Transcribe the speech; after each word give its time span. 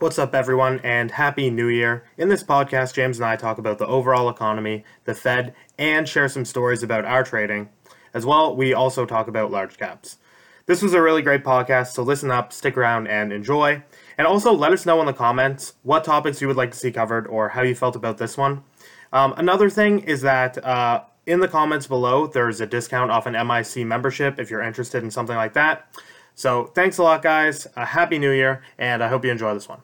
What's 0.00 0.18
up, 0.18 0.34
everyone, 0.34 0.80
and 0.82 1.10
Happy 1.10 1.50
New 1.50 1.68
Year. 1.68 2.04
In 2.16 2.30
this 2.30 2.42
podcast, 2.42 2.94
James 2.94 3.18
and 3.18 3.26
I 3.26 3.36
talk 3.36 3.58
about 3.58 3.76
the 3.76 3.86
overall 3.86 4.30
economy, 4.30 4.82
the 5.04 5.12
Fed, 5.12 5.54
and 5.76 6.08
share 6.08 6.26
some 6.26 6.46
stories 6.46 6.82
about 6.82 7.04
our 7.04 7.22
trading. 7.22 7.68
As 8.14 8.24
well, 8.24 8.56
we 8.56 8.72
also 8.72 9.04
talk 9.04 9.28
about 9.28 9.50
large 9.50 9.76
caps. 9.76 10.16
This 10.64 10.80
was 10.80 10.94
a 10.94 11.02
really 11.02 11.20
great 11.20 11.44
podcast, 11.44 11.88
so 11.88 12.02
listen 12.02 12.30
up, 12.30 12.50
stick 12.50 12.78
around, 12.78 13.08
and 13.08 13.30
enjoy. 13.30 13.82
And 14.16 14.26
also, 14.26 14.54
let 14.54 14.72
us 14.72 14.86
know 14.86 15.00
in 15.00 15.06
the 15.06 15.12
comments 15.12 15.74
what 15.82 16.02
topics 16.02 16.40
you 16.40 16.48
would 16.48 16.56
like 16.56 16.70
to 16.70 16.78
see 16.78 16.90
covered 16.90 17.26
or 17.26 17.50
how 17.50 17.60
you 17.60 17.74
felt 17.74 17.94
about 17.94 18.16
this 18.16 18.38
one. 18.38 18.64
Um, 19.12 19.34
another 19.36 19.68
thing 19.68 19.98
is 19.98 20.22
that 20.22 20.64
uh, 20.64 21.02
in 21.26 21.40
the 21.40 21.48
comments 21.48 21.86
below, 21.86 22.26
there's 22.26 22.62
a 22.62 22.66
discount 22.66 23.10
off 23.10 23.26
an 23.26 23.34
MIC 23.34 23.86
membership 23.86 24.38
if 24.38 24.50
you're 24.50 24.62
interested 24.62 25.04
in 25.04 25.10
something 25.10 25.36
like 25.36 25.52
that. 25.52 25.94
So, 26.34 26.64
thanks 26.74 26.96
a 26.96 27.02
lot, 27.02 27.20
guys. 27.20 27.66
A 27.76 27.84
happy 27.84 28.18
New 28.18 28.30
Year, 28.30 28.62
and 28.78 29.04
I 29.04 29.08
hope 29.08 29.26
you 29.26 29.30
enjoy 29.30 29.52
this 29.52 29.68
one. 29.68 29.82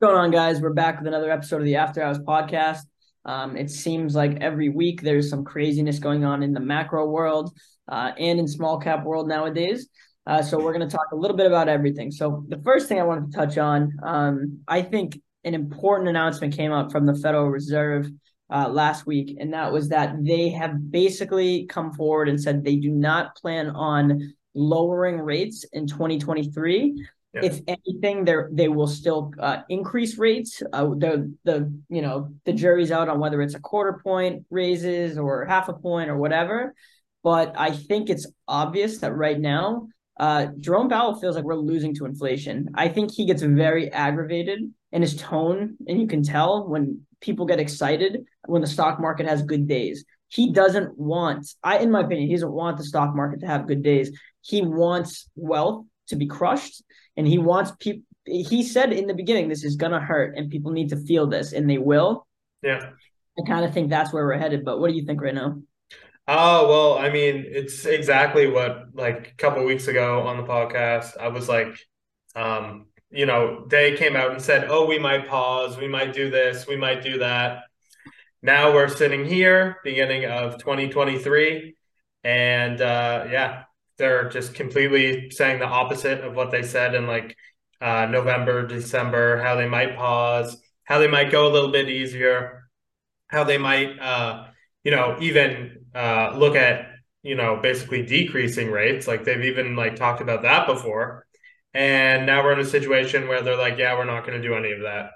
What's 0.00 0.12
going 0.12 0.24
on, 0.24 0.30
guys? 0.30 0.60
We're 0.60 0.74
back 0.74 0.98
with 0.98 1.08
another 1.08 1.28
episode 1.28 1.56
of 1.56 1.64
the 1.64 1.74
After 1.74 2.00
Hours 2.00 2.20
podcast. 2.20 2.82
Um, 3.24 3.56
it 3.56 3.68
seems 3.68 4.14
like 4.14 4.40
every 4.40 4.68
week 4.68 5.02
there's 5.02 5.28
some 5.28 5.44
craziness 5.44 5.98
going 5.98 6.24
on 6.24 6.44
in 6.44 6.52
the 6.52 6.60
macro 6.60 7.04
world 7.08 7.52
uh, 7.88 8.12
and 8.16 8.38
in 8.38 8.46
small 8.46 8.78
cap 8.78 9.02
world 9.02 9.26
nowadays. 9.26 9.88
Uh, 10.24 10.40
so 10.40 10.56
we're 10.56 10.72
going 10.72 10.88
to 10.88 10.96
talk 10.96 11.08
a 11.12 11.16
little 11.16 11.36
bit 11.36 11.48
about 11.48 11.68
everything. 11.68 12.12
So 12.12 12.44
the 12.46 12.58
first 12.58 12.88
thing 12.88 13.00
I 13.00 13.02
wanted 13.02 13.32
to 13.32 13.36
touch 13.36 13.58
on, 13.58 13.92
um, 14.04 14.60
I 14.68 14.82
think 14.82 15.20
an 15.42 15.54
important 15.54 16.08
announcement 16.08 16.54
came 16.54 16.70
out 16.70 16.92
from 16.92 17.04
the 17.04 17.16
Federal 17.16 17.48
Reserve 17.48 18.08
uh, 18.54 18.68
last 18.68 19.04
week, 19.04 19.36
and 19.40 19.52
that 19.52 19.72
was 19.72 19.88
that 19.88 20.14
they 20.22 20.50
have 20.50 20.92
basically 20.92 21.66
come 21.66 21.92
forward 21.92 22.28
and 22.28 22.40
said 22.40 22.62
they 22.62 22.76
do 22.76 22.92
not 22.92 23.34
plan 23.34 23.70
on 23.70 24.32
lowering 24.54 25.18
rates 25.18 25.64
in 25.72 25.88
2023. 25.88 27.04
Yeah. 27.34 27.40
If 27.44 27.60
anything, 27.66 28.24
they 28.24 28.36
they 28.52 28.68
will 28.68 28.86
still 28.86 29.32
uh, 29.38 29.58
increase 29.68 30.16
rates. 30.16 30.62
Uh, 30.72 30.86
the 30.96 31.34
the 31.44 31.72
you 31.88 32.00
know 32.00 32.32
the 32.44 32.54
jury's 32.54 32.90
out 32.90 33.08
on 33.08 33.20
whether 33.20 33.42
it's 33.42 33.54
a 33.54 33.60
quarter 33.60 34.00
point 34.02 34.44
raises 34.50 35.18
or 35.18 35.44
half 35.44 35.68
a 35.68 35.74
point 35.74 36.08
or 36.08 36.16
whatever. 36.16 36.74
But 37.22 37.54
I 37.58 37.72
think 37.72 38.08
it's 38.08 38.26
obvious 38.46 38.98
that 38.98 39.12
right 39.12 39.38
now, 39.38 39.88
uh, 40.18 40.46
Jerome 40.58 40.88
Powell 40.88 41.20
feels 41.20 41.36
like 41.36 41.44
we're 41.44 41.56
losing 41.56 41.94
to 41.96 42.06
inflation. 42.06 42.68
I 42.74 42.88
think 42.88 43.12
he 43.12 43.26
gets 43.26 43.42
very 43.42 43.92
aggravated 43.92 44.60
in 44.92 45.02
his 45.02 45.16
tone, 45.16 45.76
and 45.86 46.00
you 46.00 46.06
can 46.06 46.22
tell 46.22 46.66
when 46.66 47.02
people 47.20 47.44
get 47.44 47.60
excited 47.60 48.24
when 48.46 48.62
the 48.62 48.66
stock 48.66 49.00
market 49.00 49.26
has 49.26 49.42
good 49.42 49.68
days. 49.68 50.04
He 50.28 50.52
doesn't 50.52 50.98
want, 50.98 51.46
I 51.62 51.78
in 51.78 51.90
my 51.90 52.00
opinion, 52.00 52.28
he 52.28 52.34
doesn't 52.34 52.52
want 52.52 52.76
the 52.78 52.84
stock 52.84 53.14
market 53.14 53.40
to 53.40 53.46
have 53.46 53.66
good 53.66 53.82
days. 53.82 54.16
He 54.40 54.62
wants 54.62 55.28
wealth 55.36 55.86
to 56.08 56.16
be 56.16 56.26
crushed, 56.26 56.82
and 57.16 57.26
he 57.26 57.38
wants 57.38 57.72
people. 57.78 58.02
He 58.24 58.62
said 58.62 58.92
in 58.92 59.06
the 59.06 59.14
beginning, 59.14 59.48
this 59.48 59.64
is 59.64 59.76
gonna 59.76 60.00
hurt, 60.00 60.36
and 60.36 60.50
people 60.50 60.72
need 60.72 60.90
to 60.90 60.96
feel 60.96 61.26
this, 61.26 61.52
and 61.52 61.68
they 61.68 61.78
will. 61.78 62.26
Yeah, 62.62 62.90
I 63.38 63.46
kind 63.46 63.64
of 63.64 63.72
think 63.72 63.90
that's 63.90 64.12
where 64.12 64.26
we're 64.26 64.38
headed. 64.38 64.64
But 64.64 64.80
what 64.80 64.90
do 64.90 64.96
you 64.96 65.04
think 65.04 65.20
right 65.20 65.34
now? 65.34 65.58
Oh 66.30 66.68
well, 66.68 66.98
I 66.98 67.10
mean, 67.10 67.44
it's 67.46 67.86
exactly 67.86 68.48
what 68.48 68.88
like 68.94 69.28
a 69.32 69.34
couple 69.36 69.64
weeks 69.64 69.88
ago 69.88 70.22
on 70.22 70.36
the 70.36 70.42
podcast, 70.42 71.16
I 71.18 71.28
was 71.28 71.48
like, 71.48 71.78
um, 72.36 72.86
you 73.10 73.24
know, 73.24 73.64
they 73.66 73.96
came 73.96 74.14
out 74.14 74.32
and 74.32 74.42
said, 74.42 74.66
"Oh, 74.68 74.86
we 74.86 74.98
might 74.98 75.26
pause, 75.26 75.78
we 75.78 75.88
might 75.88 76.12
do 76.12 76.30
this, 76.30 76.66
we 76.66 76.76
might 76.76 77.02
do 77.02 77.18
that." 77.20 77.62
Now 78.42 78.74
we're 78.74 78.88
sitting 78.88 79.24
here, 79.24 79.78
beginning 79.82 80.26
of 80.26 80.58
2023, 80.58 81.76
and 82.24 82.80
uh, 82.80 83.26
yeah, 83.30 83.64
they're 83.98 84.28
just 84.28 84.54
completely 84.54 85.30
saying 85.30 85.58
the 85.58 85.66
opposite 85.66 86.24
of 86.24 86.34
what 86.34 86.50
they 86.50 86.62
said 86.62 86.94
in 86.94 87.06
like 87.06 87.36
uh, 87.80 88.06
November, 88.06 88.66
December. 88.66 89.42
How 89.42 89.56
they 89.56 89.68
might 89.68 89.96
pause, 89.96 90.56
how 90.84 90.98
they 90.98 91.08
might 91.08 91.30
go 91.30 91.48
a 91.48 91.52
little 91.52 91.72
bit 91.72 91.88
easier, 91.88 92.68
how 93.28 93.44
they 93.44 93.58
might, 93.58 93.98
uh, 93.98 94.46
you 94.84 94.90
know, 94.90 95.16
even 95.20 95.86
uh, 95.94 96.34
look 96.36 96.56
at 96.56 96.86
you 97.22 97.34
know 97.34 97.58
basically 97.62 98.04
decreasing 98.04 98.70
rates. 98.70 99.06
Like 99.06 99.24
they've 99.24 99.44
even 99.44 99.76
like 99.76 99.96
talked 99.96 100.20
about 100.20 100.42
that 100.42 100.66
before 100.66 101.26
and 101.74 102.26
now 102.26 102.42
we're 102.42 102.54
in 102.54 102.60
a 102.60 102.64
situation 102.64 103.28
where 103.28 103.42
they're 103.42 103.56
like, 103.56 103.78
yeah, 103.78 103.94
we're 103.96 104.04
not 104.04 104.26
going 104.26 104.40
to 104.40 104.46
do 104.46 104.54
any 104.54 104.72
of 104.72 104.80
that. 104.80 105.10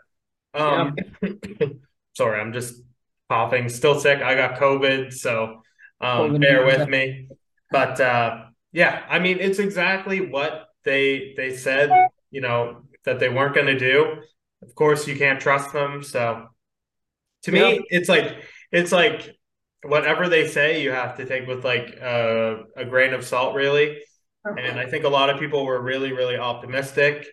Um, 0.55 0.97
yeah. 1.23 1.69
sorry, 2.17 2.41
I'm 2.41 2.53
just 2.53 2.75
coughing, 3.31 3.69
still 3.69 3.99
sick. 3.99 4.21
I 4.21 4.35
got 4.35 4.61
COVID, 4.61 5.13
so 5.13 5.63
um, 6.01 6.39
bear 6.39 6.65
with 6.65 6.89
me. 6.89 7.29
But 7.71 8.01
uh, 8.01 8.45
yeah, 8.73 9.05
I 9.09 9.19
mean, 9.19 9.39
it's 9.41 9.59
exactly 9.59 10.21
what 10.21 10.69
they 10.85 11.35
they 11.37 11.55
said. 11.55 11.91
You 12.31 12.41
know 12.41 12.83
that 13.05 13.21
they 13.21 13.29
weren't 13.29 13.55
going 13.55 13.67
to 13.67 13.79
do. 13.79 14.23
Of 14.63 14.75
course, 14.75 15.07
you 15.07 15.17
can't 15.17 15.41
trust 15.41 15.73
them. 15.73 16.03
So 16.03 16.47
to 17.45 17.53
yeah. 17.53 17.63
me, 17.63 17.87
it's 17.91 18.09
like 18.09 18.45
it's 18.71 18.93
like 18.93 19.37
whatever 19.85 20.29
they 20.29 20.49
say, 20.49 20.83
you 20.83 20.93
have 20.93 21.17
to 21.17 21.27
take 21.27 21.47
with 21.47 21.65
like 21.65 21.99
uh, 22.01 22.57
a 22.77 22.85
grain 22.85 23.13
of 23.13 23.25
salt, 23.25 23.55
really. 23.55 23.99
And 24.45 24.79
I 24.79 24.87
think 24.87 25.05
a 25.05 25.09
lot 25.09 25.31
of 25.31 25.39
people 25.39 25.65
were 25.65 25.81
really, 25.81 26.13
really 26.13 26.37
optimistic, 26.37 27.29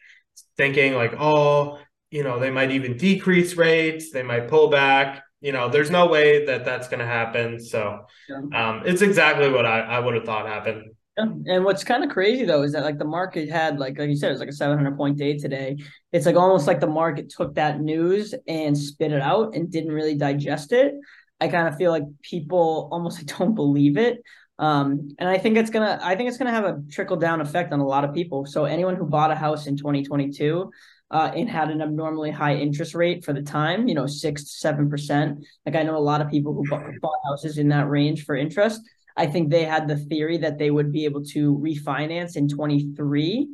thinking 0.57 0.93
like, 0.93 1.13
oh, 1.19 1.79
you 2.11 2.23
know, 2.23 2.39
they 2.39 2.51
might 2.51 2.71
even 2.71 2.97
decrease 2.97 3.55
rates, 3.55 4.11
they 4.11 4.23
might 4.23 4.47
pull 4.47 4.69
back. 4.69 5.23
You 5.41 5.51
know, 5.51 5.69
there's 5.69 5.89
no 5.89 6.07
way 6.07 6.45
that 6.45 6.65
that's 6.65 6.87
going 6.87 6.99
to 6.99 7.05
happen. 7.05 7.59
So 7.59 8.05
um, 8.53 8.83
it's 8.85 9.01
exactly 9.01 9.49
what 9.49 9.65
I, 9.65 9.79
I 9.79 9.99
would 9.99 10.13
have 10.15 10.25
thought 10.25 10.47
happened. 10.47 10.91
And 11.19 11.65
what's 11.65 11.83
kind 11.83 12.03
of 12.03 12.09
crazy 12.09 12.45
though 12.45 12.63
is 12.63 12.73
that 12.73 12.83
like 12.83 12.97
the 12.97 13.05
market 13.05 13.49
had 13.49 13.79
like 13.79 13.97
like 13.97 14.09
you 14.09 14.15
said 14.15 14.29
it 14.29 14.33
was 14.33 14.39
like 14.39 14.49
a 14.49 14.53
700 14.53 14.95
point 14.97 15.17
day 15.17 15.37
today. 15.37 15.77
It's 16.11 16.25
like 16.25 16.35
almost 16.35 16.67
like 16.67 16.79
the 16.79 16.87
market 16.87 17.29
took 17.29 17.55
that 17.55 17.81
news 17.81 18.33
and 18.47 18.77
spit 18.77 19.11
it 19.11 19.21
out 19.21 19.55
and 19.55 19.71
didn't 19.71 19.91
really 19.91 20.15
digest 20.15 20.71
it. 20.71 20.93
I 21.41 21.47
kind 21.47 21.67
of 21.67 21.77
feel 21.77 21.91
like 21.91 22.03
people 22.21 22.89
almost 22.91 23.25
don't 23.37 23.55
believe 23.55 23.97
it. 23.97 24.21
Um, 24.57 25.11
and 25.17 25.29
I 25.29 25.37
think 25.37 25.57
it's 25.57 25.69
gonna 25.69 25.99
I 26.01 26.15
think 26.15 26.29
it's 26.29 26.37
gonna 26.37 26.51
have 26.51 26.65
a 26.65 26.81
trickle 26.91 27.17
down 27.17 27.41
effect 27.41 27.71
on 27.71 27.79
a 27.79 27.87
lot 27.87 28.03
of 28.03 28.13
people. 28.13 28.45
So 28.45 28.65
anyone 28.65 28.95
who 28.95 29.05
bought 29.05 29.31
a 29.31 29.35
house 29.35 29.67
in 29.67 29.77
2022 29.77 30.69
uh, 31.11 31.31
and 31.35 31.49
had 31.49 31.69
an 31.69 31.81
abnormally 31.81 32.29
high 32.29 32.55
interest 32.55 32.93
rate 32.93 33.23
for 33.23 33.33
the 33.33 33.41
time, 33.41 33.87
you 33.87 33.95
know, 33.95 34.05
six 34.05 34.59
seven 34.59 34.89
percent. 34.89 35.45
Like 35.65 35.75
I 35.75 35.83
know 35.83 35.95
a 35.95 35.99
lot 35.99 36.21
of 36.21 36.29
people 36.29 36.53
who 36.53 36.69
bought, 36.69 36.83
bought 37.01 37.19
houses 37.23 37.57
in 37.57 37.69
that 37.69 37.89
range 37.89 38.25
for 38.25 38.35
interest. 38.35 38.81
I 39.19 39.27
think 39.27 39.49
they 39.49 39.65
had 39.65 39.87
the 39.87 39.97
theory 39.97 40.37
that 40.39 40.57
they 40.57 40.71
would 40.71 40.91
be 40.91 41.05
able 41.05 41.23
to 41.25 41.57
refinance 41.57 42.35
in 42.35 42.47
23 42.47 43.49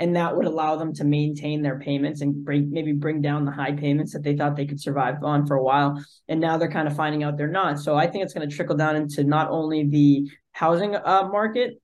and 0.00 0.14
that 0.14 0.36
would 0.36 0.46
allow 0.46 0.76
them 0.76 0.94
to 0.94 1.04
maintain 1.04 1.60
their 1.60 1.80
payments 1.80 2.20
and 2.20 2.44
bring 2.44 2.70
maybe 2.70 2.92
bring 2.92 3.20
down 3.20 3.44
the 3.44 3.50
high 3.50 3.72
payments 3.72 4.12
that 4.12 4.22
they 4.22 4.36
thought 4.36 4.54
they 4.54 4.64
could 4.64 4.80
survive 4.80 5.16
on 5.24 5.44
for 5.44 5.56
a 5.56 5.62
while 5.62 6.02
and 6.28 6.40
now 6.40 6.56
they're 6.56 6.70
kind 6.70 6.86
of 6.86 6.94
finding 6.94 7.24
out 7.24 7.36
they're 7.36 7.48
not 7.48 7.80
so 7.80 7.96
i 7.96 8.06
think 8.06 8.22
it's 8.22 8.32
going 8.32 8.48
to 8.48 8.54
trickle 8.54 8.76
down 8.76 8.94
into 8.94 9.24
not 9.24 9.50
only 9.50 9.88
the 9.88 10.28
housing 10.58 10.96
uh, 10.96 11.28
market, 11.30 11.80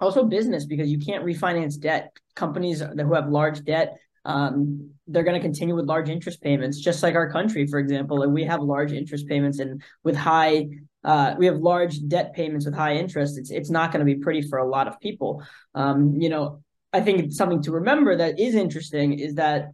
also 0.00 0.24
business 0.24 0.66
because 0.66 0.88
you 0.88 0.98
can't 0.98 1.24
refinance 1.24 1.78
debt. 1.78 2.12
Companies 2.36 2.80
who 2.80 3.14
have 3.14 3.28
large 3.28 3.64
debt, 3.64 3.96
um, 4.24 4.90
they're 5.08 5.24
going 5.24 5.40
to 5.40 5.42
continue 5.42 5.74
with 5.74 5.86
large 5.86 6.08
interest 6.08 6.40
payments, 6.40 6.78
just 6.78 7.02
like 7.02 7.16
our 7.16 7.30
country, 7.30 7.66
for 7.66 7.78
example. 7.78 8.22
And 8.22 8.32
we 8.32 8.44
have 8.44 8.60
large 8.60 8.92
interest 8.92 9.26
payments 9.26 9.58
and 9.58 9.82
with 10.04 10.16
high, 10.16 10.68
uh, 11.04 11.34
we 11.38 11.46
have 11.46 11.56
large 11.58 12.00
debt 12.08 12.34
payments 12.34 12.64
with 12.64 12.74
high 12.74 12.94
interest. 12.94 13.38
It's 13.38 13.50
it's 13.50 13.70
not 13.70 13.92
going 13.92 14.04
to 14.04 14.12
be 14.12 14.20
pretty 14.20 14.42
for 14.42 14.58
a 14.58 14.68
lot 14.68 14.88
of 14.88 14.98
people. 15.00 15.42
Um, 15.74 16.14
you 16.20 16.28
know, 16.28 16.62
I 16.92 17.00
think 17.00 17.32
something 17.32 17.62
to 17.62 17.72
remember 17.72 18.16
that 18.16 18.38
is 18.38 18.54
interesting 18.54 19.18
is 19.18 19.34
that 19.34 19.72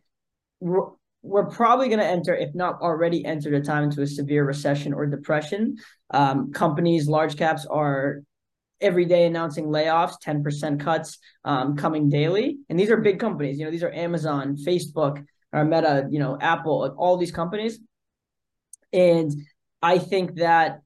we're, 0.58 0.88
we're 1.22 1.46
probably 1.46 1.88
going 1.88 2.00
to 2.00 2.06
enter, 2.06 2.34
if 2.34 2.54
not 2.54 2.80
already 2.80 3.24
entered, 3.24 3.54
a 3.54 3.60
time 3.60 3.84
into 3.84 4.02
a 4.02 4.06
severe 4.06 4.44
recession 4.44 4.92
or 4.94 5.06
depression. 5.06 5.76
Um, 6.10 6.52
companies, 6.52 7.08
large 7.08 7.36
caps 7.36 7.66
are 7.66 8.22
every 8.80 9.04
day 9.04 9.26
announcing 9.26 9.66
layoffs, 9.66 10.14
10% 10.24 10.80
cuts 10.80 11.18
um, 11.44 11.76
coming 11.76 12.08
daily. 12.08 12.58
And 12.70 12.80
these 12.80 12.90
are 12.90 12.96
big 12.96 13.20
companies. 13.20 13.58
You 13.58 13.66
know, 13.66 13.70
these 13.70 13.82
are 13.82 13.92
Amazon, 13.92 14.56
Facebook, 14.56 15.24
or 15.52 15.64
Meta, 15.64 16.08
you 16.10 16.18
know, 16.18 16.38
Apple, 16.40 16.80
like 16.80 16.98
all 16.98 17.18
these 17.18 17.32
companies. 17.32 17.78
And 18.92 19.30
I 19.82 19.98
think 19.98 20.36
that 20.36 20.80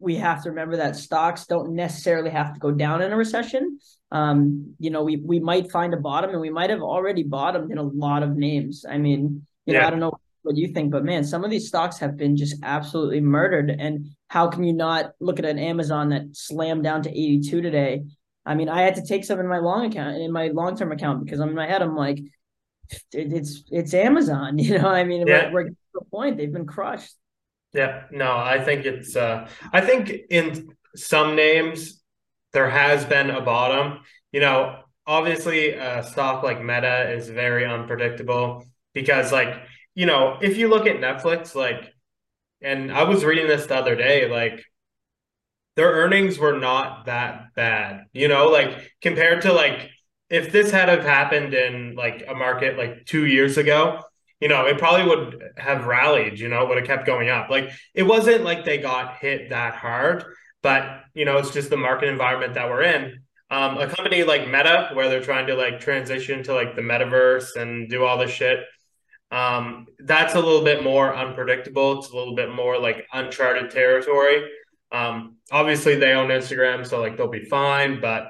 we 0.00 0.16
have 0.16 0.42
to 0.44 0.50
remember 0.50 0.76
that 0.76 0.96
stocks 0.96 1.46
don't 1.46 1.74
necessarily 1.74 2.30
have 2.30 2.54
to 2.54 2.60
go 2.60 2.70
down 2.70 3.02
in 3.02 3.12
a 3.12 3.16
recession. 3.16 3.78
Um, 4.10 4.74
you 4.78 4.90
know, 4.90 5.02
we 5.02 5.16
we 5.16 5.40
might 5.40 5.70
find 5.70 5.92
a 5.92 5.98
bottom 5.98 6.30
and 6.30 6.40
we 6.40 6.50
might 6.50 6.70
have 6.70 6.80
already 6.80 7.22
bottomed 7.22 7.70
in 7.70 7.78
a 7.78 7.82
lot 7.82 8.22
of 8.22 8.36
names. 8.36 8.84
I 8.88 8.98
mean, 8.98 9.46
you 9.66 9.74
yeah. 9.74 9.80
know, 9.80 9.86
I 9.86 9.90
don't 9.90 10.00
know 10.00 10.18
what 10.42 10.56
you 10.56 10.68
think, 10.68 10.90
but 10.90 11.04
man, 11.04 11.24
some 11.24 11.44
of 11.44 11.50
these 11.50 11.68
stocks 11.68 11.98
have 11.98 12.16
been 12.16 12.36
just 12.36 12.56
absolutely 12.62 13.20
murdered. 13.20 13.70
And 13.70 14.06
how 14.28 14.48
can 14.48 14.64
you 14.64 14.72
not 14.72 15.12
look 15.20 15.38
at 15.38 15.44
an 15.44 15.58
Amazon 15.58 16.10
that 16.10 16.22
slammed 16.32 16.84
down 16.84 17.02
to 17.02 17.10
82 17.10 17.60
today? 17.60 18.04
I 18.46 18.54
mean, 18.54 18.68
I 18.68 18.82
had 18.82 18.94
to 18.94 19.04
take 19.04 19.24
some 19.24 19.40
in 19.40 19.46
my 19.46 19.58
long 19.58 19.86
account 19.86 20.16
in 20.16 20.32
my 20.32 20.48
long 20.48 20.76
term 20.76 20.92
account 20.92 21.24
because 21.24 21.40
in 21.40 21.54
my 21.54 21.66
head 21.66 21.82
I'm 21.82 21.96
like, 21.96 22.20
it's 23.12 23.64
it's 23.70 23.94
Amazon, 23.94 24.58
you 24.58 24.78
know. 24.78 24.88
I 24.88 25.04
mean, 25.04 25.26
yeah. 25.26 25.50
we're, 25.52 25.64
we're 25.64 25.68
to 25.68 25.76
the 25.92 26.04
point 26.10 26.38
they've 26.38 26.52
been 26.52 26.66
crushed. 26.66 27.14
Yeah, 27.72 28.04
no, 28.10 28.36
I 28.36 28.62
think 28.64 28.86
it's. 28.86 29.14
uh 29.16 29.48
I 29.72 29.80
think 29.80 30.10
in 30.30 30.74
some 30.96 31.36
names 31.36 32.02
there 32.52 32.68
has 32.70 33.04
been 33.04 33.30
a 33.30 33.40
bottom. 33.42 34.00
You 34.32 34.40
know, 34.40 34.82
obviously 35.06 35.70
a 35.74 36.02
stock 36.02 36.42
like 36.42 36.62
Meta 36.62 37.12
is 37.12 37.28
very 37.28 37.64
unpredictable 37.66 38.64
because 38.94 39.32
like, 39.32 39.54
you 39.94 40.06
know, 40.06 40.38
if 40.40 40.56
you 40.56 40.68
look 40.68 40.86
at 40.86 40.96
Netflix, 40.96 41.54
like, 41.54 41.92
and 42.62 42.92
I 42.92 43.04
was 43.04 43.24
reading 43.24 43.48
this 43.48 43.66
the 43.66 43.76
other 43.76 43.96
day, 43.96 44.28
like 44.30 44.64
their 45.76 45.90
earnings 45.92 46.38
were 46.38 46.58
not 46.58 47.06
that 47.06 47.54
bad, 47.54 48.04
you 48.12 48.28
know, 48.28 48.48
like 48.48 48.92
compared 49.00 49.42
to 49.42 49.52
like 49.52 49.90
if 50.28 50.52
this 50.52 50.70
had 50.70 50.88
have 50.88 51.04
happened 51.04 51.54
in 51.54 51.94
like 51.94 52.24
a 52.28 52.34
market 52.34 52.76
like 52.76 53.06
two 53.06 53.26
years 53.26 53.56
ago, 53.58 54.02
you 54.40 54.48
know, 54.48 54.66
it 54.66 54.78
probably 54.78 55.06
would 55.06 55.42
have 55.56 55.86
rallied, 55.86 56.38
you 56.38 56.48
know, 56.48 56.64
would 56.66 56.78
have 56.78 56.86
kept 56.86 57.06
going 57.06 57.28
up. 57.28 57.50
Like 57.50 57.70
it 57.94 58.04
wasn't 58.04 58.44
like 58.44 58.64
they 58.64 58.78
got 58.78 59.16
hit 59.16 59.50
that 59.50 59.74
hard, 59.74 60.24
but 60.62 61.02
you 61.14 61.24
know, 61.24 61.38
it's 61.38 61.50
just 61.50 61.70
the 61.70 61.76
market 61.76 62.08
environment 62.08 62.54
that 62.54 62.68
we're 62.68 62.82
in. 62.82 63.20
Um, 63.50 63.78
a 63.78 63.86
company 63.86 64.24
like 64.24 64.46
Meta, 64.46 64.90
where 64.92 65.08
they're 65.08 65.22
trying 65.22 65.46
to 65.46 65.54
like 65.54 65.80
transition 65.80 66.42
to 66.44 66.54
like 66.54 66.76
the 66.76 66.82
metaverse 66.82 67.56
and 67.56 67.88
do 67.88 68.04
all 68.04 68.18
this 68.18 68.30
shit, 68.30 68.60
um, 69.30 69.86
that's 69.98 70.34
a 70.34 70.40
little 70.40 70.64
bit 70.64 70.82
more 70.82 71.14
unpredictable. 71.14 71.98
It's 71.98 72.10
a 72.10 72.16
little 72.16 72.34
bit 72.34 72.52
more 72.52 72.78
like 72.78 73.06
uncharted 73.12 73.70
territory. 73.70 74.48
Um, 74.92 75.36
obviously, 75.50 75.96
they 75.96 76.12
own 76.12 76.28
Instagram, 76.28 76.86
so 76.86 77.00
like 77.00 77.16
they'll 77.16 77.28
be 77.28 77.44
fine, 77.44 78.00
but 78.00 78.28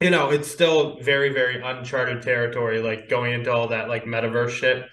you 0.00 0.10
know, 0.10 0.30
it's 0.30 0.50
still 0.50 1.00
very, 1.00 1.30
very 1.30 1.60
uncharted 1.60 2.22
territory, 2.22 2.80
like 2.80 3.08
going 3.08 3.32
into 3.32 3.52
all 3.52 3.68
that 3.68 3.88
like 3.88 4.04
metaverse 4.04 4.50
shit, 4.50 4.86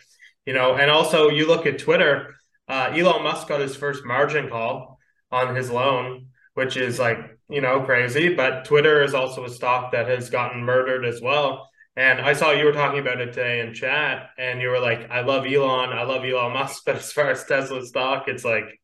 you 0.45 0.53
know. 0.53 0.75
And 0.75 0.89
also, 0.89 1.29
you 1.29 1.47
look 1.47 1.65
at 1.65 1.79
Twitter, 1.79 2.35
uh, 2.67 2.91
Elon 2.93 3.23
Musk 3.23 3.47
got 3.47 3.61
his 3.61 3.75
first 3.75 4.05
margin 4.05 4.49
call 4.49 4.99
on 5.31 5.55
his 5.55 5.69
loan, 5.69 6.27
which 6.53 6.77
is 6.77 6.99
like, 6.99 7.37
you 7.49 7.61
know, 7.61 7.81
crazy. 7.81 8.33
But 8.33 8.65
Twitter 8.65 9.03
is 9.03 9.13
also 9.13 9.45
a 9.45 9.49
stock 9.49 9.91
that 9.91 10.07
has 10.07 10.29
gotten 10.29 10.63
murdered 10.63 11.05
as 11.05 11.21
well. 11.21 11.69
And 11.97 12.19
I 12.19 12.33
saw 12.33 12.51
you 12.51 12.65
were 12.65 12.73
talking 12.73 12.99
about 12.99 13.21
it 13.21 13.27
today 13.27 13.61
in 13.61 13.73
chat, 13.73 14.29
and 14.37 14.61
you 14.61 14.67
were 14.67 14.79
like, 14.79 15.09
I 15.09 15.21
love 15.21 15.45
Elon, 15.45 15.91
I 15.91 16.03
love 16.03 16.25
Elon 16.25 16.53
Musk, 16.53 16.83
but 16.85 16.97
as 16.97 17.11
far 17.11 17.31
as 17.31 17.45
Tesla 17.45 17.85
stock, 17.85 18.27
it's 18.27 18.43
like, 18.43 18.79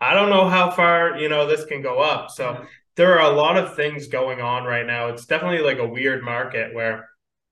I 0.00 0.14
don't 0.14 0.30
know 0.30 0.48
how 0.48 0.70
far, 0.70 1.18
you 1.18 1.28
know, 1.28 1.46
this 1.46 1.64
can 1.64 1.82
go 1.82 1.98
up. 1.98 2.30
So 2.30 2.66
there 2.96 3.18
are 3.18 3.32
a 3.32 3.34
lot 3.34 3.56
of 3.56 3.74
things 3.74 4.08
going 4.08 4.40
on 4.40 4.64
right 4.64 4.86
now. 4.86 5.08
It's 5.08 5.26
definitely 5.26 5.60
like 5.60 5.78
a 5.78 5.88
weird 5.88 6.22
market 6.22 6.74
where 6.74 7.08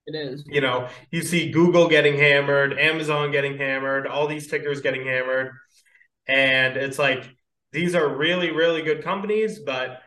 it 0.06 0.14
is. 0.14 0.44
You 0.46 0.60
know, 0.60 0.88
you 1.10 1.22
see 1.22 1.50
Google 1.50 1.88
getting 1.88 2.16
hammered, 2.18 2.78
Amazon 2.78 3.30
getting 3.30 3.56
hammered, 3.56 4.06
all 4.06 4.26
these 4.26 4.48
tickers 4.48 4.80
getting 4.80 5.06
hammered. 5.06 5.52
And 6.26 6.76
it's 6.76 6.98
like 6.98 7.28
these 7.72 7.94
are 7.94 8.08
really, 8.08 8.50
really 8.50 8.82
good 8.82 9.02
companies, 9.02 9.58
but 9.58 10.00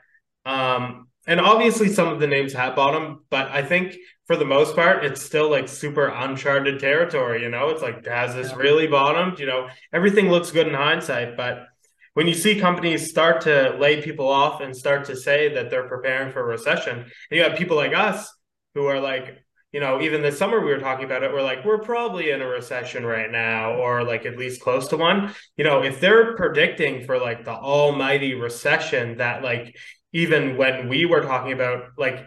um, 0.45 1.07
and 1.27 1.41
obviously 1.41 1.89
some 1.89 2.07
of 2.07 2.19
the 2.19 2.27
names 2.27 2.53
have 2.53 2.75
bottom, 2.75 3.25
but 3.29 3.49
I 3.51 3.61
think 3.61 3.97
for 4.27 4.37
the 4.37 4.45
most 4.45 4.75
part, 4.75 5.03
it's 5.03 5.21
still 5.21 5.49
like 5.49 5.67
super 5.67 6.07
uncharted 6.07 6.79
territory. 6.79 7.43
You 7.43 7.49
know, 7.49 7.69
it's 7.69 7.81
like 7.81 8.05
has 8.05 8.33
this 8.33 8.53
really 8.55 8.87
bottomed? 8.87 9.39
You 9.39 9.45
know, 9.45 9.69
everything 9.93 10.29
looks 10.29 10.51
good 10.51 10.67
in 10.67 10.73
hindsight, 10.73 11.35
but 11.35 11.67
when 12.13 12.27
you 12.27 12.33
see 12.33 12.59
companies 12.59 13.09
start 13.09 13.41
to 13.41 13.75
lay 13.77 14.01
people 14.01 14.27
off 14.27 14.61
and 14.61 14.75
start 14.75 15.05
to 15.05 15.15
say 15.15 15.53
that 15.53 15.69
they're 15.69 15.87
preparing 15.87 16.31
for 16.31 16.41
a 16.41 16.45
recession, 16.45 16.99
and 16.99 17.11
you 17.29 17.43
have 17.43 17.57
people 17.57 17.77
like 17.77 17.93
us 17.93 18.33
who 18.73 18.85
are 18.85 18.99
like, 18.99 19.43
you 19.73 19.79
know, 19.79 20.01
even 20.01 20.21
this 20.21 20.37
summer 20.37 20.59
we 20.59 20.71
were 20.71 20.79
talking 20.79 21.05
about 21.05 21.23
it, 21.23 21.33
we're 21.33 21.41
like, 21.41 21.65
we're 21.65 21.79
probably 21.79 22.31
in 22.31 22.41
a 22.41 22.47
recession 22.47 23.05
right 23.05 23.29
now, 23.29 23.73
or 23.73 24.03
like 24.03 24.25
at 24.25 24.37
least 24.37 24.61
close 24.61 24.87
to 24.89 24.97
one. 24.97 25.33
You 25.57 25.65
know, 25.65 25.83
if 25.83 25.99
they're 25.99 26.35
predicting 26.35 27.05
for 27.05 27.19
like 27.19 27.43
the 27.43 27.51
almighty 27.51 28.33
recession 28.33 29.17
that 29.17 29.43
like 29.43 29.77
even 30.13 30.57
when 30.57 30.87
we 30.87 31.05
were 31.05 31.21
talking 31.21 31.51
about 31.51 31.89
like 31.97 32.25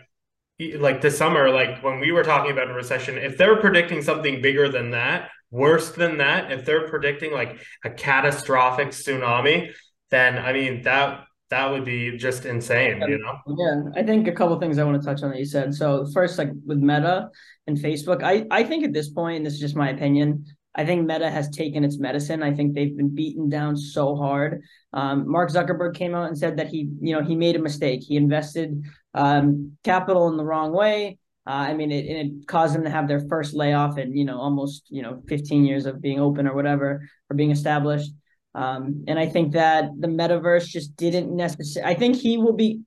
like 0.77 1.01
this 1.01 1.17
summer, 1.17 1.51
like 1.51 1.83
when 1.83 2.01
we 2.01 2.13
were 2.13 2.23
talking 2.23 2.53
about 2.53 2.71
a 2.71 2.75
recession, 2.75 3.17
if 3.17 3.39
they're 3.39 3.57
predicting 3.57 4.03
something 4.03 4.43
bigger 4.43 4.69
than 4.69 4.91
that, 4.91 5.31
worse 5.51 5.93
than 5.93 6.19
that, 6.19 6.53
if 6.53 6.67
they're 6.67 6.89
predicting 6.89 7.33
like 7.33 7.59
a 7.85 7.91
catastrophic 7.91 8.89
tsunami, 8.89 9.73
then 10.11 10.37
I 10.37 10.53
mean 10.53 10.83
that 10.83 11.25
that 11.51 11.71
would 11.71 11.85
be 11.85 12.17
just 12.17 12.47
insane, 12.47 13.03
you 13.09 13.19
know? 13.19 13.39
Yeah, 13.59 14.01
I 14.01 14.05
think 14.05 14.29
a 14.29 14.33
couple 14.33 14.59
things 14.61 14.79
I 14.79 14.85
want 14.85 15.03
to 15.03 15.07
touch 15.07 15.23
on 15.23 15.31
that 15.31 15.39
you 15.39 15.45
said. 15.45 15.75
So 15.75 16.07
first, 16.15 16.39
like 16.39 16.51
with 16.65 16.79
Meta 16.79 17.29
and 17.67 17.77
Facebook, 17.77 18.23
I 18.23 18.47
I 18.51 18.63
think 18.65 18.85
at 18.85 18.93
this 18.93 19.11
point, 19.11 19.39
and 19.39 19.47
this 19.47 19.55
is 19.55 19.61
just 19.61 19.77
my 19.77 19.91
opinion, 19.91 20.45
I 20.75 20.85
think 20.85 21.07
Meta 21.07 21.29
has 21.29 21.49
taken 21.51 21.83
its 21.83 21.99
medicine. 21.99 22.43
I 22.43 22.55
think 22.55 22.75
they've 22.75 22.97
been 22.97 23.15
beaten 23.15 23.49
down 23.49 23.77
so 23.77 24.15
hard. 24.15 24.63
Um, 24.93 25.29
Mark 25.29 25.51
Zuckerberg 25.51 25.95
came 25.95 26.15
out 26.15 26.29
and 26.29 26.39
said 26.39 26.57
that 26.59 26.69
he, 26.69 26.89
you 27.01 27.15
know, 27.15 27.23
he 27.23 27.35
made 27.35 27.57
a 27.57 27.61
mistake. 27.61 28.03
He 28.07 28.17
invested 28.17 28.83
um, 29.15 29.77
capital 29.83 30.29
in 30.29 30.37
the 30.37 30.45
wrong 30.45 30.73
way. 30.73 31.19
Uh, 31.47 31.51
I 31.51 31.75
mean, 31.75 31.91
it, 31.91 32.05
it 32.05 32.47
caused 32.47 32.75
them 32.75 32.85
to 32.85 32.91
have 32.91 33.09
their 33.09 33.27
first 33.29 33.55
layoff 33.55 33.99
in, 33.99 34.17
you 34.17 34.25
know, 34.25 34.39
almost, 34.39 34.85
you 34.89 35.03
know, 35.03 35.23
15 35.27 35.65
years 35.65 35.87
of 35.87 36.01
being 36.01 36.21
open 36.21 36.47
or 36.47 36.55
whatever, 36.55 37.09
or 37.29 37.37
being 37.37 37.51
established. 37.51 38.13
Um, 38.55 39.05
and 39.07 39.19
I 39.19 39.27
think 39.27 39.53
that 39.53 39.91
the 39.99 40.09
metaverse 40.09 40.67
just 40.67 40.97
didn't 40.97 41.35
necessarily, 41.35 41.95
I 41.95 41.99
think 41.99 42.17
he 42.17 42.37
will 42.37 42.55
be, 42.55 42.81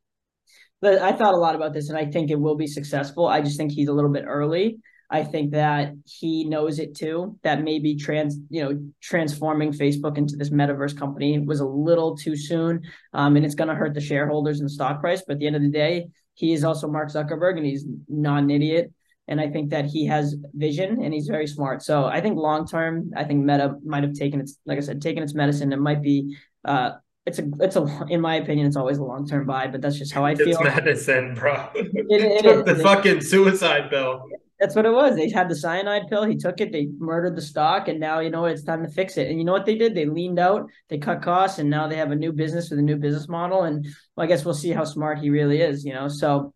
but 0.81 1.01
I 1.01 1.13
thought 1.13 1.33
a 1.33 1.38
lot 1.38 1.56
about 1.56 1.74
this 1.74 1.89
and 1.89 1.98
I 1.98 2.06
think 2.06 2.30
it 2.30 2.39
will 2.39 2.56
be 2.56 2.68
successful. 2.68 3.27
I 3.27 3.42
just 3.42 3.57
think 3.57 3.71
he's 3.71 3.88
a 3.88 3.94
little 3.94 4.12
bit 4.12 4.25
early. 4.27 4.80
I 5.10 5.24
think 5.24 5.51
that 5.51 5.94
he 6.06 6.44
knows 6.44 6.80
it 6.80 6.95
too. 6.95 7.38
That 7.44 7.62
maybe 7.62 7.95
trans, 7.95 8.39
you 8.50 8.63
know, 8.63 8.80
transforming 9.00 9.71
Facebook 9.71 10.18
into 10.18 10.36
this 10.36 10.50
metaverse 10.50 10.98
company 10.98 11.38
was 11.38 11.60
a 11.60 11.68
little 11.68 12.18
too 12.18 12.36
soon, 12.36 12.81
um, 13.13 13.36
and 13.36 13.45
it's 13.45 13.54
going 13.54 13.68
to 13.68 13.75
hurt 13.75 13.94
the 13.94 14.01
shareholders 14.01 14.59
and 14.59 14.68
the 14.68 14.74
stock 14.74 15.01
price. 15.01 15.21
But 15.25 15.33
at 15.33 15.39
the 15.39 15.45
end 15.45 15.56
of 15.56 15.62
the 15.62 15.69
day, 15.69 16.07
he 16.33 16.51
is 16.51 16.63
also 16.63 16.88
Mark 16.88 17.09
Zuckerberg, 17.09 17.57
and 17.57 17.66
he's 17.66 17.86
not 18.07 18.42
an 18.42 18.50
idiot. 18.50 18.92
And 19.27 19.39
I 19.39 19.49
think 19.49 19.69
that 19.69 19.85
he 19.85 20.05
has 20.07 20.35
vision 20.53 21.01
and 21.01 21.13
he's 21.13 21.27
very 21.27 21.47
smart. 21.47 21.81
So 21.81 22.05
I 22.05 22.19
think 22.19 22.37
long 22.37 22.67
term, 22.67 23.11
I 23.15 23.23
think 23.23 23.45
Meta 23.45 23.75
might 23.85 24.03
have 24.03 24.13
taken 24.13 24.41
its, 24.41 24.57
like 24.65 24.77
I 24.77 24.81
said, 24.81 25.01
taken 25.01 25.23
its 25.23 25.33
medicine. 25.33 25.71
It 25.71 25.79
might 25.79 26.01
be 26.01 26.35
uh, 26.65 26.91
it's 27.25 27.39
a 27.39 27.43
it's 27.61 27.75
a 27.75 28.05
in 28.09 28.19
my 28.19 28.35
opinion 28.35 28.67
it's 28.67 28.75
always 28.75 28.97
a 28.97 29.03
long 29.03 29.27
term 29.27 29.45
buy, 29.45 29.67
but 29.67 29.81
that's 29.81 29.97
just 29.97 30.13
how 30.13 30.25
I 30.25 30.35
feel. 30.35 30.49
It's 30.49 30.61
medicine, 30.61 31.35
bro. 31.35 31.69
It, 31.73 31.89
it 31.93 32.43
Took 32.43 32.67
is. 32.67 32.77
the 32.77 32.83
fucking 32.83 33.21
suicide 33.21 33.89
pill. 33.89 34.25
That's 34.59 34.75
what 34.75 34.85
it 34.85 34.91
was. 34.91 35.15
They 35.15 35.29
had 35.29 35.49
the 35.49 35.55
cyanide 35.55 36.07
pill. 36.09 36.23
He 36.23 36.37
took 36.37 36.61
it. 36.61 36.71
They 36.71 36.87
murdered 36.97 37.35
the 37.35 37.41
stock, 37.41 37.87
and 37.87 37.99
now 37.99 38.19
you 38.19 38.29
know 38.29 38.45
it's 38.45 38.63
time 38.63 38.83
to 38.83 38.89
fix 38.89 39.17
it. 39.17 39.29
And 39.29 39.39
you 39.39 39.45
know 39.45 39.51
what 39.51 39.65
they 39.65 39.75
did? 39.75 39.95
They 39.95 40.05
leaned 40.05 40.39
out. 40.39 40.69
They 40.89 40.97
cut 40.97 41.21
costs, 41.21 41.59
and 41.59 41.69
now 41.69 41.87
they 41.87 41.95
have 41.97 42.11
a 42.11 42.15
new 42.15 42.33
business 42.33 42.69
with 42.69 42.79
a 42.79 42.83
new 42.83 42.97
business 42.97 43.29
model. 43.29 43.63
And 43.63 43.85
well, 44.15 44.25
I 44.25 44.27
guess 44.27 44.43
we'll 44.43 44.53
see 44.53 44.71
how 44.71 44.83
smart 44.83 45.19
he 45.19 45.29
really 45.29 45.61
is. 45.61 45.85
You 45.85 45.93
know. 45.93 46.09
So, 46.09 46.53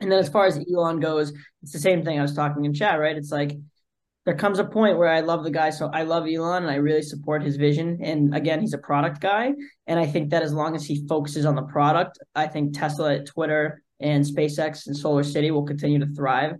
and 0.00 0.10
then 0.10 0.18
as 0.18 0.28
far 0.28 0.46
as 0.46 0.58
Elon 0.58 1.00
goes, 1.00 1.32
it's 1.62 1.72
the 1.72 1.78
same 1.78 2.04
thing 2.04 2.18
I 2.18 2.22
was 2.22 2.34
talking 2.34 2.64
in 2.64 2.74
chat. 2.74 2.98
Right? 2.98 3.16
It's 3.16 3.32
like 3.32 3.56
there 4.26 4.36
comes 4.36 4.58
a 4.58 4.64
point 4.64 4.98
where 4.98 5.08
I 5.08 5.20
love 5.20 5.44
the 5.44 5.50
guy. 5.50 5.70
So 5.70 5.90
I 5.92 6.02
love 6.02 6.26
Elon 6.26 6.64
and 6.64 6.70
I 6.70 6.76
really 6.76 7.02
support 7.02 7.42
his 7.42 7.56
vision. 7.56 7.98
And 8.02 8.34
again, 8.34 8.60
he's 8.60 8.74
a 8.74 8.78
product 8.78 9.20
guy. 9.20 9.52
And 9.86 9.98
I 9.98 10.06
think 10.06 10.30
that 10.30 10.42
as 10.42 10.52
long 10.52 10.76
as 10.76 10.84
he 10.84 11.06
focuses 11.06 11.46
on 11.46 11.54
the 11.54 11.62
product, 11.62 12.18
I 12.34 12.46
think 12.46 12.78
Tesla, 12.78 13.24
Twitter, 13.24 13.82
and 13.98 14.24
SpaceX 14.24 14.86
and 14.86 14.96
Solar 14.96 15.22
City 15.22 15.50
will 15.50 15.64
continue 15.64 15.98
to 15.98 16.06
thrive. 16.14 16.56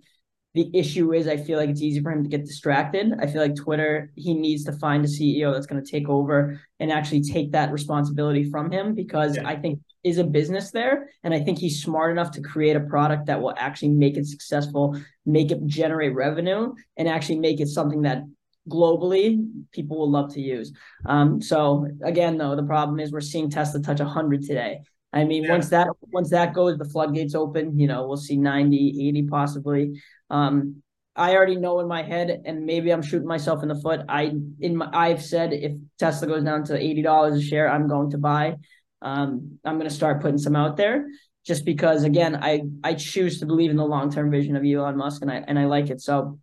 The 0.54 0.68
issue 0.74 1.12
is, 1.12 1.28
I 1.28 1.36
feel 1.36 1.58
like 1.58 1.70
it's 1.70 1.80
easy 1.80 2.00
for 2.00 2.10
him 2.10 2.24
to 2.24 2.28
get 2.28 2.44
distracted. 2.44 3.12
I 3.20 3.26
feel 3.26 3.40
like 3.40 3.54
Twitter, 3.54 4.10
he 4.16 4.34
needs 4.34 4.64
to 4.64 4.72
find 4.72 5.04
a 5.04 5.08
CEO 5.08 5.52
that's 5.52 5.66
going 5.66 5.82
to 5.82 5.90
take 5.90 6.08
over 6.08 6.60
and 6.80 6.90
actually 6.90 7.22
take 7.22 7.52
that 7.52 7.70
responsibility 7.70 8.50
from 8.50 8.72
him 8.72 8.94
because 8.94 9.36
yeah. 9.36 9.46
I 9.46 9.56
think 9.56 9.78
is 10.02 10.18
a 10.18 10.24
business 10.24 10.70
there. 10.70 11.10
And 11.22 11.34
I 11.34 11.40
think 11.40 11.58
he's 11.58 11.82
smart 11.82 12.10
enough 12.10 12.30
to 12.32 12.40
create 12.40 12.76
a 12.76 12.80
product 12.80 13.26
that 13.26 13.40
will 13.40 13.54
actually 13.56 13.90
make 13.90 14.16
it 14.16 14.26
successful, 14.26 15.00
make 15.26 15.50
it 15.50 15.64
generate 15.66 16.14
revenue, 16.14 16.74
and 16.96 17.08
actually 17.08 17.38
make 17.38 17.60
it 17.60 17.68
something 17.68 18.02
that 18.02 18.22
globally 18.68 19.46
people 19.72 19.98
will 19.98 20.10
love 20.10 20.32
to 20.34 20.40
use. 20.40 20.72
Um, 21.06 21.40
so 21.42 21.86
again, 22.02 22.38
though, 22.38 22.56
the 22.56 22.62
problem 22.62 23.00
is 23.00 23.12
we're 23.12 23.20
seeing 23.20 23.50
Tesla 23.50 23.80
touch 23.80 24.00
100 24.00 24.42
today. 24.42 24.80
I 25.12 25.24
mean, 25.24 25.44
yeah. 25.44 25.50
once 25.50 25.68
that 25.70 25.88
once 26.12 26.30
that 26.30 26.54
goes, 26.54 26.78
the 26.78 26.84
floodgates 26.84 27.34
open. 27.34 27.78
You 27.78 27.88
know, 27.88 28.06
we'll 28.06 28.16
see 28.16 28.36
90, 28.36 29.08
80 29.08 29.22
possibly. 29.26 30.00
Um, 30.30 30.82
I 31.16 31.34
already 31.34 31.56
know 31.56 31.80
in 31.80 31.88
my 31.88 32.02
head, 32.02 32.42
and 32.44 32.64
maybe 32.64 32.92
I'm 32.92 33.02
shooting 33.02 33.26
myself 33.26 33.62
in 33.62 33.68
the 33.68 33.74
foot. 33.74 34.00
I 34.08 34.32
in 34.60 34.76
my 34.76 34.88
I've 34.92 35.22
said 35.22 35.52
if 35.52 35.72
Tesla 35.98 36.28
goes 36.28 36.44
down 36.44 36.64
to 36.64 36.78
eighty 36.78 37.02
dollars 37.02 37.36
a 37.36 37.42
share, 37.42 37.68
I'm 37.68 37.88
going 37.88 38.10
to 38.12 38.18
buy. 38.18 38.56
Um, 39.02 39.58
I'm 39.64 39.76
going 39.76 39.88
to 39.88 39.94
start 39.94 40.22
putting 40.22 40.38
some 40.38 40.56
out 40.56 40.76
there, 40.76 41.06
just 41.46 41.64
because 41.64 42.04
again, 42.04 42.36
I 42.36 42.62
I 42.84 42.94
choose 42.94 43.40
to 43.40 43.46
believe 43.46 43.70
in 43.70 43.76
the 43.76 43.84
long 43.84 44.10
term 44.10 44.30
vision 44.30 44.56
of 44.56 44.64
Elon 44.64 44.96
Musk, 44.96 45.22
and 45.22 45.30
I 45.30 45.42
and 45.46 45.58
I 45.58 45.64
like 45.64 45.90
it. 45.90 46.00
So, 46.00 46.38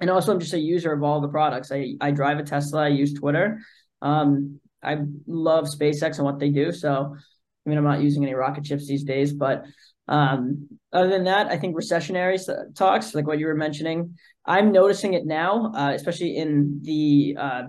and 0.00 0.10
also 0.10 0.32
I'm 0.32 0.40
just 0.40 0.54
a 0.54 0.58
user 0.58 0.92
of 0.92 1.02
all 1.02 1.20
the 1.20 1.28
products. 1.28 1.72
I 1.72 1.94
I 2.00 2.10
drive 2.10 2.38
a 2.38 2.44
Tesla. 2.44 2.84
I 2.84 2.88
use 2.88 3.14
Twitter. 3.14 3.60
Um, 4.02 4.60
I 4.82 4.98
love 5.26 5.66
SpaceX 5.66 6.16
and 6.16 6.24
what 6.24 6.38
they 6.38 6.50
do. 6.50 6.72
So, 6.72 7.14
I 7.14 7.68
mean, 7.68 7.76
I'm 7.76 7.84
not 7.84 8.00
using 8.00 8.22
any 8.22 8.34
rocket 8.34 8.66
ships 8.66 8.86
these 8.86 9.04
days, 9.04 9.32
but 9.32 9.64
um, 10.08 10.68
other 10.92 11.08
than 11.08 11.24
that, 11.24 11.48
I 11.48 11.56
think 11.56 11.76
recessionary 11.76 12.40
talks, 12.74 13.14
like 13.14 13.26
what 13.26 13.38
you 13.38 13.46
were 13.46 13.54
mentioning, 13.54 14.16
I'm 14.44 14.72
noticing 14.72 15.14
it 15.14 15.24
now, 15.24 15.72
uh, 15.74 15.92
especially 15.94 16.36
in 16.36 16.80
the 16.82 17.36
uh, 17.38 17.62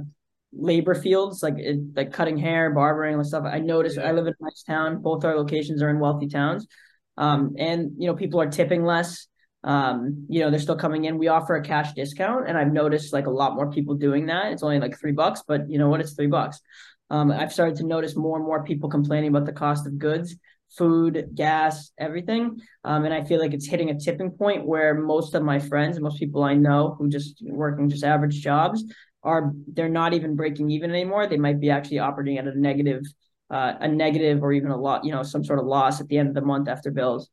labor 0.53 0.96
fields, 0.96 1.41
like 1.43 1.55
it, 1.58 1.79
like 1.96 2.13
cutting 2.13 2.38
hair, 2.38 2.72
barbering, 2.72 3.15
and 3.15 3.25
stuff. 3.25 3.46
I 3.46 3.60
notice 3.60 3.98
yeah. 3.98 4.10
I 4.10 4.12
live 4.12 4.27
in 4.27 4.34
a 4.39 4.43
nice 4.43 4.63
town. 4.63 5.01
Both 5.01 5.24
our 5.25 5.36
locations 5.36 5.81
are 5.81 5.89
in 5.89 6.00
wealthy 6.00 6.27
towns, 6.27 6.67
um, 7.17 7.55
and 7.58 7.91
you 7.98 8.08
know 8.08 8.15
people 8.15 8.41
are 8.41 8.50
tipping 8.50 8.84
less. 8.86 9.27
um, 9.63 10.25
you 10.27 10.39
know, 10.39 10.50
they're 10.50 10.60
still 10.60 10.75
coming 10.75 11.05
in. 11.05 11.17
We 11.17 11.27
offer 11.27 11.55
a 11.55 11.63
cash 11.63 11.93
discount, 11.93 12.48
and 12.48 12.58
I've 12.58 12.74
noticed 12.74 13.13
like 13.13 13.27
a 13.27 13.31
lot 13.31 13.55
more 13.55 13.72
people 13.72 13.96
doing 13.96 14.25
that. 14.27 14.51
It's 14.51 14.63
only 14.63 14.79
like 14.79 15.00
three 15.00 15.12
bucks, 15.12 15.43
but 15.48 15.70
you 15.70 15.77
know 15.77 15.89
what? 15.89 16.01
It's 16.01 16.13
three 16.13 16.27
bucks. 16.27 16.60
Um, 17.10 17.31
I've 17.31 17.53
started 17.53 17.75
to 17.77 17.86
notice 17.86 18.15
more 18.15 18.38
and 18.38 18.46
more 18.46 18.63
people 18.63 18.89
complaining 18.89 19.29
about 19.29 19.46
the 19.46 19.51
cost 19.53 19.86
of 19.86 20.00
goods, 20.00 20.36
food, 20.77 21.29
gas, 21.36 21.91
everything. 22.00 22.60
Um, 22.84 23.05
and 23.05 23.13
I 23.13 23.24
feel 23.24 23.39
like 23.39 23.53
it's 23.53 23.67
hitting 23.67 23.89
a 23.89 24.00
tipping 24.00 24.31
point 24.31 24.65
where 24.65 24.96
most 24.96 25.36
of 25.36 25.43
my 25.43 25.60
friends, 25.60 26.00
most 26.00 26.17
people 26.17 26.43
I 26.43 26.55
know 26.55 26.96
who 26.98 27.10
just 27.10 27.43
working 27.46 27.89
just 27.89 28.03
average 28.03 28.41
jobs, 28.41 28.84
are 29.23 29.51
they're 29.73 29.89
not 29.89 30.13
even 30.13 30.35
breaking 30.35 30.71
even 30.71 30.89
anymore. 30.91 31.27
They 31.27 31.37
might 31.37 31.59
be 31.59 31.69
actually 31.69 31.99
operating 31.99 32.37
at 32.37 32.47
a 32.47 32.59
negative, 32.59 33.03
uh, 33.49 33.73
a 33.79 33.87
negative 33.87 34.43
or 34.43 34.53
even 34.53 34.71
a 34.71 34.77
lot, 34.77 35.05
you 35.05 35.11
know, 35.11 35.23
some 35.23 35.43
sort 35.43 35.59
of 35.59 35.65
loss 35.65 36.01
at 36.01 36.07
the 36.07 36.17
end 36.17 36.29
of 36.29 36.33
the 36.35 36.41
month 36.41 36.67
after 36.67 36.91
bills. 36.91 37.29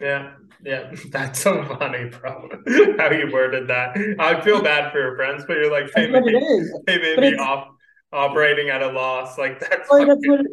Yeah, 0.00 0.32
yeah, 0.64 0.92
that's 1.10 1.40
so 1.40 1.64
funny, 1.64 2.08
bro. 2.08 2.48
How 2.98 3.10
you 3.10 3.30
worded 3.32 3.68
that. 3.68 3.96
I 4.18 4.40
feel 4.40 4.62
bad 4.62 4.92
for 4.92 4.98
your 4.98 5.16
friends, 5.16 5.44
but 5.46 5.56
you're 5.56 5.70
like, 5.70 5.90
hey, 5.94 6.08
maybe, 6.08 6.38
hey, 6.86 7.14
maybe 7.16 7.36
off 7.38 7.68
operating 8.12 8.68
at 8.68 8.82
a 8.82 8.88
loss. 8.88 9.38
Like 9.38 9.58
that's, 9.58 9.88
that's 9.88 9.88
what, 9.88 10.06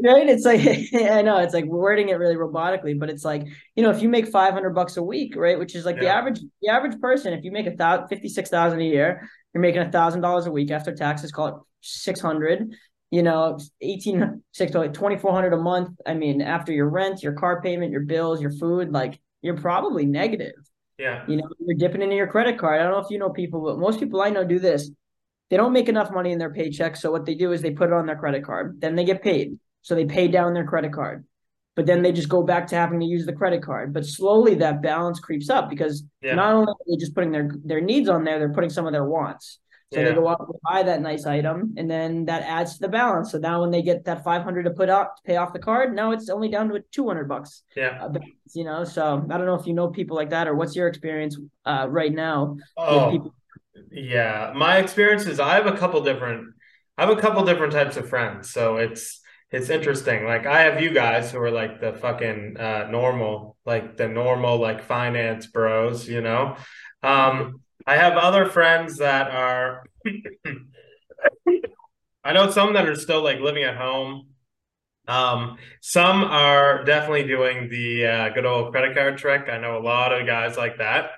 right. 0.04 0.30
It's 0.30 0.46
like 0.46 0.62
I 1.12 1.22
know 1.22 1.38
it's 1.38 1.54
like 1.54 1.66
wording 1.66 2.10
it 2.10 2.14
really 2.14 2.36
robotically, 2.36 2.98
but 2.98 3.10
it's 3.10 3.26
like 3.26 3.46
you 3.76 3.84
know 3.84 3.90
if 3.90 4.02
you 4.02 4.10
make 4.10 4.28
five 4.28 4.54
hundred 4.54 4.72
bucks 4.72 4.98
a 4.98 5.04
week, 5.04 5.36
right, 5.36 5.60
which 5.60 5.76
is 5.76 5.86
like 5.86 5.98
yeah. 5.98 6.02
the 6.04 6.10
average 6.10 6.40
the 6.62 6.70
average 6.70 7.00
person, 7.00 7.34
if 7.34 7.44
you 7.44 7.52
make 7.52 7.68
a 7.68 7.76
thousand 7.76 8.08
fifty 8.08 8.30
six 8.30 8.50
thousand 8.50 8.82
a 8.82 8.86
year, 8.86 9.30
you're 9.54 9.62
making 9.62 9.82
a 9.82 9.92
thousand 9.92 10.22
dollars 10.22 10.46
a 10.46 10.52
week 10.52 10.72
after 10.72 10.94
taxes. 10.94 11.32
Call 11.32 11.48
it 11.48 11.56
six 11.82 12.20
hundred. 12.20 12.74
You 13.12 13.24
know, 13.24 13.58
18, 13.82 14.44
2400 14.54 15.54
a 15.54 15.58
month. 15.58 15.98
I 16.06 16.14
mean, 16.14 16.44
after 16.44 16.72
your 16.72 16.88
rent, 16.88 17.24
your 17.24 17.34
car 17.34 17.60
payment, 17.60 17.92
your 17.92 18.02
bills, 18.02 18.40
your 18.40 18.52
food, 18.52 18.92
like 18.92 19.20
you're 19.42 19.58
probably 19.58 20.06
negative. 20.06 20.54
Yeah. 21.00 21.24
You 21.28 21.38
know, 21.38 21.50
you're 21.60 21.78
dipping 21.78 22.04
into 22.04 22.16
your 22.16 22.28
credit 22.28 22.60
card. 22.60 22.80
I 22.80 22.84
don't 22.84 22.92
know 22.92 23.00
if 23.00 23.10
you 23.10 23.18
know 23.18 23.32
people, 23.32 23.64
but 23.64 23.80
most 23.80 24.00
people 24.00 24.22
I 24.22 24.30
know 24.30 24.44
do 24.44 24.60
this. 24.60 24.92
They 25.50 25.58
don't 25.58 25.74
make 25.74 25.90
enough 25.90 26.12
money 26.12 26.32
in 26.32 26.38
their 26.38 26.54
paycheck. 26.54 26.96
So 26.96 27.12
what 27.12 27.26
they 27.26 27.34
do 27.34 27.52
is 27.52 27.64
they 27.64 27.72
put 27.72 27.90
it 27.90 27.94
on 27.94 28.06
their 28.06 28.18
credit 28.18 28.46
card. 28.46 28.80
Then 28.80 28.96
they 28.96 29.06
get 29.06 29.24
paid. 29.24 29.58
So 29.82 29.96
they 29.96 30.06
pay 30.06 30.28
down 30.28 30.54
their 30.54 30.66
credit 30.66 30.94
card. 30.94 31.26
But 31.76 31.86
then 31.86 32.02
they 32.02 32.12
just 32.12 32.30
go 32.30 32.44
back 32.44 32.68
to 32.68 32.76
having 32.76 33.00
to 33.00 33.06
use 33.06 33.26
the 33.26 33.34
credit 33.34 33.64
card. 33.64 33.94
But 33.94 34.06
slowly 34.06 34.56
that 34.56 34.82
balance 34.82 35.20
creeps 35.20 35.50
up 35.50 35.70
because 35.70 36.04
yeah. 36.22 36.36
not 36.36 36.54
only 36.54 36.72
are 36.72 36.86
they 36.88 36.98
just 36.98 37.16
putting 37.16 37.32
their, 37.32 37.52
their 37.64 37.80
needs 37.80 38.10
on 38.10 38.24
there, 38.24 38.38
they're 38.38 38.54
putting 38.54 38.70
some 38.70 38.86
of 38.86 38.92
their 38.92 39.06
wants. 39.06 39.60
So 39.92 40.00
yeah. 40.00 40.10
they 40.10 40.16
go 40.16 40.28
out 40.28 40.40
and 40.40 40.50
buy 40.62 40.84
that 40.84 41.02
nice 41.02 41.26
item, 41.26 41.74
and 41.76 41.90
then 41.90 42.26
that 42.26 42.44
adds 42.44 42.74
to 42.76 42.82
the 42.82 42.90
balance. 42.90 43.32
So 43.32 43.40
now 43.40 43.62
when 43.62 43.72
they 43.72 43.82
get 43.82 44.06
that 44.06 44.24
five 44.24 44.44
hundred 44.44 44.64
to 44.64 44.70
put 44.70 44.88
up 44.88 45.16
to 45.16 45.24
pay 45.24 45.38
off 45.38 45.52
the 45.52 45.58
card, 45.58 45.96
now 45.96 46.12
it's 46.12 46.30
only 46.30 46.48
down 46.48 46.70
to 46.70 46.84
two 46.92 47.08
hundred 47.08 47.28
bucks. 47.28 47.64
Yeah, 47.76 47.98
uh, 48.00 48.14
you 48.54 48.66
know. 48.66 48.84
So 48.84 49.26
I 49.28 49.38
don't 49.38 49.48
know 49.48 49.56
if 49.56 49.66
you 49.66 49.74
know 49.74 49.88
people 49.88 50.16
like 50.16 50.30
that, 50.30 50.48
or 50.48 50.54
what's 50.54 50.76
your 50.76 50.88
experience 50.88 51.40
uh, 51.66 51.88
right 51.90 52.14
now? 52.14 52.58
Oh, 52.78 53.10
people- 53.10 53.34
yeah. 53.92 54.54
My 54.56 54.78
experience 54.78 55.26
is 55.26 55.40
I 55.40 55.56
have 55.56 55.66
a 55.66 55.76
couple 55.76 56.02
different, 56.04 56.54
I 56.98 57.08
have 57.08 57.18
a 57.18 57.20
couple 57.20 57.44
different 57.44 57.74
types 57.74 57.98
of 57.98 58.08
friends. 58.08 58.52
So 58.52 58.78
it's 58.78 59.22
it's 59.52 59.70
interesting. 59.70 60.26
Like 60.26 60.46
I 60.46 60.62
have 60.62 60.82
you 60.82 60.92
guys 60.92 61.32
who 61.32 61.40
are 61.40 61.52
like 61.52 61.82
the 61.82 61.94
fucking 61.94 62.58
uh, 62.58 62.88
normal, 62.92 63.58
like 63.66 63.98
the 63.98 64.08
normal 64.08 64.58
like 64.60 64.84
finance 64.84 65.48
bros, 65.48 66.08
you 66.08 66.22
know. 66.22 66.56
Um, 67.02 67.62
I 67.86 67.96
have 67.96 68.18
other 68.18 68.46
friends 68.46 68.98
that 68.98 69.32
are. 69.32 69.84
I 72.24 72.34
know 72.34 72.52
some 72.52 72.74
that 72.74 72.88
are 72.88 72.96
still 72.96 73.24
like 73.24 73.40
living 73.40 73.64
at 73.64 73.78
home. 73.78 74.28
Um, 75.08 75.58
some 75.82 76.24
are 76.24 76.84
definitely 76.84 77.24
doing 77.24 77.70
the 77.70 78.06
uh, 78.06 78.30
good 78.30 78.46
old 78.46 78.72
credit 78.72 78.96
card 78.96 79.18
trick. 79.18 79.50
I 79.50 79.58
know 79.58 79.78
a 79.78 79.82
lot 79.82 80.14
of 80.14 80.28
guys 80.28 80.56
like 80.56 80.78
that. 80.78 81.12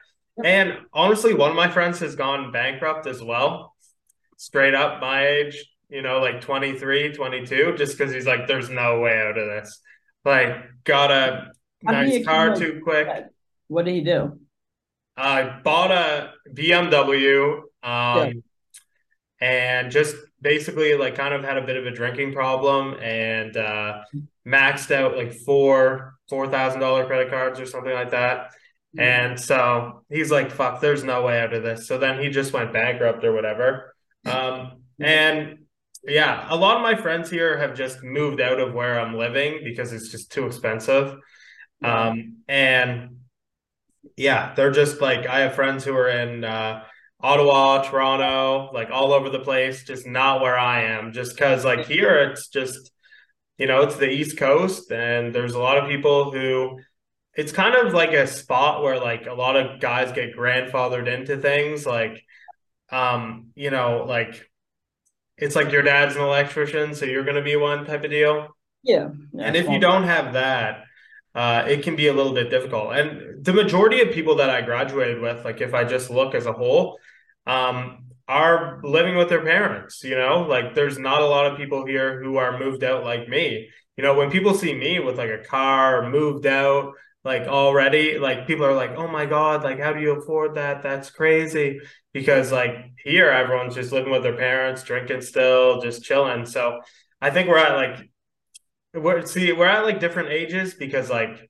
And 0.44 0.78
honestly, 0.94 1.34
one 1.34 1.50
of 1.50 1.58
my 1.58 1.70
friends 1.70 2.00
has 2.00 2.16
gone 2.16 2.54
bankrupt 2.54 3.06
as 3.08 3.22
well. 3.22 3.76
Straight 4.38 4.74
up 4.74 5.02
my 5.02 5.28
age, 5.28 5.66
you 5.92 6.02
know, 6.02 6.20
like 6.20 6.42
23, 6.42 7.14
22, 7.14 7.76
just 7.78 7.98
because 7.98 8.14
he's 8.14 8.26
like, 8.26 8.48
there's 8.48 8.70
no 8.70 9.02
way 9.02 9.20
out 9.20 9.38
of 9.38 9.46
this. 9.46 9.80
Like, 10.24 10.56
got 10.86 11.12
a 11.12 11.52
nice 11.84 12.26
car 12.26 12.56
too 12.56 12.80
quick. 12.84 13.08
What 13.68 13.86
did 13.86 13.96
he 13.96 14.02
do? 14.02 14.40
I 15.18 15.60
bought 15.64 15.92
a 15.92 16.32
BMW 16.50 17.58
um, 17.58 17.64
yeah. 17.84 18.32
and 19.42 19.92
just 19.92 20.16
basically 20.42 20.96
like 20.96 21.16
kind 21.16 21.34
of 21.34 21.44
had 21.44 21.58
a 21.58 21.66
bit 21.66 21.76
of 21.76 21.86
a 21.86 21.92
drinking 21.92 22.34
problem 22.34 22.96
and 23.02 23.56
uh, 23.58 24.02
maxed 24.48 24.92
out 24.92 25.18
like 25.18 25.34
four 25.34 26.16
four 26.30 26.48
thousand 26.48 26.80
dollar 26.80 27.06
credit 27.06 27.30
cards 27.30 27.60
or 27.60 27.66
something 27.66 27.94
like 27.94 28.12
that. 28.12 28.48
Mm-hmm. 28.96 29.00
And 29.02 29.40
so 29.40 30.04
he's 30.10 30.32
like, 30.32 30.52
"Fuck, 30.52 30.80
there's 30.80 31.04
no 31.04 31.24
way 31.24 31.40
out 31.42 31.54
of 31.54 31.64
this." 31.64 31.88
So 31.88 31.98
then 31.98 32.22
he 32.22 32.30
just 32.30 32.54
went 32.54 32.74
bankrupt 32.74 33.24
or 33.24 33.34
whatever. 33.34 33.96
Um, 34.24 34.84
and 35.00 35.61
yeah, 36.04 36.48
a 36.50 36.56
lot 36.56 36.78
of 36.78 36.82
my 36.82 36.96
friends 36.96 37.30
here 37.30 37.58
have 37.58 37.76
just 37.76 38.04
moved 38.04 38.42
out 38.42 38.60
of 38.60 38.74
where 38.74 39.00
I'm 39.00 39.16
living 39.16 39.62
because 39.64 39.94
it's 39.94 40.10
just 40.10 40.32
too 40.32 40.48
expensive. 40.48 41.16
Um, 41.84 42.38
and 42.48 43.18
yeah, 44.16 44.54
they're 44.56 44.72
just 44.72 45.02
like 45.02 45.28
I 45.28 45.42
have 45.42 45.56
friends 45.56 45.84
who 45.84 45.96
are 45.96 46.10
in 46.10 46.44
uh, 46.44 46.84
Ottawa, 47.20 47.84
Toronto, 47.84 48.72
like 48.74 48.90
all 48.92 49.14
over 49.14 49.30
the 49.30 49.40
place, 49.40 49.84
just 49.84 50.08
not 50.08 50.42
where 50.42 50.58
I 50.58 50.84
am. 50.84 51.12
Just 51.14 51.36
because 51.36 51.66
like 51.66 51.86
here, 51.86 52.18
it's 52.18 52.48
just 52.50 52.92
you 53.58 53.68
know 53.68 53.82
it's 53.82 53.98
the 53.98 54.10
East 54.10 54.38
Coast, 54.38 54.92
and 54.92 55.34
there's 55.34 55.54
a 55.54 55.60
lot 55.60 55.78
of 55.78 55.90
people 55.90 56.32
who 56.32 56.80
it's 57.36 57.52
kind 57.52 57.76
of 57.76 57.94
like 57.94 58.14
a 58.14 58.28
spot 58.28 58.84
where 58.84 59.00
like 59.00 59.28
a 59.28 59.34
lot 59.34 59.56
of 59.56 59.80
guys 59.80 60.12
get 60.12 60.36
grandfathered 60.36 61.08
into 61.08 61.38
things 61.38 61.86
like 61.86 62.22
um 62.90 63.48
you 63.56 63.70
know 63.72 64.04
like 64.06 64.51
it's 65.42 65.56
like 65.56 65.72
your 65.72 65.82
dad's 65.82 66.16
an 66.16 66.22
electrician 66.22 66.94
so 66.94 67.06
you're 67.06 67.24
going 67.24 67.36
to 67.36 67.42
be 67.42 67.56
one 67.56 67.86
type 67.86 68.04
of 68.04 68.12
deal 68.12 68.48
yeah 68.84 69.10
and 69.40 69.56
if 69.56 69.68
you 69.70 69.80
don't 69.80 70.04
have 70.04 70.34
that 70.34 70.86
uh, 71.34 71.64
it 71.68 71.84
can 71.84 71.96
be 71.96 72.08
a 72.08 72.14
little 72.14 72.34
bit 72.34 72.50
difficult. 72.50 72.94
And 72.94 73.44
the 73.44 73.54
majority 73.54 74.02
of 74.02 74.12
people 74.12 74.36
that 74.36 74.50
I 74.50 74.62
graduated 74.62 75.22
with, 75.22 75.46
like 75.46 75.62
if 75.62 75.74
I 75.74 75.86
just 75.86 76.10
look 76.10 76.36
as 76.36 76.46
a 76.46 76.54
whole, 76.54 77.00
um, 77.48 78.06
are 78.28 78.80
living 78.84 79.16
with 79.16 79.30
their 79.30 79.44
parents. 79.44 80.04
You 80.04 80.16
know, 80.16 80.42
like 80.42 80.76
there's 80.76 80.98
not 80.98 81.22
a 81.22 81.26
lot 81.26 81.52
of 81.52 81.58
people 81.58 81.86
here 81.86 82.22
who 82.22 82.38
are 82.38 82.60
moved 82.60 82.84
out 82.84 83.04
like 83.04 83.30
me. 83.30 83.70
You 83.98 84.04
know, 84.04 84.14
when 84.14 84.32
people 84.32 84.54
see 84.54 84.74
me 84.74 85.00
with 85.00 85.18
like 85.18 85.30
a 85.30 85.44
car, 85.44 86.10
moved 86.10 86.46
out, 86.46 86.94
like 87.24 87.44
already, 87.44 88.18
like 88.18 88.48
people 88.48 88.66
are 88.66 88.74
like, 88.74 88.92
"Oh 88.98 89.08
my 89.08 89.26
god, 89.26 89.64
like 89.64 89.80
how 89.80 89.94
do 89.94 90.02
you 90.02 90.12
afford 90.12 90.56
that? 90.56 90.82
That's 90.82 91.12
crazy." 91.12 91.80
Because 92.14 92.52
like 92.52 92.92
here, 93.04 93.30
everyone's 93.30 93.76
just 93.76 93.92
living 93.92 94.12
with 94.12 94.24
their 94.24 94.38
parents, 94.38 94.84
drinking 94.84 95.22
still, 95.22 95.82
just 95.82 96.04
chilling. 96.04 96.46
So 96.46 96.80
I 97.22 97.30
think 97.30 97.48
we're 97.48 97.58
at 97.58 97.76
like 97.76 98.10
we're 98.94 99.26
see 99.26 99.52
we're 99.52 99.68
at 99.68 99.86
like 99.86 100.00
different 100.00 100.30
ages 100.30 100.74
because 100.74 101.10
like 101.10 101.50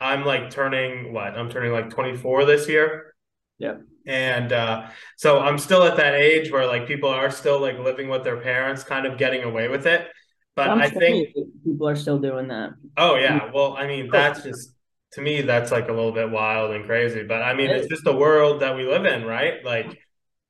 I'm 0.00 0.24
like 0.24 0.50
turning 0.50 1.12
what 1.12 1.36
I'm 1.36 1.50
turning 1.50 1.72
like 1.72 1.90
24 1.90 2.44
this 2.44 2.68
year. 2.68 3.14
Yeah. 3.58 3.76
And 4.06 4.52
uh, 4.52 4.88
so 5.16 5.40
I'm 5.40 5.58
still 5.58 5.82
at 5.82 5.96
that 5.96 6.14
age 6.14 6.52
where 6.52 6.66
like 6.66 6.86
people 6.86 7.08
are 7.08 7.30
still 7.30 7.60
like 7.60 7.78
living 7.78 8.08
with 8.08 8.22
their 8.22 8.36
parents, 8.36 8.84
kind 8.84 9.06
of 9.06 9.18
getting 9.18 9.42
away 9.42 9.68
with 9.68 9.86
it. 9.86 10.08
But 10.54 10.70
I'm 10.70 10.80
i 10.80 10.88
think 10.88 11.34
people 11.64 11.88
are 11.88 11.96
still 11.96 12.18
doing 12.18 12.48
that. 12.48 12.70
Oh 12.96 13.16
yeah. 13.16 13.50
Well, 13.52 13.76
I 13.76 13.86
mean, 13.86 14.08
that's 14.10 14.42
just 14.42 14.75
to 15.16 15.20
me, 15.20 15.42
that's 15.42 15.70
like 15.70 15.88
a 15.88 15.92
little 15.92 16.12
bit 16.12 16.30
wild 16.30 16.70
and 16.70 16.86
crazy. 16.86 17.24
But 17.24 17.42
I 17.42 17.52
mean, 17.52 17.70
it's 17.70 17.88
just 17.88 18.04
the 18.04 18.16
world 18.16 18.62
that 18.62 18.76
we 18.76 18.86
live 18.86 19.04
in, 19.04 19.24
right? 19.24 19.62
Like 19.64 19.98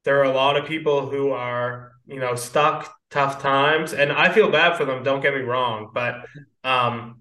there 0.04 0.20
are 0.20 0.24
a 0.24 0.32
lot 0.32 0.56
of 0.56 0.66
people 0.66 1.08
who 1.08 1.32
are, 1.32 1.92
you 2.06 2.20
know, 2.20 2.36
stuck 2.36 2.96
tough 3.10 3.40
times 3.40 3.92
and 3.92 4.10
i 4.10 4.32
feel 4.32 4.50
bad 4.50 4.76
for 4.76 4.84
them 4.84 5.04
don't 5.04 5.20
get 5.22 5.32
me 5.32 5.40
wrong 5.40 5.90
but 5.94 6.26
um 6.64 7.20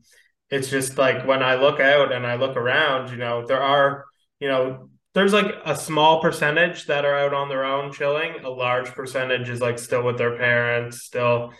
it's 0.50 0.70
just 0.70 0.98
like 0.98 1.28
when 1.28 1.44
i 1.44 1.56
look 1.56 1.80
out 1.80 2.12
and 2.12 2.26
i 2.26 2.36
look 2.36 2.58
around 2.58 3.12
you 3.12 3.18
know 3.18 3.46
there 3.46 3.62
are 3.62 4.06
you 4.40 4.48
know 4.48 4.90
there's 5.14 5.32
like 5.32 5.56
a 5.64 5.76
small 5.76 6.22
percentage 6.22 6.88
that 6.88 7.06
are 7.06 7.16
out 7.16 7.36
on 7.36 7.50
their 7.50 7.64
own 7.64 7.94
chilling 7.94 8.44
a 8.44 8.50
large 8.50 8.88
percentage 8.88 9.48
is 9.48 9.62
like 9.62 9.78
still 9.78 10.02
with 10.02 10.18
their 10.18 10.38
parents 10.38 11.04
still 11.04 11.54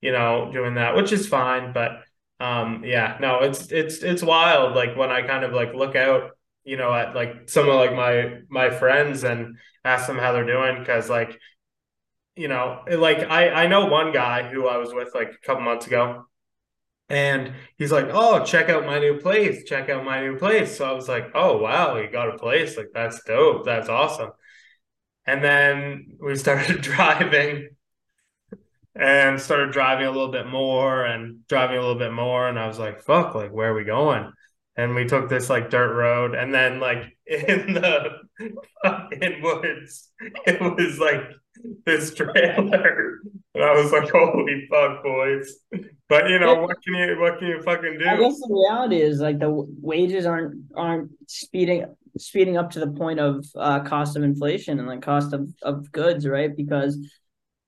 you 0.00 0.10
know 0.10 0.50
doing 0.50 0.74
that 0.74 0.96
which 0.96 1.12
is 1.12 1.28
fine 1.28 1.74
but 1.74 2.00
um 2.40 2.84
yeah 2.84 3.16
no 3.20 3.40
it's 3.40 3.72
it's 3.72 4.02
it's 4.02 4.22
wild 4.22 4.74
like 4.74 4.96
when 4.96 5.10
i 5.10 5.22
kind 5.22 5.44
of 5.44 5.52
like 5.52 5.72
look 5.74 5.96
out 5.96 6.32
you 6.64 6.76
know 6.76 6.92
at 6.92 7.14
like 7.14 7.48
some 7.48 7.68
of 7.68 7.74
like 7.76 7.94
my 7.94 8.38
my 8.50 8.70
friends 8.70 9.24
and 9.24 9.56
ask 9.84 10.06
them 10.06 10.18
how 10.18 10.32
they're 10.32 10.46
doing 10.46 10.78
because 10.78 11.08
like 11.08 11.38
you 12.34 12.48
know, 12.48 12.82
like 12.90 13.18
I 13.30 13.48
I 13.64 13.66
know 13.66 13.86
one 13.86 14.12
guy 14.12 14.48
who 14.48 14.66
I 14.66 14.76
was 14.76 14.92
with 14.92 15.14
like 15.14 15.28
a 15.30 15.46
couple 15.46 15.62
months 15.64 15.86
ago, 15.86 16.26
and 17.08 17.54
he's 17.78 17.92
like, 17.92 18.08
"Oh, 18.12 18.44
check 18.44 18.70
out 18.70 18.86
my 18.86 18.98
new 19.00 19.20
place! 19.20 19.64
Check 19.64 19.90
out 19.90 20.04
my 20.04 20.20
new 20.22 20.38
place!" 20.38 20.76
So 20.78 20.86
I 20.90 20.92
was 20.92 21.08
like, 21.08 21.30
"Oh 21.34 21.58
wow, 21.58 21.96
you 21.98 22.10
got 22.10 22.34
a 22.34 22.38
place? 22.38 22.76
Like 22.76 22.90
that's 22.94 23.22
dope. 23.24 23.64
That's 23.66 23.88
awesome." 23.90 24.32
And 25.26 25.44
then 25.44 26.18
we 26.20 26.36
started 26.36 26.82
driving, 26.82 27.75
and 28.98 29.40
started 29.40 29.72
driving 29.72 30.06
a 30.06 30.10
little 30.10 30.32
bit 30.32 30.46
more, 30.46 31.04
and 31.04 31.46
driving 31.48 31.78
a 31.78 31.80
little 31.80 31.98
bit 31.98 32.12
more, 32.12 32.48
and 32.48 32.58
I 32.58 32.66
was 32.66 32.78
like, 32.78 33.02
"Fuck! 33.02 33.34
Like 33.34 33.52
where 33.52 33.72
are 33.72 33.74
we 33.74 33.84
going?" 33.84 34.32
and 34.76 34.94
we 34.94 35.06
took 35.06 35.28
this 35.28 35.48
like 35.48 35.70
dirt 35.70 35.94
road, 35.94 36.34
and 36.34 36.52
then 36.52 36.80
like 36.80 37.16
in 37.26 37.74
the 37.74 38.10
fucking 38.84 39.42
woods, 39.42 40.10
it 40.46 40.60
was 40.60 40.98
like 40.98 41.22
this 41.84 42.14
trailer, 42.14 43.18
and 43.54 43.64
I 43.64 43.72
was 43.72 43.90
like, 43.92 44.10
"Holy 44.10 44.66
fuck, 44.70 45.02
boys!" 45.02 45.54
But 46.08 46.28
you 46.28 46.38
know, 46.38 46.62
what 46.62 46.76
can 46.82 46.94
you 46.94 47.18
what 47.18 47.38
can 47.38 47.48
you 47.48 47.62
fucking 47.62 47.98
do? 47.98 48.06
I 48.06 48.16
guess 48.18 48.38
the 48.38 48.48
reality 48.50 49.00
is 49.00 49.20
like 49.20 49.38
the 49.38 49.50
wages 49.50 50.26
aren't 50.26 50.62
aren't 50.76 51.10
speeding 51.26 51.86
speeding 52.18 52.56
up 52.56 52.70
to 52.70 52.80
the 52.80 52.86
point 52.86 53.20
of 53.20 53.44
uh, 53.56 53.80
cost 53.80 54.16
of 54.16 54.22
inflation 54.22 54.78
and 54.78 54.88
like 54.88 55.02
cost 55.02 55.34
of, 55.34 55.50
of 55.62 55.90
goods, 55.92 56.26
right? 56.26 56.56
Because 56.56 56.98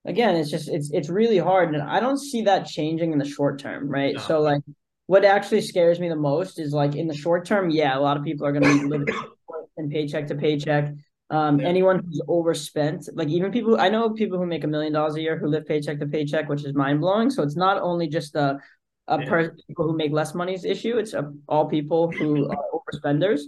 again, 0.05 0.37
it's 0.37 0.51
just 0.51 0.69
it's 0.69 0.91
it's 0.93 1.09
really 1.09 1.39
hard, 1.39 1.75
and 1.75 1.83
I 1.83 2.01
don't 2.01 2.19
see 2.19 2.43
that 2.43 2.67
changing 2.67 3.13
in 3.13 3.19
the 3.19 3.25
short 3.25 3.59
term, 3.59 3.89
right? 3.89 4.15
No. 4.15 4.21
So 4.21 4.41
like, 4.41 4.63
what 5.07 5.25
actually 5.25 5.63
scares 5.63 6.01
me 6.01 6.09
the 6.09 6.17
most 6.17 6.59
is 6.59 6.73
like 6.73 6.95
in 6.95 7.07
the 7.07 7.15
short 7.15 7.47
term, 7.47 7.71
yeah, 7.71 7.97
a 7.97 8.01
lot 8.01 8.17
of 8.17 8.25
people 8.25 8.47
are 8.47 8.53
going 8.53 8.65
to 8.65 8.83
be 8.83 8.89
living 8.89 9.07
in 9.77 9.91
paycheck 9.91 10.27
to 10.29 10.35
paycheck. 10.35 10.93
Um, 11.31 11.61
yeah. 11.61 11.69
anyone 11.69 12.03
who's 12.03 12.23
overspent, 12.27 13.07
like 13.15 13.29
even 13.29 13.53
people, 13.53 13.79
I 13.79 13.91
know 13.91 14.11
people 14.11 14.39
who 14.39 14.47
make 14.47 14.65
a 14.65 14.67
million 14.67 14.95
dollars 14.95 15.15
a 15.17 15.21
year 15.21 15.37
who 15.39 15.47
live 15.47 15.67
paycheck 15.67 15.99
to 15.99 16.07
paycheck, 16.07 16.49
which 16.49 16.65
is 16.65 16.75
mind 16.75 17.01
blowing. 17.01 17.29
So 17.29 17.43
it's 17.43 17.57
not 17.57 17.83
only 17.83 18.09
just 18.09 18.35
a, 18.35 18.59
a 19.09 19.21
yeah. 19.21 19.29
per- 19.29 19.57
people 19.67 19.87
who 19.87 19.95
make 19.95 20.11
less 20.11 20.35
money's 20.35 20.65
issue; 20.65 20.97
it's 20.97 21.13
a, 21.13 21.31
all 21.47 21.67
people 21.67 22.11
who 22.11 22.49
are 22.51 22.65
overspenders. 22.73 23.43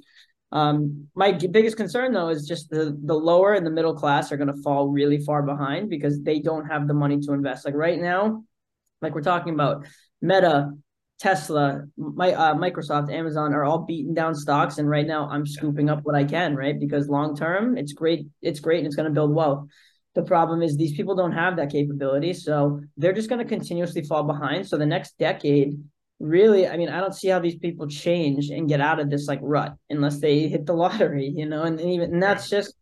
Um, 0.52 1.09
my 1.14 1.33
biggest 1.33 1.76
concern 1.76 2.12
though 2.12 2.28
is 2.28 2.47
just 2.47 2.71
the 2.71 2.99
the 3.04 3.14
lower 3.14 3.54
and 3.54 3.64
the 3.64 3.71
middle 3.71 3.95
class 3.95 4.33
are 4.33 4.37
going 4.37 4.52
to 4.52 4.62
fall 4.62 4.88
really 4.88 5.19
far 5.19 5.42
behind 5.42 5.88
because 5.88 6.21
they 6.23 6.40
don't 6.40 6.66
have 6.66 6.88
the 6.88 6.95
money 6.95 7.21
to 7.21 7.33
invest. 7.33 7.64
Like 7.64 7.75
right 7.75 8.00
now, 8.00 8.42
like 9.00 9.14
we're 9.14 9.23
talking 9.23 9.54
about, 9.54 9.87
Meta, 10.21 10.73
Tesla, 11.21 11.83
my 11.97 12.33
uh, 12.33 12.54
Microsoft, 12.54 13.12
Amazon 13.12 13.52
are 13.54 13.64
all 13.64 13.80
beaten 13.80 14.14
down 14.14 14.35
stocks, 14.35 14.78
and 14.78 14.88
right 14.88 15.07
now 15.07 15.28
I'm 15.28 15.47
scooping 15.47 15.88
up 15.88 16.00
what 16.02 16.14
I 16.14 16.25
can, 16.25 16.57
right? 16.57 16.78
Because 16.78 17.09
long 17.09 17.37
term, 17.37 17.76
it's 17.76 17.92
great, 17.92 18.26
it's 18.42 18.61
great, 18.61 18.78
and 18.78 18.87
it's 18.87 18.97
going 18.97 19.09
to 19.09 19.14
build 19.14 19.35
wealth. 19.35 19.69
The 20.14 20.23
problem 20.23 20.62
is 20.62 20.76
these 20.76 20.97
people 20.97 21.14
don't 21.14 21.33
have 21.33 21.57
that 21.57 21.71
capability, 21.71 22.33
so 22.33 22.80
they're 22.97 23.12
just 23.12 23.28
going 23.28 23.38
to 23.38 23.49
continuously 23.49 24.02
fall 24.02 24.25
behind. 24.25 24.66
So 24.66 24.76
the 24.76 24.87
next 24.87 25.16
decade 25.19 25.78
really, 26.20 26.68
I 26.68 26.76
mean, 26.76 26.90
I 26.90 27.00
don't 27.00 27.14
see 27.14 27.28
how 27.28 27.40
these 27.40 27.56
people 27.56 27.88
change 27.88 28.50
and 28.50 28.68
get 28.68 28.80
out 28.80 29.00
of 29.00 29.10
this 29.10 29.26
like 29.26 29.40
rut 29.42 29.74
unless 29.88 30.20
they 30.20 30.48
hit 30.48 30.66
the 30.66 30.74
lottery, 30.84 31.32
you 31.34 31.46
know, 31.46 31.62
and, 31.62 31.80
and 31.80 31.90
even 31.90 32.12
and 32.12 32.22
that's 32.22 32.48
just 32.48 32.74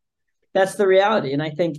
that's 0.53 0.75
the 0.75 0.87
reality. 0.87 1.33
And 1.33 1.43
I 1.43 1.51
think 1.51 1.79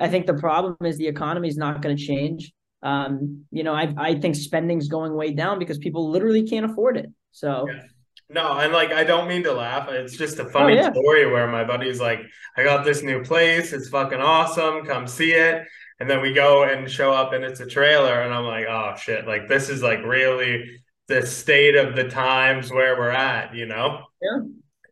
I 0.00 0.08
think 0.08 0.26
the 0.26 0.34
problem 0.34 0.76
is 0.84 0.96
the 0.96 1.08
economy 1.08 1.48
is 1.48 1.56
not 1.56 1.82
going 1.82 1.96
to 1.96 2.02
change. 2.02 2.52
Um, 2.82 3.44
you 3.50 3.64
know, 3.64 3.74
I 3.74 3.92
I 3.98 4.14
think 4.14 4.36
spending's 4.36 4.88
going 4.88 5.14
way 5.14 5.32
down 5.32 5.58
because 5.58 5.78
people 5.78 6.10
literally 6.10 6.48
can't 6.48 6.70
afford 6.70 6.96
it. 6.96 7.10
So 7.32 7.66
yeah. 7.68 7.82
No, 8.28 8.56
and 8.58 8.72
like 8.72 8.92
I 8.92 9.04
don't 9.04 9.28
mean 9.28 9.42
to 9.42 9.52
laugh. 9.52 9.88
It's 9.90 10.16
just 10.16 10.38
a 10.38 10.46
funny 10.46 10.78
oh, 10.78 10.82
yeah. 10.82 10.92
story 10.92 11.30
where 11.30 11.46
my 11.48 11.64
buddy's 11.64 12.00
like, 12.00 12.20
I 12.56 12.64
got 12.64 12.82
this 12.82 13.02
new 13.02 13.22
place, 13.22 13.74
it's 13.74 13.90
fucking 13.90 14.20
awesome, 14.20 14.86
come 14.86 15.06
see 15.06 15.32
it. 15.32 15.64
And 16.00 16.08
then 16.08 16.22
we 16.22 16.32
go 16.32 16.64
and 16.64 16.90
show 16.90 17.12
up 17.12 17.34
and 17.34 17.44
it's 17.44 17.60
a 17.60 17.66
trailer, 17.66 18.22
and 18.22 18.32
I'm 18.32 18.46
like, 18.46 18.64
oh 18.66 18.94
shit, 18.96 19.26
like 19.26 19.48
this 19.48 19.68
is 19.68 19.82
like 19.82 20.02
really 20.04 20.80
the 21.12 21.26
state 21.26 21.76
of 21.76 21.94
the 21.94 22.04
times 22.04 22.72
where 22.72 22.96
we're 22.96 23.10
at, 23.10 23.54
you 23.54 23.66
know? 23.66 24.06
Yeah. 24.20 24.40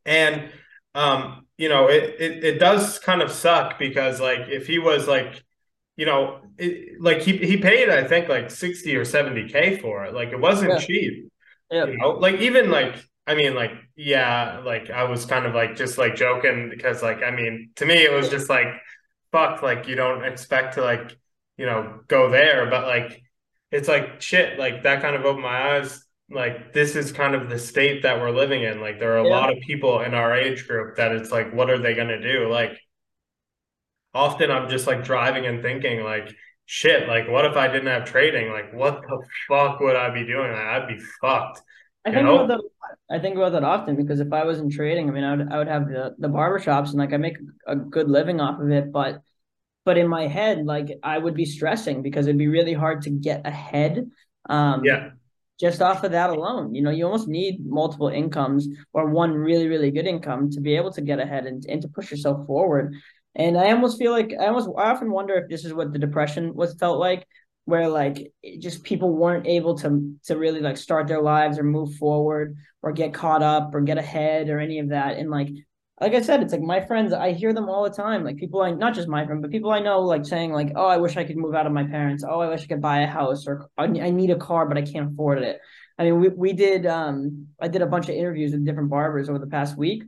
And 0.04 0.50
um, 0.94 1.46
you 1.56 1.68
know, 1.68 1.88
it, 1.88 2.16
it 2.20 2.44
it 2.44 2.58
does 2.58 2.98
kind 2.98 3.22
of 3.22 3.30
suck 3.30 3.78
because 3.78 4.20
like 4.20 4.48
if 4.48 4.66
he 4.66 4.78
was 4.78 5.06
like, 5.08 5.42
you 5.96 6.06
know, 6.06 6.40
it, 6.58 7.00
like 7.00 7.22
he 7.22 7.36
he 7.38 7.56
paid 7.56 7.88
I 7.88 8.04
think 8.04 8.28
like 8.28 8.50
60 8.50 8.96
or 8.96 9.04
70k 9.04 9.80
for 9.80 10.04
it. 10.04 10.14
Like 10.14 10.30
it 10.30 10.40
wasn't 10.40 10.72
yeah. 10.72 10.78
cheap. 10.78 11.32
Yeah. 11.70 11.86
You 11.86 11.96
know, 11.96 12.10
like 12.10 12.40
even 12.40 12.70
like 12.70 12.96
I 13.26 13.34
mean 13.34 13.54
like 13.54 13.72
yeah, 13.96 14.60
like 14.64 14.90
I 14.90 15.04
was 15.04 15.24
kind 15.24 15.46
of 15.46 15.54
like 15.54 15.76
just 15.76 15.96
like 15.96 16.16
joking 16.16 16.68
because 16.70 17.02
like 17.02 17.22
I 17.22 17.30
mean, 17.30 17.70
to 17.76 17.86
me 17.86 17.94
it 17.94 18.12
was 18.12 18.28
just 18.28 18.50
like 18.50 18.68
fuck 19.32 19.62
like 19.62 19.86
you 19.86 19.94
don't 19.94 20.24
expect 20.24 20.74
to 20.74 20.82
like, 20.82 21.16
you 21.56 21.66
know, 21.66 22.00
go 22.08 22.30
there, 22.30 22.68
but 22.68 22.86
like 22.86 23.22
it's 23.70 23.88
like 23.88 24.20
shit 24.20 24.58
like 24.58 24.82
that 24.82 25.00
kind 25.00 25.14
of 25.14 25.24
opened 25.24 25.44
my 25.44 25.76
eyes 25.76 26.04
like 26.30 26.72
this 26.72 26.94
is 26.94 27.10
kind 27.10 27.34
of 27.34 27.48
the 27.48 27.58
state 27.58 28.02
that 28.02 28.20
we're 28.20 28.30
living 28.30 28.62
in 28.62 28.80
like 28.80 29.00
there 29.00 29.14
are 29.14 29.18
a 29.18 29.24
yeah. 29.24 29.30
lot 29.30 29.52
of 29.52 29.60
people 29.60 30.00
in 30.00 30.14
our 30.14 30.34
age 30.34 30.66
group 30.66 30.96
that 30.96 31.12
it's 31.12 31.30
like 31.30 31.52
what 31.52 31.68
are 31.68 31.78
they 31.78 31.94
going 31.94 32.08
to 32.08 32.20
do 32.20 32.48
like 32.48 32.78
often 34.14 34.50
i'm 34.50 34.68
just 34.68 34.86
like 34.86 35.02
driving 35.02 35.46
and 35.46 35.62
thinking 35.62 36.02
like 36.02 36.32
shit 36.66 37.08
like 37.08 37.28
what 37.28 37.44
if 37.44 37.56
i 37.56 37.66
didn't 37.66 37.88
have 37.88 38.04
trading 38.04 38.50
like 38.50 38.72
what 38.72 39.02
the 39.02 39.20
fuck 39.48 39.80
would 39.80 39.96
i 39.96 40.08
be 40.10 40.24
doing 40.24 40.52
like, 40.52 40.66
i'd 40.66 40.88
be 40.88 40.98
fucked 41.20 41.60
I 42.06 42.12
think 42.12 42.26
about 42.26 42.48
that. 42.48 42.60
I 43.10 43.18
think 43.18 43.36
about 43.36 43.52
that 43.52 43.62
often 43.62 43.94
because 43.94 44.20
if 44.20 44.32
I 44.32 44.42
was 44.44 44.58
in 44.58 44.70
trading, 44.70 45.10
I 45.10 45.12
mean, 45.12 45.22
I 45.22 45.36
would 45.36 45.52
I 45.52 45.58
would 45.58 45.68
have 45.68 45.86
the 45.86 46.14
the 46.18 46.28
barbershops 46.28 46.88
and 46.88 46.98
like 46.98 47.12
I 47.12 47.18
make 47.18 47.36
a 47.66 47.76
good 47.76 48.08
living 48.08 48.40
off 48.40 48.58
of 48.58 48.70
it, 48.70 48.90
but 48.90 49.20
but 49.84 49.98
in 49.98 50.08
my 50.08 50.26
head, 50.26 50.64
like 50.64 50.98
I 51.02 51.18
would 51.18 51.34
be 51.34 51.44
stressing 51.44 52.00
because 52.00 52.26
it'd 52.26 52.38
be 52.38 52.48
really 52.48 52.72
hard 52.72 53.02
to 53.02 53.10
get 53.10 53.46
ahead. 53.46 54.10
Um, 54.48 54.82
yeah 54.82 55.10
just 55.60 55.82
off 55.82 56.02
of 56.04 56.12
that 56.12 56.30
alone. 56.30 56.74
You 56.74 56.82
know, 56.82 56.90
you 56.90 57.04
almost 57.04 57.28
need 57.28 57.64
multiple 57.66 58.08
incomes 58.08 58.66
or 58.94 59.10
one 59.10 59.32
really, 59.32 59.68
really 59.68 59.90
good 59.90 60.06
income 60.06 60.50
to 60.52 60.60
be 60.60 60.74
able 60.74 60.90
to 60.92 61.02
get 61.02 61.20
ahead 61.20 61.46
and, 61.46 61.64
and 61.68 61.82
to 61.82 61.88
push 61.88 62.10
yourself 62.10 62.46
forward. 62.46 62.94
And 63.34 63.58
I 63.58 63.70
almost 63.70 63.98
feel 63.98 64.12
like 64.12 64.32
I 64.40 64.46
almost 64.46 64.70
I 64.76 64.90
often 64.90 65.10
wonder 65.10 65.34
if 65.34 65.48
this 65.48 65.64
is 65.64 65.74
what 65.74 65.92
the 65.92 65.98
depression 65.98 66.54
was 66.54 66.74
felt 66.80 66.98
like, 66.98 67.26
where 67.66 67.88
like 67.88 68.32
just 68.58 68.82
people 68.82 69.14
weren't 69.14 69.46
able 69.46 69.76
to 69.78 70.16
to 70.24 70.36
really 70.36 70.60
like 70.60 70.76
start 70.76 71.06
their 71.06 71.22
lives 71.22 71.58
or 71.58 71.62
move 71.62 71.94
forward 71.96 72.56
or 72.82 72.92
get 72.92 73.14
caught 73.14 73.42
up 73.42 73.74
or 73.74 73.82
get 73.82 73.98
ahead 73.98 74.48
or 74.48 74.58
any 74.58 74.78
of 74.78 74.88
that. 74.88 75.18
And 75.18 75.30
like 75.30 75.50
like 76.00 76.14
I 76.14 76.22
said, 76.22 76.42
it's 76.42 76.52
like 76.52 76.62
my 76.62 76.80
friends, 76.80 77.12
I 77.12 77.32
hear 77.32 77.52
them 77.52 77.68
all 77.68 77.84
the 77.84 77.90
time. 77.90 78.24
Like 78.24 78.38
people 78.38 78.62
I 78.62 78.70
not 78.70 78.94
just 78.94 79.06
my 79.06 79.26
friend, 79.26 79.42
but 79.42 79.50
people 79.50 79.70
I 79.70 79.80
know 79.80 80.00
like 80.00 80.24
saying 80.24 80.50
like, 80.50 80.72
"Oh, 80.74 80.86
I 80.86 80.96
wish 80.96 81.16
I 81.18 81.24
could 81.24 81.36
move 81.36 81.54
out 81.54 81.66
of 81.66 81.72
my 81.72 81.84
parents. 81.84 82.24
Oh, 82.26 82.40
I 82.40 82.48
wish 82.48 82.62
I 82.62 82.66
could 82.66 82.80
buy 82.80 83.00
a 83.00 83.06
house 83.06 83.46
or 83.46 83.68
I 83.76 83.86
need 83.86 84.30
a 84.30 84.36
car 84.36 84.66
but 84.66 84.78
I 84.78 84.82
can't 84.82 85.12
afford 85.12 85.42
it." 85.42 85.60
I 85.98 86.04
mean, 86.04 86.20
we 86.20 86.28
we 86.28 86.52
did 86.54 86.86
um 86.86 87.48
I 87.60 87.68
did 87.68 87.82
a 87.82 87.86
bunch 87.86 88.08
of 88.08 88.14
interviews 88.14 88.52
with 88.52 88.64
different 88.64 88.88
barbers 88.88 89.28
over 89.28 89.38
the 89.38 89.46
past 89.46 89.76
week. 89.76 90.04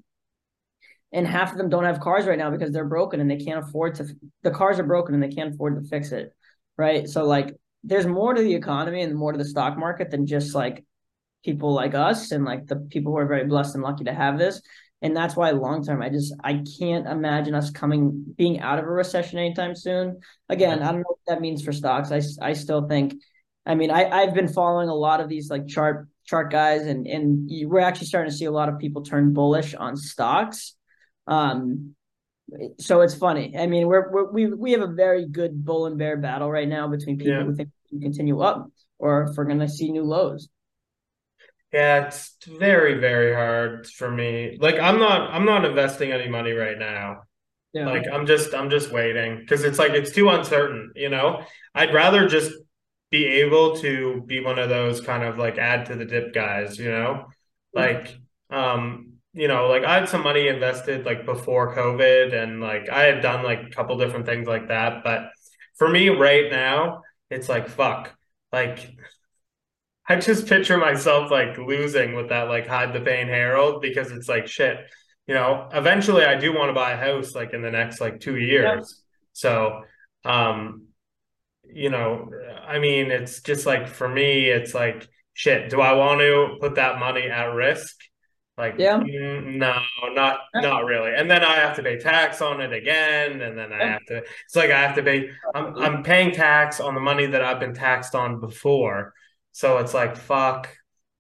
And 1.15 1.27
half 1.27 1.53
of 1.53 1.59
them 1.59 1.69
don't 1.69 1.85
have 1.85 2.01
cars 2.01 2.25
right 2.25 2.39
now 2.39 2.51
because 2.51 2.73
they're 2.73 2.87
broken 2.87 3.21
and 3.21 3.31
they 3.31 3.37
can't 3.37 3.63
afford 3.63 3.97
to 3.97 4.07
the 4.43 4.51
cars 4.51 4.79
are 4.79 4.85
broken 4.85 5.15
and 5.15 5.23
they 5.23 5.29
can't 5.29 5.55
afford 5.55 5.83
to 5.83 5.87
fix 5.87 6.11
it. 6.11 6.35
Right? 6.79 7.07
So 7.07 7.27
like 7.27 7.55
there's 7.85 8.07
more 8.07 8.33
to 8.33 8.41
the 8.41 8.55
economy 8.55 9.03
and 9.03 9.15
more 9.15 9.33
to 9.33 9.39
the 9.39 9.45
stock 9.45 9.77
market 9.77 10.11
than 10.11 10.27
just 10.27 10.55
like 10.55 10.87
people 11.45 11.75
like 11.75 11.95
us 11.95 12.31
and 12.31 12.47
like 12.47 12.67
the 12.67 12.77
people 12.77 13.13
who 13.13 13.19
are 13.19 13.27
very 13.27 13.45
blessed 13.45 13.75
and 13.75 13.85
lucky 13.85 14.05
to 14.05 14.15
have 14.15 14.39
this 14.39 14.63
and 15.03 15.17
that's 15.17 15.37
why 15.37 15.51
long 15.51 15.85
term 15.85 16.01
i 16.01 16.09
just 16.09 16.35
i 16.43 16.63
can't 16.79 17.07
imagine 17.07 17.55
us 17.55 17.71
coming 17.71 18.25
being 18.37 18.61
out 18.61 18.79
of 18.79 18.85
a 18.87 18.89
recession 18.89 19.39
anytime 19.39 19.75
soon. 19.75 20.21
Again 20.49 20.83
i 20.83 20.87
don't 20.87 21.01
know 21.01 21.05
what 21.09 21.19
that 21.27 21.41
means 21.41 21.63
for 21.63 21.73
stocks. 21.73 22.11
I, 22.11 22.23
I 22.41 22.53
still 22.55 22.89
think 22.89 23.15
i 23.67 23.75
mean 23.75 23.91
i 23.91 24.09
i've 24.09 24.35
been 24.35 24.49
following 24.49 24.89
a 24.89 24.95
lot 24.95 25.21
of 25.21 25.29
these 25.29 25.51
like 25.51 25.67
chart 25.67 26.09
chart 26.25 26.51
guys 26.51 26.87
and 26.87 27.07
and 27.07 27.51
we're 27.69 27.81
actually 27.81 28.07
starting 28.07 28.31
to 28.31 28.37
see 28.37 28.47
a 28.47 28.51
lot 28.51 28.69
of 28.69 28.79
people 28.79 29.03
turn 29.03 29.33
bullish 29.33 29.75
on 29.75 29.97
stocks. 29.97 30.75
Um 31.27 31.95
so 32.79 33.01
it's 33.01 33.15
funny. 33.15 33.57
I 33.59 33.67
mean 33.67 33.87
we're, 33.87 34.11
we're 34.11 34.31
we 34.31 34.47
we 34.47 34.73
have 34.73 34.83
a 34.83 34.87
very 34.87 35.27
good 35.27 35.65
bull 35.65 35.87
and 35.87 35.99
bear 35.99 36.17
battle 36.17 36.51
right 36.51 36.69
now 36.69 36.89
between 36.89 37.19
people 37.19 37.35
yeah. 37.35 37.45
who 37.45 37.55
think 37.55 37.71
we 37.85 37.99
can 37.99 38.01
continue 38.01 38.41
up 38.41 38.71
or 38.99 39.25
if 39.25 39.37
we're 39.37 39.45
going 39.45 39.59
to 39.59 39.69
see 39.69 39.91
new 39.91 40.05
lows 40.05 40.49
yeah, 41.73 42.07
it's 42.07 42.37
very 42.47 42.99
very 42.99 43.35
hard 43.35 43.87
for 43.87 44.11
me. 44.11 44.59
Like 44.61 44.79
I'm 44.79 44.99
not 44.99 45.31
I'm 45.31 45.47
not 45.47 45.65
investing 45.65 46.13
any 46.13 46.29
money 46.29 46.53
right 46.53 46.79
now. 46.79 47.23
Yeah. 47.73 47.87
Like 47.87 48.05
I'm 48.13 48.27
just 48.27 48.55
I'm 48.55 48.69
just 48.69 48.93
waiting 48.93 49.39
because 49.39 49.65
it's 49.65 49.79
like 49.79 49.93
it's 49.93 50.13
too 50.13 50.29
uncertain, 50.29 50.93
you 50.95 51.09
know? 51.09 51.43
I'd 51.75 51.95
rather 51.95 52.29
just 52.29 52.53
be 53.11 53.25
able 53.27 53.77
to 53.77 54.23
be 54.27 54.41
one 54.41 54.59
of 54.59 54.69
those 54.69 55.01
kind 55.01 55.23
of 55.23 55.39
like 55.39 55.57
add 55.59 55.87
to 55.87 55.95
the 55.97 56.05
dip 56.05 56.35
guys, 56.35 56.79
you 56.79 56.91
know? 56.91 57.27
Like 57.73 58.15
um 58.51 59.15
you 59.33 59.49
know, 59.49 59.69
like 59.69 59.85
I 59.85 59.95
had 59.95 60.11
some 60.11 60.23
money 60.23 60.49
invested 60.49 61.07
like 61.07 61.25
before 61.25 61.75
COVID 61.75 62.35
and 62.35 62.61
like 62.61 62.91
I 62.91 63.05
had 63.05 63.23
done 63.23 63.43
like 63.43 63.63
a 63.63 63.71
couple 63.71 63.97
different 63.97 64.27
things 64.27 64.47
like 64.47 64.69
that, 64.69 65.03
but 65.03 65.31
for 65.77 65.89
me 65.89 66.11
right 66.11 66.51
now, 66.51 67.01
it's 67.31 67.49
like 67.49 67.71
fuck. 67.71 68.15
Like 68.53 68.95
I 70.13 70.21
just 70.21 70.47
picture 70.47 70.77
myself 70.77 71.31
like 71.31 71.57
losing 71.57 72.15
with 72.15 72.29
that 72.29 72.49
like 72.49 72.67
hide 72.67 72.93
the 72.93 73.01
pain 73.01 73.29
Harold 73.29 73.81
because 73.81 74.13
it's 74.13 74.29
like 74.29 74.47
shit. 74.47 74.79
You 75.27 75.35
know, 75.35 75.69
eventually 75.73 76.25
I 76.25 76.37
do 76.39 76.53
want 76.53 76.69
to 76.69 76.75
buy 76.75 76.93
a 76.93 76.97
house 76.97 77.35
like 77.35 77.55
in 77.55 77.63
the 77.63 77.71
next 77.71 77.99
like 78.01 78.21
two 78.21 78.37
years. 78.37 79.03
So 79.33 79.83
um 80.25 80.89
you 81.65 81.89
know, 81.89 82.29
I 82.67 82.79
mean 82.79 83.11
it's 83.11 83.41
just 83.41 83.65
like 83.65 83.89
for 83.89 84.07
me, 84.07 84.51
it's 84.51 84.75
like 84.75 85.09
shit, 85.33 85.71
do 85.71 85.81
I 85.81 85.95
want 85.95 86.21
to 86.21 86.59
put 86.61 86.75
that 86.75 86.99
money 86.99 87.23
at 87.31 87.47
risk? 87.47 87.97
Like 88.59 88.75
yeah. 88.77 88.99
No, 88.99 89.81
not 90.13 90.41
not 90.55 90.85
really. 90.85 91.15
And 91.15 91.31
then 91.31 91.43
I 91.43 91.55
have 91.55 91.75
to 91.77 91.83
pay 91.83 91.99
tax 91.99 92.43
on 92.43 92.61
it 92.61 92.75
again, 92.75 93.41
and 93.41 93.57
then 93.57 93.73
I 93.73 93.87
have 93.87 94.05
to. 94.09 94.19
It's 94.19 94.55
like 94.55 94.71
I 94.71 94.83
have 94.83 94.95
to 94.97 95.03
pay. 95.03 95.31
I'm 95.55 95.75
I'm 95.79 96.03
paying 96.03 96.33
tax 96.33 96.81
on 96.81 96.95
the 96.95 97.01
money 97.01 97.25
that 97.25 97.43
I've 97.43 97.59
been 97.59 97.73
taxed 97.73 98.15
on 98.15 98.41
before. 98.41 99.15
So 99.53 99.79
it's 99.79 99.95
like, 99.95 100.17
fuck, 100.17 100.69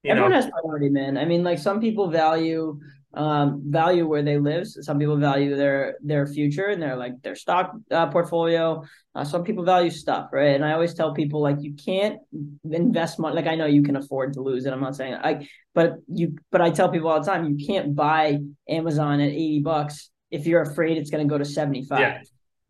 You 0.02 0.10
Everyone 0.10 0.30
know, 0.30 0.36
has 0.36 0.50
priority, 0.50 0.88
man. 0.88 1.16
I 1.16 1.24
mean, 1.24 1.44
like 1.44 1.58
some 1.58 1.80
people 1.80 2.10
value 2.10 2.78
um 3.14 3.60
value 3.66 4.06
where 4.08 4.22
they 4.22 4.38
live. 4.38 4.66
Some 4.66 4.98
people 4.98 5.18
value 5.18 5.54
their 5.54 5.98
their 6.02 6.26
future 6.26 6.66
and 6.66 6.80
their 6.82 6.96
like 6.96 7.20
their 7.22 7.34
stock 7.34 7.72
uh, 7.90 8.06
portfolio. 8.08 8.82
Uh, 9.14 9.24
some 9.24 9.44
people 9.44 9.64
value 9.64 9.90
stuff, 9.90 10.30
right? 10.32 10.54
And 10.54 10.64
I 10.64 10.72
always 10.72 10.94
tell 10.94 11.12
people 11.12 11.42
like 11.42 11.58
you 11.60 11.74
can't 11.74 12.18
invest 12.64 13.18
money. 13.18 13.36
Like 13.36 13.46
I 13.46 13.54
know 13.54 13.66
you 13.66 13.82
can 13.82 13.96
afford 13.96 14.32
to 14.34 14.40
lose 14.40 14.64
it. 14.64 14.72
I'm 14.72 14.80
not 14.80 14.96
saying 14.96 15.14
I, 15.14 15.46
but 15.74 15.96
you, 16.08 16.36
but 16.50 16.62
I 16.62 16.70
tell 16.70 16.88
people 16.88 17.08
all 17.10 17.20
the 17.20 17.26
time 17.26 17.44
you 17.44 17.66
can't 17.66 17.94
buy 17.94 18.38
Amazon 18.66 19.20
at 19.20 19.28
80 19.28 19.60
bucks 19.60 20.10
if 20.30 20.46
you're 20.46 20.62
afraid 20.62 20.96
it's 20.96 21.10
going 21.10 21.26
to 21.26 21.30
go 21.30 21.36
to 21.36 21.44
75. 21.44 22.00
Yeah. 22.00 22.18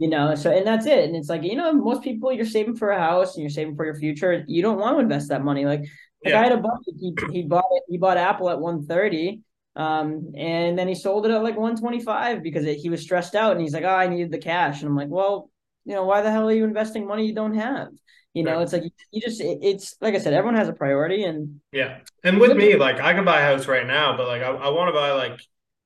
You 0.03 0.09
know, 0.09 0.35
so 0.35 0.51
and 0.51 0.67
that's 0.67 0.87
it. 0.87 1.05
And 1.05 1.15
it's 1.15 1.29
like, 1.29 1.43
you 1.45 1.55
know, 1.55 1.73
most 1.73 2.03
people 2.03 2.33
you're 2.33 2.47
saving 2.47 2.77
for 2.77 2.91
a 2.91 2.99
house 2.99 3.35
and 3.37 3.43
you're 3.43 3.51
saving 3.51 3.77
for 3.77 3.85
your 3.85 3.95
future. 3.95 4.45
You 4.49 4.63
don't 4.63 4.79
want 4.79 4.97
to 4.97 5.01
invest 5.01 5.29
that 5.29 5.45
money. 5.45 5.65
Like 5.65 5.85
Yeah. 6.25 6.41
I 6.41 6.43
had 6.45 6.53
a 6.53 6.57
buddy, 6.57 6.93
he 6.99 7.15
he 7.31 7.43
bought 7.43 7.65
it, 7.73 7.83
he 7.89 7.99
bought 7.99 8.17
Apple 8.17 8.51
at 8.51 8.59
130. 8.61 9.43
Um, 9.77 10.33
and 10.37 10.79
then 10.79 10.89
he 10.89 10.95
sold 10.95 11.25
it 11.27 11.31
at 11.33 11.43
like 11.43 11.57
125 11.57 12.43
because 12.43 12.65
it, 12.65 12.79
he 12.79 12.91
was 12.91 13.03
stressed 13.03 13.35
out 13.35 13.53
and 13.53 13.61
he's 13.61 13.75
like, 13.75 13.85
Oh, 13.85 13.89
I 13.95 14.09
needed 14.09 14.33
the 14.33 14.39
cash. 14.39 14.81
And 14.81 14.89
I'm 14.89 14.97
like, 14.97 15.09
Well, 15.09 15.51
you 15.85 15.95
know, 15.95 16.05
why 16.05 16.23
the 16.23 16.31
hell 16.31 16.49
are 16.49 16.53
you 16.53 16.65
investing 16.65 17.07
money 17.07 17.27
you 17.27 17.35
don't 17.35 17.55
have? 17.57 17.89
You 18.35 18.45
know, 18.45 18.55
Right. 18.57 18.63
it's 18.63 18.73
like 18.73 18.85
you, 18.85 18.91
you 19.13 19.21
just 19.21 19.41
it, 19.41 19.59
it's 19.63 19.97
like 20.01 20.15
I 20.15 20.19
said, 20.19 20.33
everyone 20.35 20.57
has 20.59 20.69
a 20.69 20.73
priority 20.73 21.25
and 21.25 21.61
Yeah. 21.73 22.01
And 22.25 22.41
with 22.41 22.57
me, 22.57 22.75
like 22.87 23.01
I 23.01 23.15
could 23.15 23.25
buy 23.25 23.41
a 23.41 23.45
house 23.55 23.69
right 23.69 23.87
now, 23.87 24.17
but 24.17 24.27
like 24.27 24.43
I, 24.43 24.49
I 24.51 24.69
want 24.71 24.89
to 24.89 24.93
buy 25.01 25.13
like, 25.13 25.39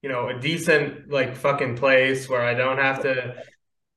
you 0.03 0.09
know, 0.09 0.29
a 0.29 0.39
decent 0.39 1.11
like 1.11 1.37
fucking 1.37 1.77
place 1.77 2.29
where 2.29 2.43
I 2.43 2.55
don't 2.55 2.79
have 2.79 3.03
to 3.03 3.35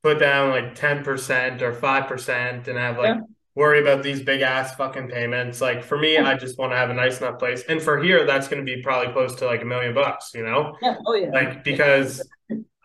put 0.03 0.19
down 0.19 0.49
like 0.51 0.75
10% 0.75 1.61
or 1.61 1.73
5% 1.73 2.67
and 2.67 2.77
have 2.77 2.97
like 2.97 3.15
Yeah. 3.15 3.21
worry 3.55 3.81
about 3.81 4.03
these 4.03 4.21
big 4.21 4.41
ass 4.41 4.75
fucking 4.75 5.09
payments. 5.09 5.59
Like 5.61 5.83
for 5.83 5.97
me, 5.97 6.17
I 6.17 6.37
just 6.37 6.57
want 6.57 6.71
to 6.71 6.77
have 6.77 6.89
a 6.89 6.93
nice 6.93 7.19
enough 7.19 7.39
place. 7.39 7.63
And 7.67 7.81
for 7.81 8.01
here, 8.01 8.25
that's 8.25 8.47
going 8.47 8.65
to 8.65 8.75
be 8.75 8.81
probably 8.81 9.11
close 9.11 9.35
to 9.35 9.45
like 9.45 9.61
a 9.61 9.65
million 9.65 9.93
bucks, 9.93 10.31
you 10.33 10.43
know? 10.43 10.75
yeah, 10.81 10.95
oh 11.05 11.13
yeah. 11.15 11.29
Like 11.31 11.63
because 11.63 12.21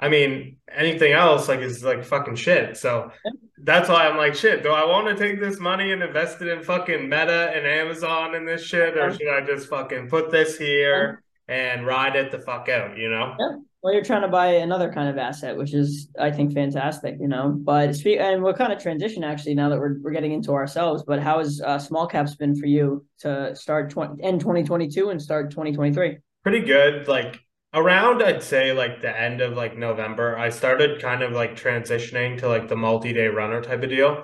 I 0.01 0.09
mean, 0.09 0.57
anything 0.71 1.13
else 1.13 1.49
like 1.49 1.61
is 1.61 1.85
like 1.85 2.05
fucking 2.05 2.35
shit. 2.37 2.77
So 2.77 3.11
that's 3.59 3.89
why 3.89 4.07
I'm 4.09 4.17
like, 4.19 4.35
shit, 4.35 4.63
do 4.63 4.71
I 4.71 4.85
want 4.85 5.07
to 5.07 5.15
take 5.15 5.41
this 5.41 5.59
money 5.61 5.93
and 5.93 6.03
invest 6.03 6.43
it 6.43 6.49
in 6.49 6.63
fucking 6.63 7.05
Meta 7.09 7.53
and 7.55 7.65
Amazon 7.67 8.35
and 8.35 8.47
this 8.47 8.63
shit, 8.63 8.99
or 8.99 9.11
should 9.15 9.29
I 9.33 9.41
just 9.41 9.69
fucking 9.69 10.09
put 10.09 10.31
this 10.31 10.59
here 10.59 11.23
and 11.49 11.87
ride 11.87 12.17
it 12.17 12.33
the 12.33 12.39
fuck 12.41 12.69
out, 12.69 12.99
you 12.99 13.09
know? 13.09 13.37
Well, 13.85 13.93
you're 13.93 14.03
trying 14.03 14.23
to 14.23 14.29
buy 14.29 14.47
another 14.47 14.91
kind 14.91 15.11
of 15.11 15.19
asset, 15.19 15.59
which 15.59 15.75
is, 15.75 16.09
I 16.19 16.31
think, 16.31 16.55
fantastic. 16.55 17.19
You 17.21 17.29
know, 17.29 17.51
but 17.51 17.95
speak 17.95 18.19
and 18.19 18.43
we'll 18.43 18.55
kind 18.55 18.73
of 18.73 18.83
transition 18.83 19.23
actually 19.23 19.55
now 19.55 19.69
that 19.69 19.79
we're 19.79 19.99
we're 20.01 20.11
getting 20.11 20.33
into 20.33 20.53
ourselves. 20.53 21.05
But 21.07 21.21
how 21.21 21.41
has 21.41 21.61
uh, 21.61 21.79
small 21.79 22.07
caps 22.07 22.35
been 22.35 22.57
for 22.57 22.65
you 22.65 23.05
to 23.19 23.55
start 23.55 23.91
20, 23.91 24.23
end 24.23 24.41
2022 24.41 25.11
and 25.11 25.21
start 25.21 25.51
2023? 25.51 26.17
Pretty 26.43 26.61
good. 26.61 27.09
Like 27.09 27.39
around, 27.75 28.23
I'd 28.23 28.43
say 28.43 28.73
like 28.73 29.03
the 29.03 29.21
end 29.21 29.43
of 29.43 29.53
like 29.53 29.77
November, 29.77 30.39
I 30.39 30.49
started 30.49 31.03
kind 31.03 31.23
of 31.23 31.33
like 31.33 31.55
transitioning 31.55 32.39
to 32.39 32.49
like 32.49 32.69
the 32.69 32.77
multi-day 32.77 33.27
runner 33.27 33.61
type 33.61 33.83
of 33.83 33.91
deal. 33.91 34.23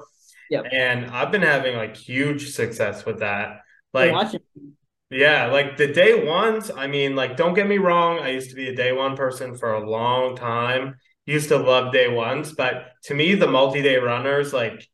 Yep. 0.49 0.69
And 0.73 1.05
I've 1.11 1.31
been 1.31 1.43
having 1.43 1.77
like 1.77 1.99
huge 1.99 2.55
success 2.55 3.05
with 3.05 3.19
that. 3.19 3.61
Like. 3.93 4.33
Yeah, 5.11 5.47
like 5.47 5.77
the 5.77 5.89
day 5.89 6.25
ones, 6.25 6.71
I 6.71 6.87
mean, 6.87 7.17
like 7.17 7.37
don't 7.37 7.55
get 7.55 7.67
me 7.67 7.79
wrong, 7.79 8.21
I 8.21 8.29
used 8.31 8.51
to 8.51 8.57
be 8.57 8.69
a 8.69 8.77
day 8.77 8.93
one 8.93 9.17
person 9.17 9.57
for 9.57 9.75
a 9.75 9.89
long 9.89 10.37
time. 10.37 10.97
Used 11.27 11.49
to 11.49 11.59
love 11.59 11.93
day 11.93 12.09
ones, 12.09 12.53
but 12.53 12.93
to 13.05 13.15
me 13.15 13.35
the 13.35 13.47
multi-day 13.47 13.97
runners 13.97 14.53
like 14.53 14.87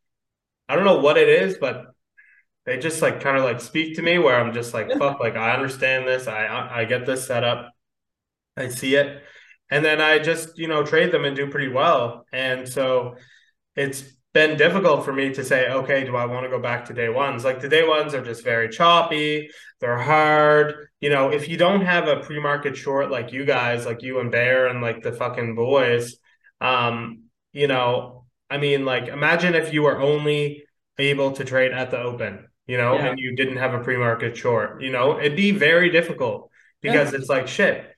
I 0.68 0.76
don't 0.76 0.84
know 0.86 1.00
what 1.00 1.18
it 1.18 1.28
is, 1.28 1.58
but 1.58 1.86
they 2.66 2.78
just 2.78 3.02
like 3.02 3.20
kind 3.20 3.38
of 3.38 3.44
like 3.44 3.60
speak 3.60 3.96
to 3.96 4.02
me 4.02 4.18
where 4.18 4.36
I'm 4.40 4.54
just 4.54 4.74
like 4.74 4.90
fuck 4.98 5.20
like 5.20 5.36
I 5.36 5.52
understand 5.54 6.08
this. 6.08 6.28
I 6.28 6.46
I 6.46 6.80
I 6.82 6.84
get 6.86 7.06
this 7.06 7.26
setup. 7.26 7.72
I 8.56 8.68
see 8.68 8.96
it. 8.96 9.22
And 9.70 9.84
then 9.84 10.00
I 10.00 10.18
just, 10.18 10.58
you 10.58 10.68
know, 10.68 10.84
trade 10.84 11.12
them 11.12 11.24
and 11.24 11.36
do 11.36 11.50
pretty 11.50 11.68
well. 11.68 12.26
And 12.32 12.68
so 12.68 13.16
it's 13.76 14.04
been 14.36 14.58
difficult 14.58 15.02
for 15.02 15.14
me 15.14 15.32
to 15.32 15.42
say, 15.42 15.70
okay, 15.70 16.04
do 16.04 16.14
I 16.14 16.26
want 16.26 16.44
to 16.44 16.50
go 16.50 16.58
back 16.60 16.84
to 16.84 16.92
day 16.92 17.08
ones? 17.08 17.42
Like 17.42 17.58
the 17.62 17.70
day 17.70 17.88
ones 17.88 18.12
are 18.12 18.22
just 18.22 18.44
very 18.44 18.68
choppy. 18.68 19.48
They're 19.80 19.96
hard. 19.96 20.88
You 21.00 21.08
know, 21.08 21.30
if 21.30 21.48
you 21.48 21.56
don't 21.56 21.80
have 21.80 22.06
a 22.06 22.20
pre-market 22.20 22.76
short 22.76 23.10
like 23.10 23.32
you 23.32 23.46
guys, 23.46 23.86
like 23.86 24.02
you 24.02 24.20
and 24.20 24.30
Bear 24.30 24.66
and 24.66 24.82
like 24.82 25.02
the 25.02 25.12
fucking 25.12 25.54
boys, 25.54 26.16
um, 26.60 27.22
you 27.54 27.66
know, 27.66 28.26
I 28.50 28.58
mean, 28.58 28.84
like 28.84 29.08
imagine 29.08 29.54
if 29.54 29.72
you 29.72 29.80
were 29.84 29.98
only 29.98 30.64
able 30.98 31.32
to 31.32 31.42
trade 31.42 31.72
at 31.72 31.90
the 31.90 31.98
open, 31.98 32.46
you 32.66 32.76
know, 32.76 32.92
Yeah. 32.96 33.06
and 33.06 33.18
you 33.18 33.36
didn't 33.36 33.56
have 33.56 33.72
a 33.72 33.82
pre-market 33.82 34.36
short, 34.36 34.82
you 34.82 34.90
know, 34.90 35.18
it'd 35.18 35.34
be 35.34 35.52
very 35.52 35.88
difficult 35.88 36.50
because 36.82 37.14
it's 37.14 37.30
like 37.30 37.48
shit. 37.48 37.90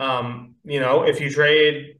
Um, 0.00 0.54
you 0.64 0.80
know, 0.80 1.02
if 1.02 1.20
you 1.20 1.28
trade 1.28 1.95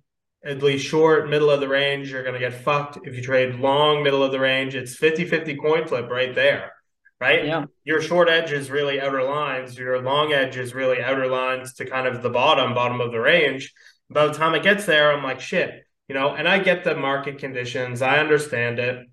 at 0.47 0.63
least 0.63 0.87
short, 0.87 1.29
middle 1.29 1.51
of 1.51 1.61
the 1.61 1.69
range, 1.69 2.11
you're 2.11 2.23
going 2.23 2.35
to 2.35 2.41
get 2.41 2.55
fucked. 2.55 2.99
If 3.05 3.17
you 3.17 3.23
trade 3.23 3.57
long, 3.57 4.03
middle 4.03 4.23
of 4.23 4.33
the 4.33 4.41
range, 4.41 4.75
it's 4.75 4.97
50 4.97 5.25
50 5.27 5.57
coin 5.57 5.87
flip 5.87 6.09
right 6.11 6.35
there, 6.35 6.73
right? 7.21 7.45
Yeah. 7.45 7.65
Your 7.85 8.01
short 8.01 8.29
edge 8.29 8.53
is 8.53 8.71
really 8.71 9.01
outer 9.01 9.23
lines, 9.23 9.77
your 9.77 10.01
long 10.01 10.33
edge 10.33 10.57
is 10.57 10.75
really 10.75 11.03
outer 11.03 11.27
lines 11.27 11.75
to 11.75 11.85
kind 11.85 12.07
of 12.07 12.23
the 12.23 12.31
bottom, 12.31 12.75
bottom 12.75 13.01
of 13.01 13.13
the 13.13 13.21
range. 13.21 13.73
By 14.09 14.27
the 14.27 14.35
time 14.35 14.55
it 14.55 14.63
gets 14.63 14.87
there, 14.87 15.13
I'm 15.13 15.25
like, 15.25 15.41
shit, 15.41 15.85
you 16.09 16.15
know, 16.15 16.35
and 16.35 16.47
I 16.47 16.61
get 16.61 16.85
the 16.85 16.95
market 16.95 17.39
conditions, 17.39 18.01
I 18.03 18.19
understand 18.19 18.79
it, 18.79 19.07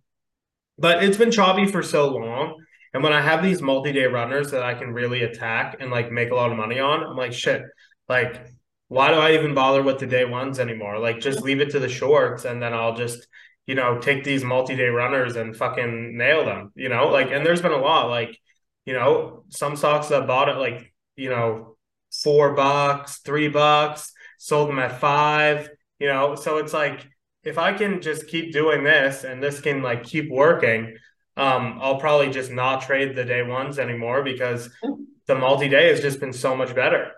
but 0.78 1.04
it's 1.04 1.18
been 1.18 1.32
choppy 1.32 1.66
for 1.66 1.82
so 1.82 2.10
long. 2.10 2.64
And 2.94 3.02
when 3.04 3.14
I 3.14 3.22
have 3.22 3.42
these 3.42 3.62
multi 3.62 3.92
day 3.92 4.06
runners 4.06 4.52
that 4.52 4.62
I 4.62 4.76
can 4.76 4.94
really 4.94 5.24
attack 5.24 5.78
and 5.80 5.90
like 5.90 6.12
make 6.12 6.30
a 6.30 6.36
lot 6.36 6.52
of 6.52 6.58
money 6.58 6.80
on, 6.80 7.04
I'm 7.04 7.18
like, 7.18 7.34
shit, 7.34 7.64
like, 8.08 8.46
why 8.94 9.08
do 9.10 9.16
I 9.16 9.34
even 9.34 9.56
bother 9.56 9.82
with 9.82 9.98
the 9.98 10.06
day 10.06 10.24
ones 10.24 10.60
anymore? 10.60 11.00
Like, 11.00 11.20
just 11.20 11.42
leave 11.42 11.60
it 11.62 11.72
to 11.72 11.80
the 11.80 11.90
shorts 11.90 12.46
and 12.46 12.62
then 12.62 12.76
I'll 12.76 12.96
just, 12.96 13.28
you 13.66 13.74
know, 13.74 13.98
take 13.98 14.24
these 14.24 14.44
multi 14.44 14.76
day 14.76 14.88
runners 14.88 15.36
and 15.36 15.56
fucking 15.56 16.16
nail 16.16 16.46
them, 16.46 16.72
you 16.76 16.90
know? 16.90 17.08
Like, 17.08 17.32
and 17.32 17.44
there's 17.44 17.62
been 17.62 17.72
a 17.72 17.78
lot, 17.78 18.10
like, 18.10 18.38
you 18.86 18.94
know, 18.94 19.46
some 19.50 19.76
stocks 19.76 20.10
that 20.10 20.28
bought 20.28 20.48
it 20.48 20.58
like, 20.58 20.94
you 21.16 21.32
know, 21.32 21.76
four 22.12 22.54
bucks, 22.54 23.18
three 23.26 23.48
bucks, 23.48 24.14
sold 24.38 24.70
them 24.70 24.78
at 24.78 25.00
five, 25.00 25.70
you 25.98 26.08
know? 26.08 26.36
So 26.36 26.58
it's 26.58 26.74
like, 26.74 27.08
if 27.44 27.58
I 27.58 27.74
can 27.74 28.00
just 28.00 28.28
keep 28.28 28.54
doing 28.54 28.84
this 28.84 29.24
and 29.24 29.42
this 29.42 29.60
can 29.60 29.82
like 29.82 30.04
keep 30.04 30.30
working, 30.30 30.96
um, 31.36 31.80
I'll 31.82 31.98
probably 31.98 32.30
just 32.30 32.52
not 32.52 32.84
trade 32.84 33.16
the 33.16 33.26
day 33.26 33.42
ones 33.42 33.80
anymore 33.80 34.22
because 34.22 34.70
the 35.26 35.34
multi 35.34 35.68
day 35.68 35.90
has 35.90 36.00
just 36.00 36.20
been 36.20 36.32
so 36.32 36.56
much 36.56 36.76
better. 36.76 37.12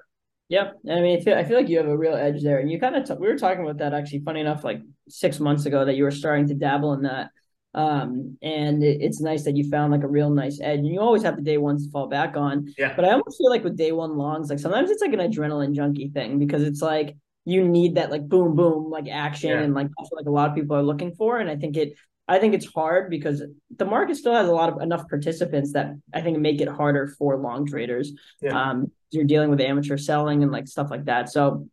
Yep. 0.49 0.79
I 0.89 0.99
mean, 0.99 1.19
I 1.19 1.23
feel, 1.23 1.38
I 1.38 1.43
feel 1.43 1.58
like 1.58 1.69
you 1.69 1.77
have 1.77 1.88
a 1.88 1.97
real 1.97 2.13
edge 2.13 2.43
there. 2.43 2.60
And 2.60 2.69
you 2.69 2.79
kind 2.79 2.95
of, 2.95 3.08
t- 3.08 3.15
we 3.19 3.27
were 3.27 3.38
talking 3.38 3.63
about 3.63 3.77
that 3.79 3.93
actually, 3.93 4.19
funny 4.19 4.41
enough, 4.41 4.63
like 4.63 4.81
six 5.10 5.39
months 5.39 5.65
ago 5.65 5.86
that 5.86 5.95
you 5.95 6.03
were 6.03 6.12
starting 6.12 6.47
to 6.47 6.53
dabble 6.53 6.93
in 6.93 7.03
that. 7.03 7.31
Um, 7.73 8.38
and 8.41 8.84
it, 8.84 9.01
it's 9.01 9.19
nice 9.19 9.43
that 9.43 9.58
you 9.58 9.69
found 9.69 9.91
like 9.91 10.03
a 10.03 10.08
real 10.08 10.29
nice 10.29 10.60
edge. 10.62 10.79
And 10.79 10.88
you 10.88 10.99
always 10.99 11.23
have 11.23 11.36
the 11.36 11.41
day 11.41 11.58
ones 11.58 11.86
to 11.86 11.91
fall 11.91 12.08
back 12.08 12.38
on. 12.38 12.73
Yeah. 12.77 12.95
But 12.95 13.05
I 13.05 13.12
almost 13.12 13.38
feel 13.38 13.49
like 13.49 13.63
with 13.63 13.75
day 13.75 13.91
one 13.91 14.17
longs, 14.17 14.49
like 14.49 14.60
sometimes 14.60 14.91
it's 14.91 15.01
like 15.01 15.13
an 15.13 15.19
adrenaline 15.19 15.73
junkie 15.73 16.10
thing 16.10 16.39
because 16.39 16.63
it's 16.63 16.81
like 16.81 17.17
you 17.43 17.67
need 17.67 17.95
that 17.95 18.12
like 18.12 18.27
boom, 18.27 18.55
boom, 18.55 18.89
like 18.89 19.08
action. 19.10 19.49
Yeah. 19.49 19.62
And 19.62 19.73
like 19.73 19.88
that's 19.97 20.12
what 20.12 20.21
like 20.21 20.29
a 20.29 20.31
lot 20.31 20.49
of 20.49 20.55
people 20.55 20.75
are 20.75 20.84
looking 20.84 21.13
for. 21.15 21.39
And 21.39 21.49
I 21.49 21.55
think 21.55 21.75
it, 21.75 21.95
I 22.27 22.39
think 22.39 22.53
it's 22.55 22.65
hard 22.65 23.09
because 23.09 23.43
the 23.75 23.85
market 23.85 24.15
still 24.15 24.33
has 24.33 24.47
a 24.47 24.51
lot 24.51 24.69
of 24.69 24.81
enough 24.81 25.07
participants 25.07 25.73
that 25.73 25.93
I 26.13 26.21
think 26.21 26.39
make 26.39 26.59
it 26.59 26.67
harder 26.67 27.07
for 27.07 27.38
long 27.38 27.67
traders. 27.67 28.13
Yeah. 28.41 28.59
Um, 28.59 28.91
you're 29.11 29.25
dealing 29.25 29.51
with 29.51 29.61
amateur 29.61 29.97
selling 29.97 30.41
and 30.41 30.51
like 30.51 30.67
stuff 30.67 30.89
like 30.89 31.05
that. 31.05 31.29
So 31.29 31.67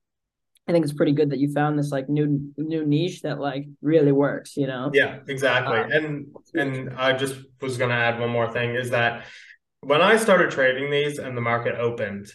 I 0.68 0.72
think 0.72 0.84
it's 0.84 0.94
pretty 0.94 1.12
good 1.12 1.30
that 1.30 1.38
you 1.38 1.52
found 1.52 1.78
this 1.78 1.90
like 1.90 2.08
new 2.08 2.52
new 2.56 2.86
niche 2.86 3.22
that 3.22 3.40
like 3.40 3.66
really 3.80 4.12
works, 4.12 4.56
you 4.56 4.66
know? 4.66 4.90
Yeah, 4.92 5.18
exactly. 5.26 5.78
Um, 5.78 5.90
and 5.90 6.36
and 6.54 6.90
I 6.96 7.14
just 7.14 7.36
was 7.60 7.78
gonna 7.78 7.94
add 7.94 8.20
one 8.20 8.30
more 8.30 8.50
thing 8.50 8.74
is 8.74 8.90
that 8.90 9.26
when 9.80 10.00
I 10.00 10.16
started 10.16 10.50
trading 10.50 10.90
these 10.90 11.18
and 11.18 11.36
the 11.36 11.40
market 11.40 11.74
opened, 11.74 12.32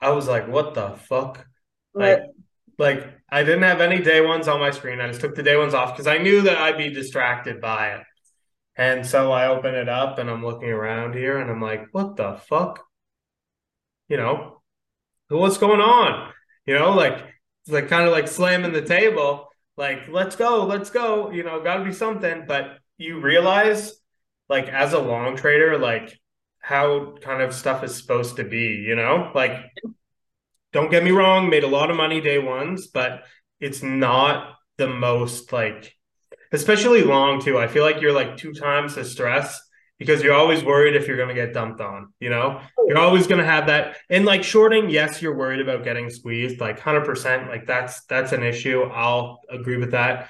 I 0.00 0.10
was 0.10 0.28
like, 0.28 0.46
what 0.46 0.74
the 0.74 0.90
fuck? 0.90 1.44
Like, 1.94 2.20
like 2.78 3.15
I 3.28 3.42
didn't 3.42 3.62
have 3.62 3.80
any 3.80 4.00
day 4.00 4.20
ones 4.20 4.48
on 4.48 4.60
my 4.60 4.70
screen. 4.70 5.00
I 5.00 5.08
just 5.08 5.20
took 5.20 5.34
the 5.34 5.42
day 5.42 5.56
ones 5.56 5.74
off 5.74 5.92
because 5.92 6.06
I 6.06 6.18
knew 6.18 6.42
that 6.42 6.58
I'd 6.58 6.78
be 6.78 6.90
distracted 6.90 7.60
by 7.60 7.94
it. 7.94 8.02
And 8.76 9.06
so 9.06 9.32
I 9.32 9.48
open 9.48 9.74
it 9.74 9.88
up 9.88 10.18
and 10.18 10.30
I'm 10.30 10.44
looking 10.44 10.68
around 10.68 11.14
here 11.14 11.38
and 11.38 11.50
I'm 11.50 11.60
like, 11.60 11.86
what 11.92 12.16
the 12.16 12.34
fuck? 12.34 12.84
You 14.08 14.18
know, 14.18 14.62
what's 15.28 15.58
going 15.58 15.80
on? 15.80 16.32
You 16.66 16.78
know, 16.78 16.92
like 16.92 17.24
like 17.68 17.88
kind 17.88 18.06
of 18.06 18.12
like 18.12 18.28
slamming 18.28 18.72
the 18.72 18.82
table, 18.82 19.48
like, 19.76 20.08
let's 20.08 20.36
go, 20.36 20.64
let's 20.64 20.90
go, 20.90 21.30
you 21.30 21.42
know, 21.42 21.62
gotta 21.62 21.84
be 21.84 21.92
something. 21.92 22.44
But 22.46 22.78
you 22.98 23.20
realize, 23.20 23.94
like, 24.48 24.68
as 24.68 24.92
a 24.92 24.98
long 24.98 25.36
trader, 25.36 25.78
like 25.78 26.18
how 26.60 27.16
kind 27.20 27.42
of 27.42 27.54
stuff 27.54 27.84
is 27.84 27.96
supposed 27.96 28.36
to 28.36 28.44
be, 28.44 28.84
you 28.86 28.96
know? 28.96 29.30
Like, 29.34 29.56
don't 30.76 30.90
get 30.90 31.02
me 31.02 31.10
wrong, 31.10 31.48
made 31.48 31.64
a 31.64 31.68
lot 31.68 31.90
of 31.90 31.96
money 31.96 32.20
day 32.20 32.38
ones, 32.38 32.88
but 32.88 33.22
it's 33.60 33.82
not 33.82 34.58
the 34.76 34.86
most 34.86 35.50
like 35.50 35.94
especially 36.52 37.02
long 37.02 37.40
too. 37.40 37.58
I 37.58 37.66
feel 37.66 37.82
like 37.82 38.02
you're 38.02 38.12
like 38.12 38.36
two 38.36 38.52
times 38.52 38.94
the 38.94 39.02
stress 39.02 39.58
because 39.98 40.22
you're 40.22 40.34
always 40.34 40.62
worried 40.62 40.94
if 40.94 41.08
you're 41.08 41.16
going 41.16 41.30
to 41.30 41.34
get 41.34 41.54
dumped 41.54 41.80
on, 41.80 42.12
you 42.20 42.28
know? 42.28 42.60
Oh. 42.78 42.84
You're 42.86 42.98
always 42.98 43.26
going 43.26 43.40
to 43.40 43.46
have 43.46 43.68
that. 43.68 43.96
And 44.10 44.26
like 44.26 44.44
shorting, 44.44 44.90
yes, 44.90 45.22
you're 45.22 45.34
worried 45.34 45.62
about 45.62 45.82
getting 45.82 46.10
squeezed, 46.10 46.60
like 46.60 46.78
100%, 46.78 47.48
like 47.48 47.66
that's 47.66 48.04
that's 48.04 48.32
an 48.32 48.42
issue. 48.42 48.82
I'll 48.82 49.40
agree 49.48 49.78
with 49.78 49.92
that. 49.92 50.28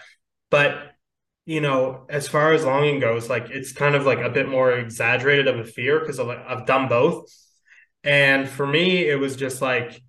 But 0.48 0.92
you 1.44 1.60
know, 1.60 2.06
as 2.08 2.28
far 2.28 2.52
as 2.52 2.64
longing 2.64 3.00
goes, 3.00 3.28
like 3.28 3.50
it's 3.50 3.72
kind 3.72 3.96
of 3.96 4.06
like 4.06 4.20
a 4.20 4.30
bit 4.30 4.48
more 4.48 4.70
exaggerated 4.70 5.48
of 5.48 5.58
a 5.58 5.64
fear 5.64 5.98
because 5.98 6.20
I've, 6.20 6.28
I've 6.28 6.66
done 6.66 6.86
both. 6.86 7.32
And 8.04 8.48
for 8.48 8.64
me, 8.64 9.08
it 9.08 9.18
was 9.18 9.34
just 9.34 9.60
like, 9.60 10.00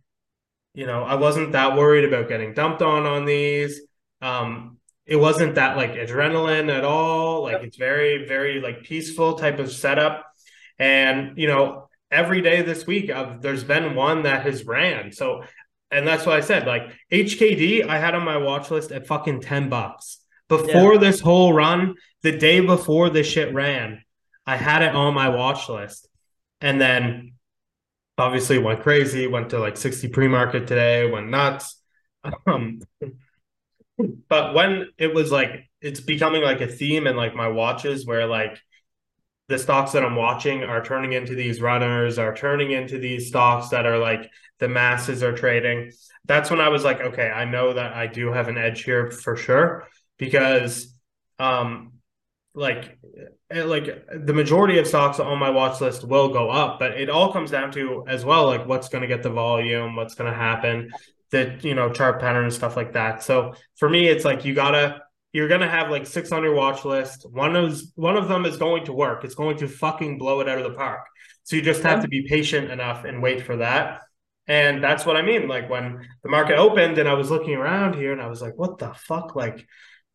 you 0.78 0.86
know, 0.86 1.02
I 1.02 1.16
wasn't 1.16 1.54
that 1.54 1.76
worried 1.76 2.06
about 2.06 2.30
getting 2.30 2.54
dumped 2.54 2.84
on 2.84 3.08
on 3.08 3.26
these. 3.26 3.82
Um, 4.22 4.78
it 5.08 5.16
wasn't 5.16 5.56
that 5.56 5.76
like 5.76 5.94
adrenaline 5.94 6.72
at 6.72 6.84
all. 6.84 7.42
Like 7.42 7.64
it's 7.64 7.78
very, 7.78 8.28
very 8.28 8.62
like 8.62 8.84
peaceful 8.84 9.40
type 9.40 9.58
of 9.58 9.72
setup. 9.72 10.32
And 10.78 11.36
you 11.36 11.48
know, 11.48 11.90
every 12.12 12.42
day 12.42 12.62
this 12.62 12.86
week, 12.86 13.10
I've, 13.10 13.42
there's 13.42 13.64
been 13.64 13.96
one 13.96 14.22
that 14.24 14.44
has 14.44 14.66
ran. 14.66 15.12
So, 15.12 15.42
and 15.90 16.08
that's 16.08 16.28
what 16.28 16.36
I 16.36 16.42
said. 16.42 16.68
Like 16.68 16.92
HKD, 17.12 17.90
I 17.90 17.98
had 17.98 18.14
on 18.14 18.24
my 18.24 18.38
watch 18.38 18.70
list 18.70 18.92
at 18.92 19.08
fucking 19.08 19.42
ten 19.42 19.70
bucks 19.70 20.20
before 20.48 20.94
yeah. 20.94 21.00
this 21.00 21.20
whole 21.20 21.54
run. 21.54 21.96
The 22.22 22.38
day 22.38 22.60
before 22.60 23.10
this 23.10 23.26
shit 23.26 23.52
ran, 23.52 24.04
I 24.46 24.58
had 24.58 24.84
it 24.84 24.94
on 24.94 25.16
my 25.16 25.30
watch 25.30 25.70
list, 25.70 26.08
and 26.62 26.80
then 26.80 27.34
obviously 28.18 28.58
went 28.58 28.82
crazy. 28.82 29.28
Went 29.28 29.50
to 29.52 29.60
like 29.60 29.78
sixty 29.78 30.08
pre 30.08 30.28
market 30.28 30.68
today. 30.68 31.10
Went 31.10 31.30
nuts. 31.30 31.82
Um, 32.46 32.82
but 34.30 34.54
when 34.54 34.90
it 34.98 35.14
was 35.14 35.32
like 35.32 35.70
it's 35.82 36.00
becoming 36.00 36.42
like 36.42 36.62
a 36.62 36.68
theme 36.68 37.08
in 37.08 37.16
like 37.16 37.36
my 37.36 37.48
watches 37.48 38.06
where 38.06 38.26
like 38.26 38.60
the 39.48 39.58
stocks 39.58 39.94
that 39.94 40.04
I'm 40.04 40.16
watching 40.16 40.64
are 40.64 40.84
turning 40.84 41.14
into 41.14 41.34
these 41.34 41.62
runners, 41.62 42.20
are 42.20 42.36
turning 42.36 42.72
into 42.72 42.98
these 42.98 43.28
stocks 43.28 43.70
that 43.70 43.86
are 43.86 43.98
like 43.98 44.30
the 44.60 44.68
masses 44.68 45.24
are 45.24 45.32
trading. 45.32 45.92
That's 46.26 46.50
when 46.50 46.60
I 46.60 46.70
was 46.70 46.84
like, 46.84 47.00
okay, 47.00 47.30
I 47.30 47.46
know 47.46 47.74
that 47.74 47.94
I 47.94 48.08
do 48.08 48.32
have 48.32 48.50
an 48.50 48.58
edge 48.58 48.84
here 48.84 49.10
for 49.12 49.36
sure 49.36 49.88
because 50.18 50.94
um 51.40 51.94
like 52.58 52.98
eh, 53.52 53.64
like 53.64 53.86
the 54.26 54.34
majority 54.34 54.80
of 54.80 54.88
stocks 54.88 55.20
on 55.20 55.38
my 55.40 55.50
watch 55.50 55.80
list 55.80 56.04
will 56.04 56.30
go 56.30 56.50
up, 56.50 56.80
but 56.80 56.92
it 56.92 57.10
all 57.10 57.32
comes 57.32 57.52
down 57.52 57.72
to 57.72 58.04
as 58.08 58.26
well 58.26 58.48
like 58.48 58.68
what's 58.68 58.90
going 58.90 59.04
to 59.04 59.08
get 59.08 59.24
the 59.24 59.30
volume, 59.30 59.96
what's 59.96 60.16
going 60.16 60.32
to 60.32 60.38
happen 60.38 60.90
the 61.32 61.58
you 61.62 61.76
know 61.76 61.92
chart 61.92 62.20
pattern 62.20 62.46
and 62.46 62.54
stuff 62.54 62.76
like 62.76 62.94
that. 62.94 63.24
So 63.24 63.54
for 63.78 63.90
me, 63.90 64.08
it's 64.08 64.26
like 64.26 64.46
you 64.46 64.54
gotta 64.54 65.02
you're 65.34 65.48
gonna 65.48 65.70
have 65.70 65.90
like 65.90 66.06
six 66.08 66.32
on 66.32 66.44
your 66.44 66.54
watch 66.54 66.86
list. 66.86 67.26
One 67.30 67.56
of 67.56 67.80
one 67.96 68.18
of 68.18 68.28
them 68.28 68.46
is 68.46 68.58
going 68.58 68.86
to 68.86 68.94
work. 68.94 69.24
It's 69.24 69.36
going 69.36 69.58
to 69.58 69.68
fucking 69.68 70.18
blow 70.18 70.40
it 70.40 70.50
out 70.50 70.58
of 70.58 70.64
the 70.64 70.78
park. 70.78 71.02
So 71.44 71.56
you 71.56 71.62
just 71.62 71.84
have 71.84 72.02
to 72.02 72.08
be 72.08 72.28
patient 72.28 72.72
enough 72.72 73.06
and 73.06 73.22
wait 73.22 73.42
for 73.42 73.58
that. 73.58 74.02
And 74.48 74.84
that's 74.84 75.06
what 75.06 75.18
I 75.18 75.22
mean. 75.22 75.48
Like 75.48 75.70
when 75.70 76.06
the 76.24 76.30
market 76.30 76.58
opened 76.58 76.98
and 76.98 77.08
I 77.08 77.14
was 77.14 77.30
looking 77.30 77.56
around 77.56 77.96
here 77.96 78.12
and 78.12 78.22
I 78.22 78.28
was 78.28 78.42
like, 78.42 78.54
what 78.56 78.78
the 78.78 78.94
fuck? 78.94 79.36
Like, 79.36 79.66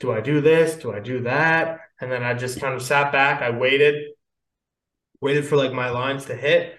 do 0.01 0.13
I 0.13 0.21
do 0.21 0.41
this? 0.41 0.75
Do 0.75 0.93
I 0.93 1.01
do 1.01 1.23
that? 1.23 1.79
And 2.03 2.13
then 2.13 2.23
I 2.23 2.35
just 2.35 2.61
kind 2.61 2.75
of 2.75 2.83
sat 2.83 3.13
back. 3.13 3.41
I 3.41 3.49
waited, 3.51 4.11
waited 5.23 5.47
for 5.47 5.57
like 5.57 5.73
my 5.73 5.89
lines 5.89 6.27
to 6.27 6.37
hit. 6.37 6.79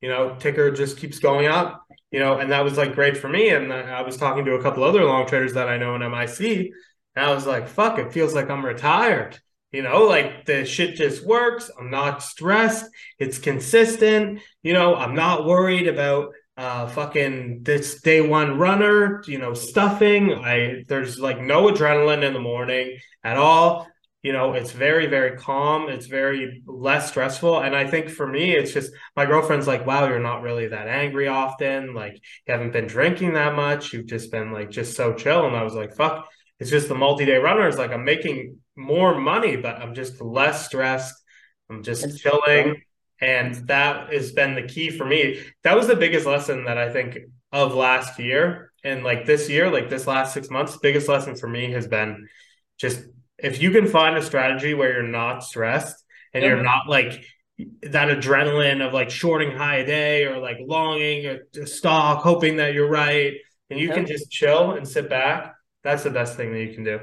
You 0.00 0.08
know, 0.08 0.34
ticker 0.40 0.72
just 0.72 0.96
keeps 0.96 1.20
going 1.20 1.46
up 1.46 1.82
you 2.12 2.18
know, 2.18 2.38
and 2.38 2.52
that 2.52 2.62
was 2.62 2.76
like 2.76 2.94
great 2.94 3.16
for 3.16 3.28
me. 3.28 3.48
And 3.48 3.72
I 3.72 4.02
was 4.02 4.18
talking 4.18 4.44
to 4.44 4.54
a 4.54 4.62
couple 4.62 4.84
other 4.84 5.04
long 5.04 5.26
traders 5.26 5.54
that 5.54 5.68
I 5.68 5.78
know 5.78 5.96
in 5.96 6.02
MIC, 6.02 6.70
and 7.16 7.26
I 7.26 7.34
was 7.34 7.46
like, 7.46 7.68
fuck, 7.68 7.98
it 7.98 8.12
feels 8.12 8.34
like 8.34 8.50
I'm 8.50 8.64
retired. 8.64 9.40
You 9.72 9.82
know, 9.82 10.02
like 10.02 10.44
the 10.44 10.66
shit 10.66 10.96
just 10.96 11.26
works. 11.26 11.70
I'm 11.80 11.90
not 11.90 12.22
stressed. 12.22 12.84
It's 13.18 13.38
consistent. 13.38 14.40
You 14.62 14.74
know, 14.74 14.94
I'm 14.94 15.14
not 15.14 15.46
worried 15.46 15.88
about 15.88 16.34
uh 16.58 16.86
fucking 16.88 17.62
this 17.62 18.02
day 18.02 18.20
one 18.20 18.58
runner, 18.58 19.22
you 19.26 19.38
know, 19.38 19.54
stuffing. 19.54 20.34
I 20.34 20.84
there's 20.86 21.18
like 21.18 21.40
no 21.40 21.68
adrenaline 21.68 22.22
in 22.22 22.34
the 22.34 22.40
morning 22.40 22.98
at 23.24 23.38
all 23.38 23.88
you 24.22 24.32
know 24.32 24.52
it's 24.52 24.70
very 24.70 25.06
very 25.06 25.36
calm 25.36 25.88
it's 25.88 26.06
very 26.06 26.62
less 26.66 27.08
stressful. 27.08 27.60
And 27.60 27.74
i 27.74 27.86
think 27.86 28.08
for 28.08 28.26
me 28.26 28.52
it's 28.52 28.72
just 28.72 28.92
my 29.16 29.26
girlfriend's 29.26 29.66
like 29.66 29.84
wow 29.86 30.06
you're 30.06 30.20
not 30.20 30.42
really 30.42 30.68
that 30.68 30.88
angry 30.88 31.28
often. 31.28 31.94
Like 31.94 32.14
you 32.14 32.54
haven't 32.54 32.72
been 32.72 32.86
drinking 32.86 33.34
that 33.34 33.54
much. 33.54 33.92
You've 33.92 34.06
just 34.06 34.30
been 34.30 34.52
like 34.52 34.70
just 34.70 34.96
so 34.96 35.12
chill. 35.14 35.46
And 35.46 35.56
i 35.56 35.62
was 35.62 35.74
like 35.74 35.94
fuck. 35.94 36.28
It's 36.60 36.70
just 36.70 36.88
the 36.88 36.94
multi-day 36.94 37.36
runners. 37.36 37.78
Like 37.78 37.90
i'm 37.90 38.04
making 38.04 38.58
more 38.76 39.18
money 39.18 39.56
but 39.56 39.76
i'm 39.76 39.94
just 39.94 40.20
less 40.20 40.66
stressed. 40.66 41.14
I'm 41.68 41.82
just 41.82 42.04
it's 42.04 42.20
chilling. 42.20 42.80
and 43.20 43.54
that 43.66 44.12
has 44.12 44.32
been 44.32 44.54
the 44.54 44.62
key 44.62 44.90
for 44.90 45.04
me. 45.04 45.40
That 45.64 45.76
was 45.76 45.86
the 45.88 45.96
biggest 45.96 46.26
lesson 46.26 46.64
that 46.66 46.78
i 46.78 46.92
think 46.92 47.18
of 47.50 47.74
last 47.74 48.18
year. 48.20 48.72
And 48.84 49.02
like 49.02 49.26
this 49.26 49.48
year 49.50 49.68
like 49.70 49.90
this 49.90 50.06
last 50.06 50.32
six 50.32 50.48
months 50.48 50.76
biggest 50.76 51.08
lesson 51.08 51.34
for 51.34 51.48
me 51.48 51.72
has 51.72 51.88
been 51.88 52.28
just 52.78 53.02
if 53.42 53.60
you 53.60 53.70
can 53.70 53.86
find 53.86 54.16
a 54.16 54.22
strategy 54.22 54.74
where 54.74 54.92
you're 54.92 55.02
not 55.02 55.44
stressed 55.44 56.02
and 56.32 56.44
you're 56.44 56.62
not 56.62 56.88
like 56.88 57.24
that 57.82 58.08
adrenaline 58.08 58.86
of 58.86 58.92
like 58.92 59.10
shorting 59.10 59.56
high 59.56 59.76
a 59.76 59.86
day 59.86 60.24
or 60.24 60.38
like 60.38 60.56
longing 60.60 61.38
a 61.60 61.66
stock, 61.66 62.22
hoping 62.22 62.56
that 62.56 62.72
you're 62.72 62.88
right, 62.88 63.34
and 63.70 63.78
you 63.78 63.90
can 63.90 64.06
just 64.06 64.30
chill 64.30 64.72
and 64.72 64.86
sit 64.86 65.08
back, 65.08 65.54
that's 65.82 66.02
the 66.02 66.10
best 66.10 66.36
thing 66.36 66.52
that 66.52 66.60
you 66.60 66.74
can 66.74 66.84
do. 66.84 67.00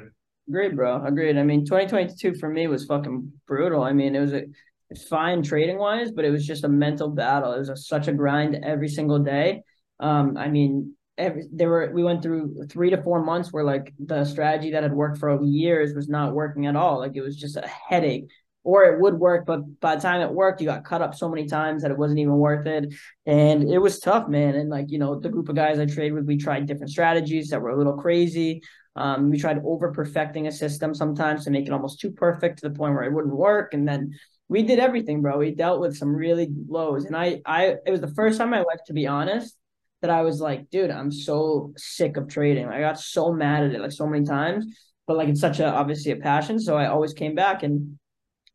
Agreed, 0.47 0.75
bro. 0.75 1.03
Agreed. 1.05 1.37
I 1.37 1.43
mean, 1.43 1.65
2022 1.65 2.35
for 2.35 2.49
me 2.49 2.67
was 2.67 2.85
fucking 2.85 3.31
brutal. 3.47 3.83
I 3.83 3.93
mean, 3.93 4.15
it 4.15 4.19
was 4.19 4.33
a 4.33 4.43
it's 4.89 5.03
fine 5.03 5.43
trading 5.43 5.77
wise, 5.77 6.11
but 6.11 6.25
it 6.25 6.31
was 6.31 6.45
just 6.45 6.63
a 6.63 6.69
mental 6.69 7.09
battle. 7.09 7.53
It 7.53 7.59
was 7.59 7.69
a, 7.69 7.77
such 7.77 8.07
a 8.07 8.13
grind 8.13 8.57
every 8.63 8.87
single 8.87 9.19
day. 9.19 9.61
Um, 9.99 10.35
I 10.35 10.47
mean, 10.47 10.95
every, 11.19 11.43
there 11.51 11.69
were 11.69 11.91
we 11.93 12.03
went 12.03 12.23
through 12.23 12.65
three 12.69 12.89
to 12.89 13.01
four 13.03 13.23
months 13.23 13.53
where 13.53 13.63
like 13.63 13.93
the 13.99 14.25
strategy 14.25 14.71
that 14.71 14.83
had 14.83 14.93
worked 14.93 15.19
for 15.19 15.43
years 15.43 15.93
was 15.93 16.09
not 16.09 16.33
working 16.33 16.65
at 16.65 16.75
all. 16.75 16.99
Like 16.99 17.15
it 17.15 17.21
was 17.21 17.35
just 17.35 17.57
a 17.57 17.67
headache. 17.67 18.29
Or 18.65 18.83
it 18.83 18.99
would 18.99 19.13
work, 19.13 19.45
but 19.45 19.79
by 19.79 19.95
the 19.95 20.01
time 20.01 20.21
it 20.21 20.31
worked, 20.31 20.59
you 20.59 20.67
got 20.67 20.83
cut 20.83 21.01
up 21.01 21.15
so 21.15 21.29
many 21.29 21.47
times 21.47 21.81
that 21.81 21.91
it 21.91 21.97
wasn't 21.97 22.19
even 22.19 22.33
worth 22.33 22.67
it. 22.67 22.93
And 23.25 23.71
it 23.71 23.79
was 23.79 23.99
tough, 23.99 24.27
man. 24.27 24.55
And 24.55 24.69
like, 24.69 24.91
you 24.91 24.99
know, 24.99 25.17
the 25.17 25.29
group 25.29 25.47
of 25.47 25.55
guys 25.55 25.79
I 25.79 25.85
trade 25.85 26.13
with, 26.13 26.25
we 26.25 26.37
tried 26.37 26.67
different 26.67 26.91
strategies 26.91 27.49
that 27.49 27.61
were 27.61 27.69
a 27.69 27.77
little 27.77 27.97
crazy. 27.97 28.61
Um, 28.97 29.29
we 29.29 29.39
tried 29.39 29.61
over 29.63 29.93
perfecting 29.93 30.47
a 30.47 30.51
system 30.51 30.93
sometimes 30.93 31.45
to 31.45 31.51
make 31.51 31.67
it 31.67 31.71
almost 31.73 32.01
too 32.01 32.11
perfect 32.11 32.59
to 32.59 32.67
the 32.67 32.75
point 32.75 32.93
where 32.93 33.05
it 33.05 33.13
wouldn't 33.13 33.33
work. 33.33 33.73
And 33.73 33.87
then 33.87 34.13
we 34.49 34.61
did 34.63 34.79
everything, 34.79 35.21
bro. 35.21 35.37
We 35.37 35.55
dealt 35.55 35.79
with 35.79 35.95
some 35.95 36.13
really 36.13 36.49
lows. 36.67 37.05
And 37.05 37.15
I 37.15 37.41
I 37.45 37.75
it 37.85 37.91
was 37.91 38.01
the 38.01 38.13
first 38.13 38.37
time 38.37 38.53
I 38.53 38.57
went, 38.57 38.81
to 38.87 38.93
be 38.93 39.07
honest, 39.07 39.55
that 40.01 40.09
I 40.09 40.21
was 40.21 40.39
like, 40.39 40.69
dude, 40.69 40.91
I'm 40.91 41.11
so 41.11 41.73
sick 41.77 42.17
of 42.17 42.27
trading. 42.27 42.67
I 42.67 42.79
got 42.79 42.99
so 42.99 43.33
mad 43.33 43.63
at 43.63 43.73
it 43.73 43.81
like 43.81 43.91
so 43.91 44.07
many 44.07 44.25
times, 44.25 44.65
but 45.07 45.17
like 45.17 45.29
it's 45.29 45.41
such 45.41 45.59
a 45.59 45.67
obviously 45.67 46.11
a 46.11 46.17
passion. 46.17 46.59
So 46.59 46.77
I 46.77 46.87
always 46.87 47.13
came 47.13 47.35
back 47.35 47.63
and 47.63 47.97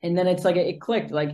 and 0.02 0.16
then 0.16 0.26
it's 0.26 0.44
like 0.44 0.56
it, 0.56 0.80
clicked. 0.80 1.10
Like 1.10 1.30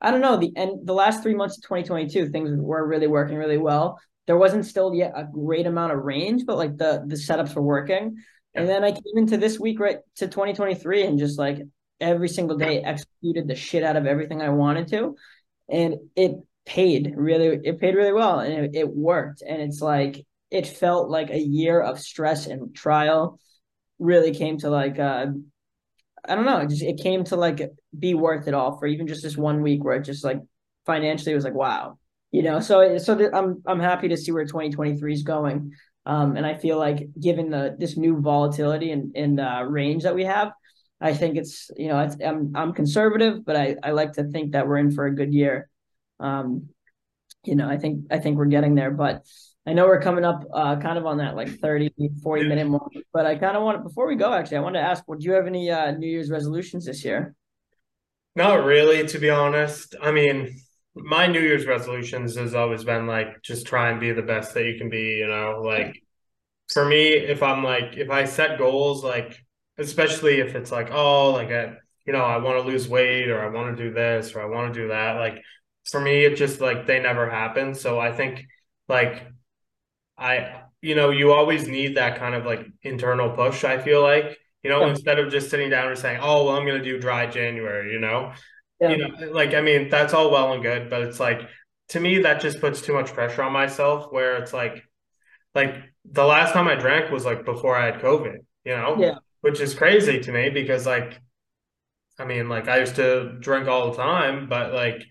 I 0.00 0.10
don't 0.10 0.20
know 0.20 0.36
the 0.36 0.52
end 0.56 0.86
the 0.86 0.94
last 0.94 1.22
three 1.22 1.34
months 1.34 1.58
of 1.58 1.62
2022 1.64 2.30
things 2.30 2.50
were 2.54 2.86
really 2.86 3.06
working 3.06 3.36
really 3.36 3.58
well. 3.58 3.98
There 4.26 4.38
wasn't 4.38 4.66
still 4.66 4.94
yet 4.94 5.12
a 5.16 5.24
great 5.24 5.66
amount 5.66 5.92
of 5.92 6.04
range, 6.04 6.44
but 6.46 6.56
like 6.56 6.76
the 6.76 7.04
the 7.06 7.16
setups 7.16 7.54
were 7.54 7.62
working. 7.62 8.16
And 8.54 8.68
then 8.68 8.82
I 8.82 8.90
came 8.90 9.16
into 9.16 9.36
this 9.36 9.60
week 9.60 9.78
right 9.78 9.98
to 10.16 10.26
2023 10.26 11.04
and 11.04 11.18
just 11.18 11.38
like 11.38 11.58
every 12.00 12.28
single 12.28 12.56
day 12.56 12.82
executed 12.82 13.46
the 13.46 13.54
shit 13.54 13.84
out 13.84 13.96
of 13.96 14.06
everything 14.06 14.42
I 14.42 14.48
wanted 14.48 14.88
to. 14.88 15.14
And 15.68 15.96
it 16.16 16.32
paid 16.70 17.12
really 17.16 17.58
it 17.64 17.80
paid 17.80 17.96
really 17.96 18.12
well 18.12 18.38
and 18.38 18.66
it, 18.66 18.70
it 18.74 18.88
worked 18.88 19.42
and 19.42 19.60
it's 19.60 19.80
like 19.80 20.24
it 20.52 20.68
felt 20.68 21.10
like 21.10 21.30
a 21.30 21.38
year 21.38 21.80
of 21.80 21.98
stress 21.98 22.46
and 22.46 22.72
trial 22.76 23.40
really 23.98 24.32
came 24.32 24.56
to 24.56 24.70
like 24.70 24.96
uh 24.98 25.26
I 26.28 26.34
don't 26.34 26.44
know, 26.44 26.58
it 26.58 26.68
just 26.68 26.82
it 26.82 26.98
came 26.98 27.24
to 27.24 27.36
like 27.36 27.70
be 27.98 28.14
worth 28.14 28.46
it 28.46 28.54
all 28.54 28.78
for 28.78 28.86
even 28.86 29.06
just 29.06 29.22
this 29.22 29.36
one 29.36 29.62
week 29.62 29.82
where 29.82 29.96
it 29.96 30.04
just 30.04 30.24
like 30.24 30.40
financially 30.86 31.34
was 31.34 31.44
like 31.44 31.54
wow, 31.54 31.98
you 32.30 32.42
know. 32.42 32.60
So 32.60 32.98
so 32.98 33.16
th- 33.16 33.30
I'm 33.34 33.62
I'm 33.66 33.80
happy 33.80 34.08
to 34.08 34.16
see 34.16 34.30
where 34.30 34.44
2023 34.44 35.12
is 35.12 35.22
going, 35.22 35.72
um, 36.06 36.36
and 36.36 36.44
I 36.46 36.54
feel 36.54 36.78
like 36.78 37.08
given 37.18 37.50
the 37.50 37.74
this 37.78 37.96
new 37.96 38.20
volatility 38.20 38.90
and 38.92 39.16
and 39.16 39.40
uh, 39.40 39.64
range 39.66 40.02
that 40.02 40.14
we 40.14 40.24
have, 40.24 40.52
I 41.00 41.14
think 41.14 41.36
it's 41.36 41.70
you 41.76 41.88
know 41.88 41.98
it's 42.00 42.16
I'm 42.24 42.52
I'm 42.54 42.74
conservative, 42.74 43.44
but 43.44 43.56
I 43.56 43.76
I 43.82 43.92
like 43.92 44.12
to 44.12 44.24
think 44.24 44.52
that 44.52 44.68
we're 44.68 44.78
in 44.78 44.90
for 44.90 45.06
a 45.06 45.14
good 45.14 45.32
year. 45.32 45.70
Um, 46.20 46.68
you 47.44 47.56
know, 47.56 47.68
I 47.68 47.78
think 47.78 48.06
I 48.10 48.18
think 48.18 48.36
we're 48.36 48.46
getting 48.46 48.74
there, 48.74 48.90
but 48.90 49.26
I 49.66 49.72
know 49.72 49.86
we're 49.86 50.00
coming 50.00 50.24
up 50.24 50.44
uh, 50.52 50.76
kind 50.76 50.98
of 50.98 51.06
on 51.06 51.18
that 51.18 51.36
like 51.36 51.58
30, 51.58 51.92
40 52.22 52.48
minute 52.48 52.68
mark. 52.68 52.92
But 53.12 53.26
I 53.26 53.36
kind 53.36 53.56
of 53.56 53.62
want 53.62 53.78
to 53.78 53.82
before 53.84 54.06
we 54.06 54.16
go, 54.16 54.32
actually, 54.32 54.58
I 54.58 54.60
wanted 54.60 54.80
to 54.80 54.86
ask, 54.86 55.04
well, 55.06 55.18
do 55.18 55.24
you 55.24 55.32
have 55.32 55.46
any 55.46 55.70
uh, 55.70 55.92
New 55.92 56.08
Year's 56.08 56.30
resolutions 56.30 56.86
this 56.86 57.04
year? 57.04 57.34
Not 58.36 58.64
really, 58.64 59.06
to 59.06 59.18
be 59.18 59.30
honest. 59.30 59.94
I 60.00 60.12
mean, 60.12 60.60
my 60.94 61.26
New 61.26 61.40
Year's 61.40 61.66
resolutions 61.66 62.36
has 62.36 62.54
always 62.54 62.84
been 62.84 63.06
like 63.06 63.42
just 63.42 63.66
try 63.66 63.90
and 63.90 64.00
be 64.00 64.12
the 64.12 64.22
best 64.22 64.54
that 64.54 64.64
you 64.64 64.78
can 64.78 64.88
be, 64.88 65.16
you 65.18 65.26
know, 65.26 65.62
like 65.64 66.02
for 66.72 66.84
me, 66.84 67.08
if 67.08 67.42
I'm 67.42 67.62
like 67.64 67.96
if 67.96 68.10
I 68.10 68.24
set 68.24 68.58
goals, 68.58 69.04
like 69.04 69.44
especially 69.78 70.40
if 70.40 70.54
it's 70.54 70.72
like, 70.72 70.90
oh, 70.90 71.30
like 71.32 71.50
a 71.50 71.76
you 72.06 72.12
know, 72.12 72.24
I 72.24 72.38
want 72.38 72.60
to 72.62 72.68
lose 72.68 72.88
weight 72.88 73.28
or 73.28 73.40
I 73.40 73.48
want 73.48 73.76
to 73.76 73.82
do 73.82 73.92
this 73.92 74.34
or 74.34 74.40
I 74.40 74.46
want 74.46 74.72
to 74.74 74.80
do 74.80 74.88
that. 74.88 75.16
Like 75.16 75.42
for 75.84 76.00
me, 76.00 76.24
it 76.24 76.36
just 76.36 76.60
like 76.60 76.86
they 76.86 77.00
never 77.00 77.28
happen. 77.28 77.74
So 77.74 77.98
I 77.98 78.12
think 78.12 78.46
like 78.88 79.26
I, 80.20 80.62
you 80.82 80.94
know, 80.94 81.10
you 81.10 81.32
always 81.32 81.66
need 81.66 81.96
that 81.96 82.18
kind 82.18 82.34
of 82.34 82.44
like 82.44 82.66
internal 82.82 83.30
push, 83.30 83.64
I 83.64 83.78
feel 83.78 84.02
like, 84.02 84.38
you 84.62 84.70
know, 84.70 84.82
yeah. 84.82 84.90
instead 84.90 85.18
of 85.18 85.32
just 85.32 85.50
sitting 85.50 85.70
down 85.70 85.88
and 85.88 85.98
saying, 85.98 86.20
oh, 86.22 86.44
well, 86.44 86.56
I'm 86.56 86.66
going 86.66 86.78
to 86.78 86.84
do 86.84 87.00
dry 87.00 87.26
January, 87.26 87.92
you 87.92 88.00
know, 88.00 88.32
yeah. 88.80 88.90
you 88.90 88.98
know, 88.98 89.32
like, 89.32 89.54
I 89.54 89.62
mean, 89.62 89.88
that's 89.88 90.12
all 90.12 90.30
well 90.30 90.52
and 90.52 90.62
good, 90.62 90.90
but 90.90 91.02
it's 91.02 91.18
like, 91.18 91.40
to 91.88 92.00
me, 92.00 92.22
that 92.22 92.40
just 92.40 92.60
puts 92.60 92.82
too 92.82 92.92
much 92.92 93.12
pressure 93.12 93.42
on 93.42 93.52
myself 93.52 94.12
where 94.12 94.36
it's 94.36 94.52
like, 94.52 94.84
like 95.54 95.74
the 96.04 96.24
last 96.24 96.52
time 96.52 96.68
I 96.68 96.76
drank 96.76 97.10
was 97.10 97.24
like 97.24 97.44
before 97.44 97.76
I 97.76 97.86
had 97.86 98.00
COVID, 98.00 98.38
you 98.64 98.76
know, 98.76 98.96
yeah. 98.98 99.14
which 99.40 99.60
is 99.60 99.74
crazy 99.74 100.20
to 100.20 100.32
me 100.32 100.50
because 100.50 100.86
like, 100.86 101.20
I 102.18 102.26
mean, 102.26 102.48
like 102.48 102.68
I 102.68 102.78
used 102.78 102.96
to 102.96 103.36
drink 103.40 103.66
all 103.66 103.90
the 103.90 103.96
time, 103.96 104.48
but 104.48 104.72
like 104.74 105.02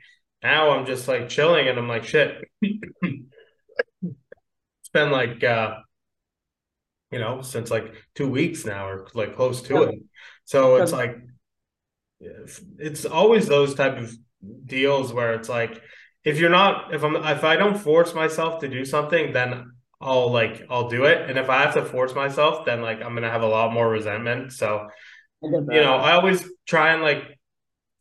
now 0.43 0.71
I'm 0.71 0.85
just 0.85 1.07
like 1.07 1.29
chilling 1.29 1.67
and 1.67 1.77
I'm 1.77 1.87
like, 1.87 2.03
shit. 2.05 2.43
it's 2.61 2.89
been 4.93 5.11
like, 5.11 5.43
uh, 5.43 5.77
you 7.11 7.19
know, 7.19 7.41
since 7.41 7.71
like 7.71 7.93
two 8.15 8.29
weeks 8.29 8.65
now 8.65 8.87
or 8.87 9.07
like 9.13 9.35
close 9.35 9.61
to 9.63 9.73
yeah. 9.73 9.89
it. 9.89 9.99
So 10.45 10.77
it's 10.77 10.91
like, 10.91 11.17
it's 12.19 13.05
always 13.05 13.47
those 13.47 13.75
type 13.75 13.97
of 13.97 14.15
deals 14.65 15.13
where 15.13 15.33
it's 15.33 15.49
like, 15.49 15.81
if 16.23 16.37
you're 16.37 16.49
not, 16.49 16.93
if 16.93 17.03
I'm, 17.03 17.15
if 17.15 17.43
I 17.43 17.55
don't 17.55 17.77
force 17.77 18.13
myself 18.13 18.59
to 18.61 18.67
do 18.67 18.83
something, 18.85 19.31
then 19.31 19.71
I'll 20.01 20.31
like 20.31 20.65
I'll 20.69 20.89
do 20.89 21.05
it. 21.05 21.29
And 21.29 21.37
if 21.37 21.49
I 21.49 21.61
have 21.61 21.73
to 21.73 21.83
force 21.83 22.15
myself, 22.15 22.65
then 22.65 22.81
like 22.81 23.01
I'm 23.01 23.13
gonna 23.15 23.29
have 23.29 23.41
a 23.41 23.47
lot 23.47 23.73
more 23.73 23.89
resentment. 23.89 24.53
So 24.53 24.87
you 25.41 25.51
know, 25.51 25.95
I 25.95 26.13
always 26.13 26.45
try 26.65 26.93
and 26.93 27.01
like 27.01 27.38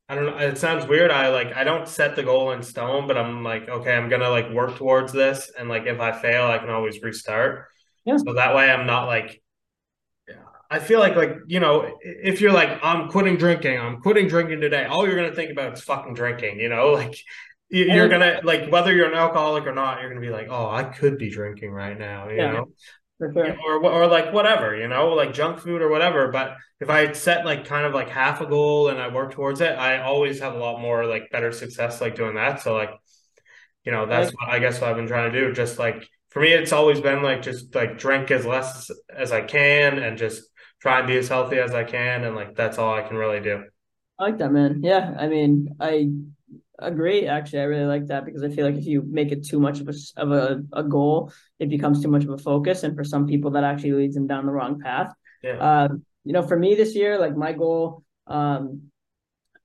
I 0.09 0.15
don't 0.15 0.27
know, 0.27 0.39
it 0.39 0.57
sounds 0.57 0.87
weird. 0.87 1.11
I 1.11 1.29
like 1.29 1.55
I 1.55 1.65
don't 1.65 1.87
set 1.87 2.17
the 2.17 2.23
goal 2.23 2.53
in 2.53 2.63
stone, 2.63 3.07
but 3.07 3.19
I'm 3.19 3.45
like, 3.45 3.69
okay, 3.69 3.95
I'm 3.95 4.09
gonna 4.09 4.31
like 4.31 4.51
work 4.51 4.77
towards 4.77 5.13
this. 5.13 5.51
And 5.59 5.69
like 5.69 5.87
if 5.87 6.01
I 6.01 6.13
fail, 6.13 6.47
I 6.47 6.59
can 6.59 6.71
always 6.71 7.03
restart. 7.03 7.67
Yeah. 8.05 8.17
So 8.17 8.35
that 8.35 8.55
way 8.55 8.71
I'm 8.71 8.87
not 8.87 9.07
like 9.07 9.43
I 10.71 10.79
feel 10.79 10.99
like 11.01 11.17
like 11.17 11.37
you 11.47 11.61
know 11.61 11.97
if 12.03 12.41
you're 12.41 12.53
like 12.53 12.79
I'm 12.83 13.09
quitting 13.09 13.37
drinking 13.37 13.79
I'm 13.79 14.01
quitting 14.01 14.29
drinking 14.29 14.61
today 14.61 14.85
all 14.85 15.07
you're 15.07 15.17
gonna 15.17 15.35
think 15.35 15.51
about 15.51 15.73
is 15.75 15.81
fucking 15.83 16.15
drinking 16.15 16.61
you 16.61 16.69
know 16.69 16.93
like 16.93 17.15
you're 17.71 18.09
gonna 18.09 18.41
like 18.45 18.71
whether 18.71 18.95
you're 18.95 19.11
an 19.11 19.17
alcoholic 19.17 19.67
or 19.67 19.75
not 19.75 20.01
you're 20.01 20.11
gonna 20.11 20.21
be 20.21 20.31
like 20.31 20.49
oh 20.51 20.69
i 20.71 20.85
could 20.85 21.19
be 21.19 21.31
drinking 21.31 21.71
right 21.71 21.99
now 21.99 22.29
you 22.29 22.37
yeah, 22.37 22.53
know 22.53 22.69
sure. 23.21 23.57
or 23.67 23.85
or 23.85 24.07
like 24.07 24.33
whatever 24.33 24.77
you 24.77 24.89
know 24.89 25.09
like 25.11 25.33
junk 25.33 25.59
food 25.59 25.83
or 25.83 25.89
whatever 25.89 26.29
but 26.29 26.57
if 26.81 26.89
i 26.89 27.13
set 27.13 27.45
like 27.45 27.65
kind 27.65 27.87
of 27.87 27.93
like 27.93 28.09
half 28.09 28.41
a 28.41 28.47
goal 28.47 28.89
and 28.89 29.01
i 29.01 29.09
work 29.13 29.33
towards 29.33 29.61
it 29.61 29.73
i 29.73 30.01
always 30.01 30.41
have 30.41 30.55
a 30.55 30.59
lot 30.59 30.81
more 30.81 31.05
like 31.05 31.31
better 31.31 31.53
success 31.53 32.01
like 32.01 32.15
doing 32.15 32.35
that 32.35 32.61
so 32.61 32.75
like 32.75 32.91
you 33.85 33.93
know 33.93 34.07
that's 34.07 34.31
what 34.33 34.49
i 34.49 34.59
guess 34.59 34.81
what 34.81 34.91
i've 34.91 34.97
been 34.97 35.09
trying 35.09 35.33
to 35.33 35.41
do 35.41 35.53
just 35.53 35.79
like 35.79 36.09
for 36.31 36.41
me 36.41 36.53
it's 36.53 36.73
always 36.73 37.01
been 37.01 37.23
like 37.23 37.43
just 37.43 37.75
like 37.75 37.99
drink 37.99 38.31
as 38.31 38.47
less 38.47 38.91
as 39.15 39.33
i 39.33 39.41
can 39.41 39.99
and 39.99 40.19
just 40.19 40.43
try 40.81 40.99
and 40.99 41.09
be 41.09 41.17
as 41.17 41.29
healthy 41.29 41.59
as 41.59 41.75
i 41.75 41.85
can 41.85 42.25
and 42.25 42.37
like 42.37 42.55
that's 42.55 42.79
all 42.79 42.95
i 42.95 43.03
can 43.03 43.17
really 43.17 43.41
do 43.41 43.65
I 44.19 44.25
like 44.25 44.39
that, 44.39 44.51
man. 44.51 44.83
Yeah, 44.83 45.15
I 45.17 45.29
mean, 45.29 45.77
I 45.79 46.11
agree. 46.79 47.27
Actually, 47.27 47.61
I 47.61 47.65
really 47.65 47.87
like 47.87 48.07
that 48.07 48.25
because 48.25 48.43
I 48.43 48.49
feel 48.49 48.67
like 48.67 48.77
if 48.77 48.87
you 48.87 49.03
make 49.09 49.33
it 49.33 49.47
too 49.47 49.61
much 49.61 49.81
of 49.81 49.89
a 49.89 49.95
of 50.17 50.33
a, 50.33 50.63
a 50.73 50.83
goal, 50.83 51.33
it 51.59 51.69
becomes 51.69 52.03
too 52.03 52.09
much 52.09 52.25
of 52.25 52.31
a 52.31 52.39
focus, 52.39 52.83
and 52.83 52.97
for 52.97 53.05
some 53.05 53.27
people, 53.27 53.53
that 53.53 53.65
actually 53.65 53.93
leads 53.93 54.15
them 54.15 54.27
down 54.27 54.47
the 54.47 54.53
wrong 54.53 54.81
path. 54.81 55.13
Yeah. 55.43 55.59
Uh, 55.59 55.89
you 56.25 56.33
know, 56.33 56.43
for 56.43 56.59
me 56.59 56.75
this 56.75 56.95
year, 56.95 57.19
like 57.19 57.37
my 57.37 57.53
goal, 57.53 58.05
um, 58.27 58.91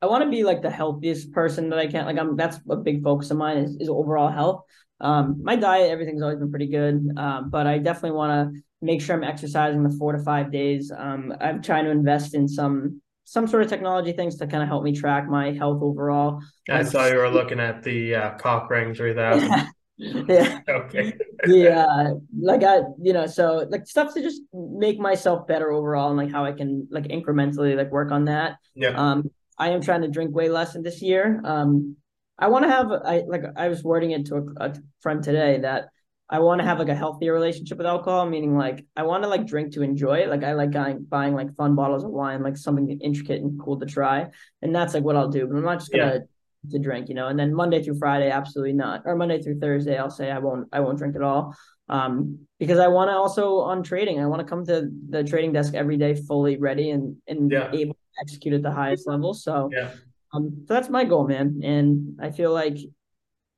I 0.02 0.08
want 0.08 0.24
to 0.24 0.30
be 0.30 0.44
like 0.44 0.62
the 0.62 0.70
healthiest 0.70 1.32
person 1.32 1.70
that 1.70 1.80
I 1.80 1.88
can. 1.88 2.06
Like 2.06 2.18
I'm, 2.18 2.36
that's 2.36 2.60
a 2.70 2.76
big 2.76 3.04
focus 3.04 3.32
of 3.32 3.38
mine 3.38 3.58
is, 3.58 3.76
is 3.80 3.90
overall 3.90 4.30
health. 4.30 4.64
Um, 5.00 5.42
my 5.44 5.56
diet, 5.56 5.92
everything's 5.92 6.22
always 6.22 6.40
been 6.40 6.52
pretty 6.52 6.68
good, 6.68 7.10
um, 7.18 7.50
but 7.50 7.68
I 7.68 7.78
definitely 7.78 8.18
want 8.18 8.54
to 8.54 8.62
make 8.82 9.02
sure 9.02 9.16
I'm 9.16 9.24
exercising 9.24 9.84
the 9.84 9.96
four 9.98 10.14
to 10.14 10.20
five 10.20 10.52
days. 10.52 10.92
Um, 10.96 11.34
I'm 11.40 11.62
trying 11.62 11.86
to 11.86 11.92
invest 11.92 12.34
in 12.34 12.48
some 12.48 13.02
some 13.26 13.48
sort 13.48 13.64
of 13.64 13.70
technology 13.70 14.12
things 14.12 14.38
to 14.38 14.48
kind 14.48 14.64
of 14.64 14.70
help 14.70 14.84
me 14.84 14.94
track 14.94 15.28
my 15.28 15.52
health 15.52 15.82
overall. 15.82 16.42
I 16.70 16.82
like, 16.82 16.88
saw 16.88 17.08
you 17.08 17.18
were 17.18 17.30
looking 17.30 17.60
at 17.60 17.84
the 17.84 18.16
uh, 18.16 18.32
Cockring 18.38 18.96
3000. 18.96 19.50
Yeah. 19.96 20.24
yeah. 20.28 20.60
okay. 20.70 21.14
yeah. 21.46 22.14
Like 22.36 22.64
I, 22.64 22.80
you 23.00 23.14
know, 23.14 23.28
so 23.28 23.68
like 23.70 23.86
stuff 23.86 24.14
to 24.16 24.24
just 24.24 24.42
make 24.52 25.00
myself 25.00 25.46
better 25.48 25.72
overall 25.72 26.10
and 26.10 26.18
like 26.18 26.32
how 26.32 26.44
I 26.44 26.52
can 26.52 26.88
like 26.90 27.06
incrementally 27.06 27.78
like 27.78 27.92
work 27.92 28.12
on 28.12 28.26
that. 28.26 28.58
Yeah. 28.74 28.90
Um, 28.90 29.30
I 29.58 29.70
am 29.70 29.82
trying 29.82 30.02
to 30.02 30.08
drink 30.08 30.36
way 30.36 30.50
less 30.50 30.76
in 30.76 30.82
this 30.82 31.02
year. 31.02 31.40
Um, 31.46 31.96
I 32.40 32.48
want 32.48 32.66
to 32.66 32.72
have 32.72 32.92
I 32.92 33.24
like 33.28 33.44
I 33.56 33.68
was 33.70 33.84
wording 33.84 34.12
it 34.12 34.26
to 34.26 34.36
a, 34.58 34.70
a 34.70 34.74
friend 35.02 35.24
today 35.24 35.60
that 35.60 35.90
I 36.30 36.40
want 36.40 36.62
to 36.62 36.66
have 36.66 36.80
like 36.80 36.90
a 36.90 36.96
healthier 36.96 37.34
relationship 37.34 37.78
with 37.78 37.88
alcohol, 37.88 38.26
meaning 38.28 38.58
like 38.58 38.86
I 38.96 39.04
want 39.04 39.24
to 39.24 39.30
like 39.30 39.46
drink 39.46 39.74
to 39.74 39.82
enjoy 39.82 40.20
it. 40.20 40.30
Like 40.30 40.44
I 40.44 40.54
like 40.54 40.72
buying, 40.72 41.04
buying 41.04 41.36
like 41.36 41.56
fun 41.56 41.76
bottles 41.76 42.04
of 42.04 42.12
wine, 42.12 42.42
like 42.42 42.58
something 42.58 42.90
intricate 43.02 43.42
and 43.42 43.60
cool 43.60 43.80
to 43.80 43.86
try. 43.86 44.28
And 44.62 44.74
that's 44.74 44.94
like 44.94 45.04
what 45.04 45.16
I'll 45.16 45.30
do. 45.30 45.46
But 45.46 45.58
I'm 45.58 45.64
not 45.64 45.80
just 45.80 45.92
gonna 45.92 46.22
yeah. 46.66 46.72
to 46.72 46.80
drink, 46.80 47.10
you 47.10 47.16
know. 47.16 47.28
And 47.28 47.38
then 47.38 47.54
Monday 47.54 47.84
through 47.84 48.00
Friday, 48.00 48.32
absolutely 48.32 48.74
not. 48.74 49.04
Or 49.06 49.16
Monday 49.16 49.42
through 49.42 49.60
Thursday, 49.60 49.98
I'll 49.98 50.10
say 50.10 50.32
I 50.32 50.40
won't 50.40 50.70
I 50.72 50.80
won't 50.80 50.98
drink 50.98 51.16
at 51.16 51.22
all. 51.22 51.56
Um, 51.90 52.40
because 52.60 52.80
I 52.80 52.88
want 52.88 53.10
to 53.10 53.14
also 53.14 53.58
on 53.58 53.84
trading, 53.84 54.22
I 54.22 54.26
want 54.26 54.40
to 54.40 54.48
come 54.48 54.66
to 54.66 54.90
the 55.10 55.24
trading 55.24 55.52
desk 55.52 55.74
every 55.74 55.98
day 55.98 56.16
fully 56.16 56.58
ready 56.58 56.92
and 56.92 57.18
and 57.28 57.52
yeah. 57.52 57.70
able 57.74 57.94
to 57.94 58.22
execute 58.22 58.54
at 58.54 58.64
the 58.64 58.72
highest 58.72 59.08
level. 59.08 59.34
So 59.34 59.70
yeah. 59.72 59.92
Um, 60.34 60.64
so 60.68 60.74
that's 60.74 60.90
my 60.90 61.04
goal, 61.04 61.28
man. 61.28 61.62
And 61.64 62.18
I 62.20 62.32
feel 62.32 62.52
like 62.52 62.78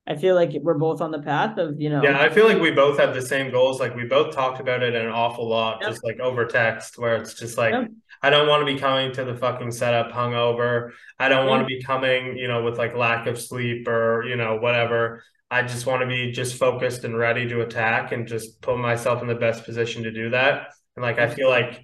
I 0.08 0.14
feel 0.14 0.36
like 0.36 0.50
we're 0.62 0.78
both 0.78 1.00
on 1.00 1.10
the 1.10 1.20
path 1.20 1.58
of, 1.58 1.80
you 1.80 1.90
know. 1.90 2.02
Yeah, 2.02 2.20
I 2.20 2.28
feel 2.28 2.46
like 2.46 2.60
we 2.60 2.70
both 2.70 2.98
have 2.98 3.12
the 3.12 3.22
same 3.22 3.50
goals. 3.50 3.80
Like 3.80 3.96
we 3.96 4.04
both 4.04 4.34
talked 4.34 4.60
about 4.60 4.82
it 4.82 4.94
an 4.94 5.08
awful 5.08 5.48
lot, 5.48 5.82
just 5.82 6.04
like 6.04 6.20
over 6.20 6.46
text, 6.46 6.96
where 6.96 7.16
it's 7.16 7.34
just 7.34 7.58
like, 7.58 7.74
I 8.22 8.30
don't 8.30 8.48
want 8.48 8.66
to 8.66 8.72
be 8.72 8.78
coming 8.78 9.12
to 9.12 9.24
the 9.24 9.34
fucking 9.34 9.72
setup 9.72 10.12
hungover. 10.12 10.92
I 11.18 11.28
don't 11.28 11.46
want 11.48 11.62
to 11.62 11.66
be 11.66 11.82
coming, 11.82 12.36
you 12.36 12.46
know, 12.46 12.62
with 12.62 12.78
like 12.78 12.94
lack 12.94 13.26
of 13.26 13.40
sleep 13.40 13.88
or, 13.88 14.24
you 14.24 14.36
know, 14.36 14.56
whatever. 14.56 15.24
I 15.50 15.62
just 15.62 15.86
want 15.86 16.02
to 16.02 16.06
be 16.06 16.32
just 16.32 16.56
focused 16.56 17.04
and 17.04 17.16
ready 17.16 17.48
to 17.48 17.62
attack 17.62 18.12
and 18.12 18.26
just 18.26 18.60
put 18.62 18.78
myself 18.78 19.22
in 19.22 19.28
the 19.28 19.34
best 19.34 19.64
position 19.64 20.04
to 20.04 20.12
do 20.12 20.30
that. 20.30 20.68
And 20.94 21.04
like, 21.04 21.18
I 21.18 21.28
feel 21.28 21.48
like 21.48 21.82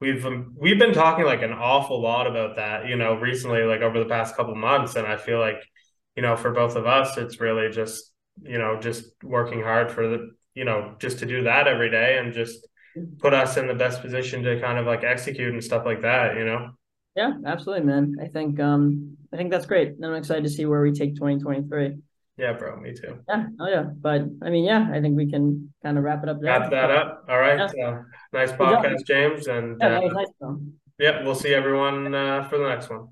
we've 0.00 0.24
um, 0.26 0.54
we've 0.58 0.78
been 0.78 0.92
talking 0.92 1.24
like 1.24 1.42
an 1.42 1.52
awful 1.52 2.02
lot 2.02 2.26
about 2.26 2.56
that, 2.56 2.86
you 2.86 2.96
know, 2.96 3.14
recently, 3.14 3.62
like 3.62 3.80
over 3.80 3.98
the 3.98 4.08
past 4.08 4.36
couple 4.36 4.54
months. 4.54 4.96
And 4.96 5.06
I 5.06 5.16
feel 5.16 5.40
like 5.40 5.62
you 6.16 6.22
know, 6.22 6.36
for 6.36 6.50
both 6.50 6.76
of 6.76 6.86
us, 6.86 7.16
it's 7.16 7.40
really 7.40 7.70
just, 7.70 8.12
you 8.42 8.58
know, 8.58 8.78
just 8.80 9.04
working 9.22 9.62
hard 9.62 9.90
for 9.90 10.08
the, 10.08 10.30
you 10.54 10.64
know, 10.64 10.94
just 10.98 11.18
to 11.20 11.26
do 11.26 11.44
that 11.44 11.68
every 11.68 11.90
day 11.90 12.18
and 12.18 12.32
just 12.32 12.66
put 13.18 13.32
us 13.32 13.56
in 13.56 13.66
the 13.66 13.74
best 13.74 14.02
position 14.02 14.42
to 14.42 14.60
kind 14.60 14.78
of 14.78 14.86
like 14.86 15.04
execute 15.04 15.52
and 15.52 15.64
stuff 15.64 15.84
like 15.84 16.02
that, 16.02 16.36
you 16.36 16.44
know? 16.44 16.70
Yeah, 17.16 17.32
absolutely, 17.46 17.86
man. 17.86 18.16
I 18.22 18.28
think, 18.28 18.58
um, 18.60 19.16
I 19.32 19.36
think 19.36 19.50
that's 19.50 19.66
great. 19.66 19.88
And 19.88 20.04
I'm 20.04 20.14
excited 20.14 20.44
to 20.44 20.50
see 20.50 20.66
where 20.66 20.82
we 20.82 20.92
take 20.92 21.14
2023. 21.14 21.96
Yeah, 22.38 22.54
bro, 22.54 22.76
me 22.80 22.94
too. 22.94 23.18
Yeah, 23.28 23.46
oh 23.60 23.68
yeah. 23.68 23.82
But 23.82 24.22
I 24.42 24.48
mean, 24.48 24.64
yeah, 24.64 24.88
I 24.90 25.00
think 25.00 25.16
we 25.16 25.30
can 25.30 25.72
kind 25.82 25.98
of 25.98 26.04
wrap 26.04 26.22
it 26.22 26.30
up 26.30 26.40
there. 26.40 26.58
Wrap 26.58 26.70
that 26.70 26.90
up. 26.90 27.26
All 27.28 27.38
right. 27.38 27.70
Yeah. 27.76 27.88
Uh, 27.88 28.02
nice 28.32 28.52
podcast, 28.52 29.06
James. 29.06 29.46
And 29.46 29.76
yeah, 29.78 29.98
uh, 29.98 30.08
nice, 30.08 30.26
yeah, 30.98 31.22
we'll 31.24 31.34
see 31.34 31.52
everyone 31.52 32.14
uh, 32.14 32.48
for 32.48 32.58
the 32.58 32.68
next 32.68 32.88
one. 32.88 33.08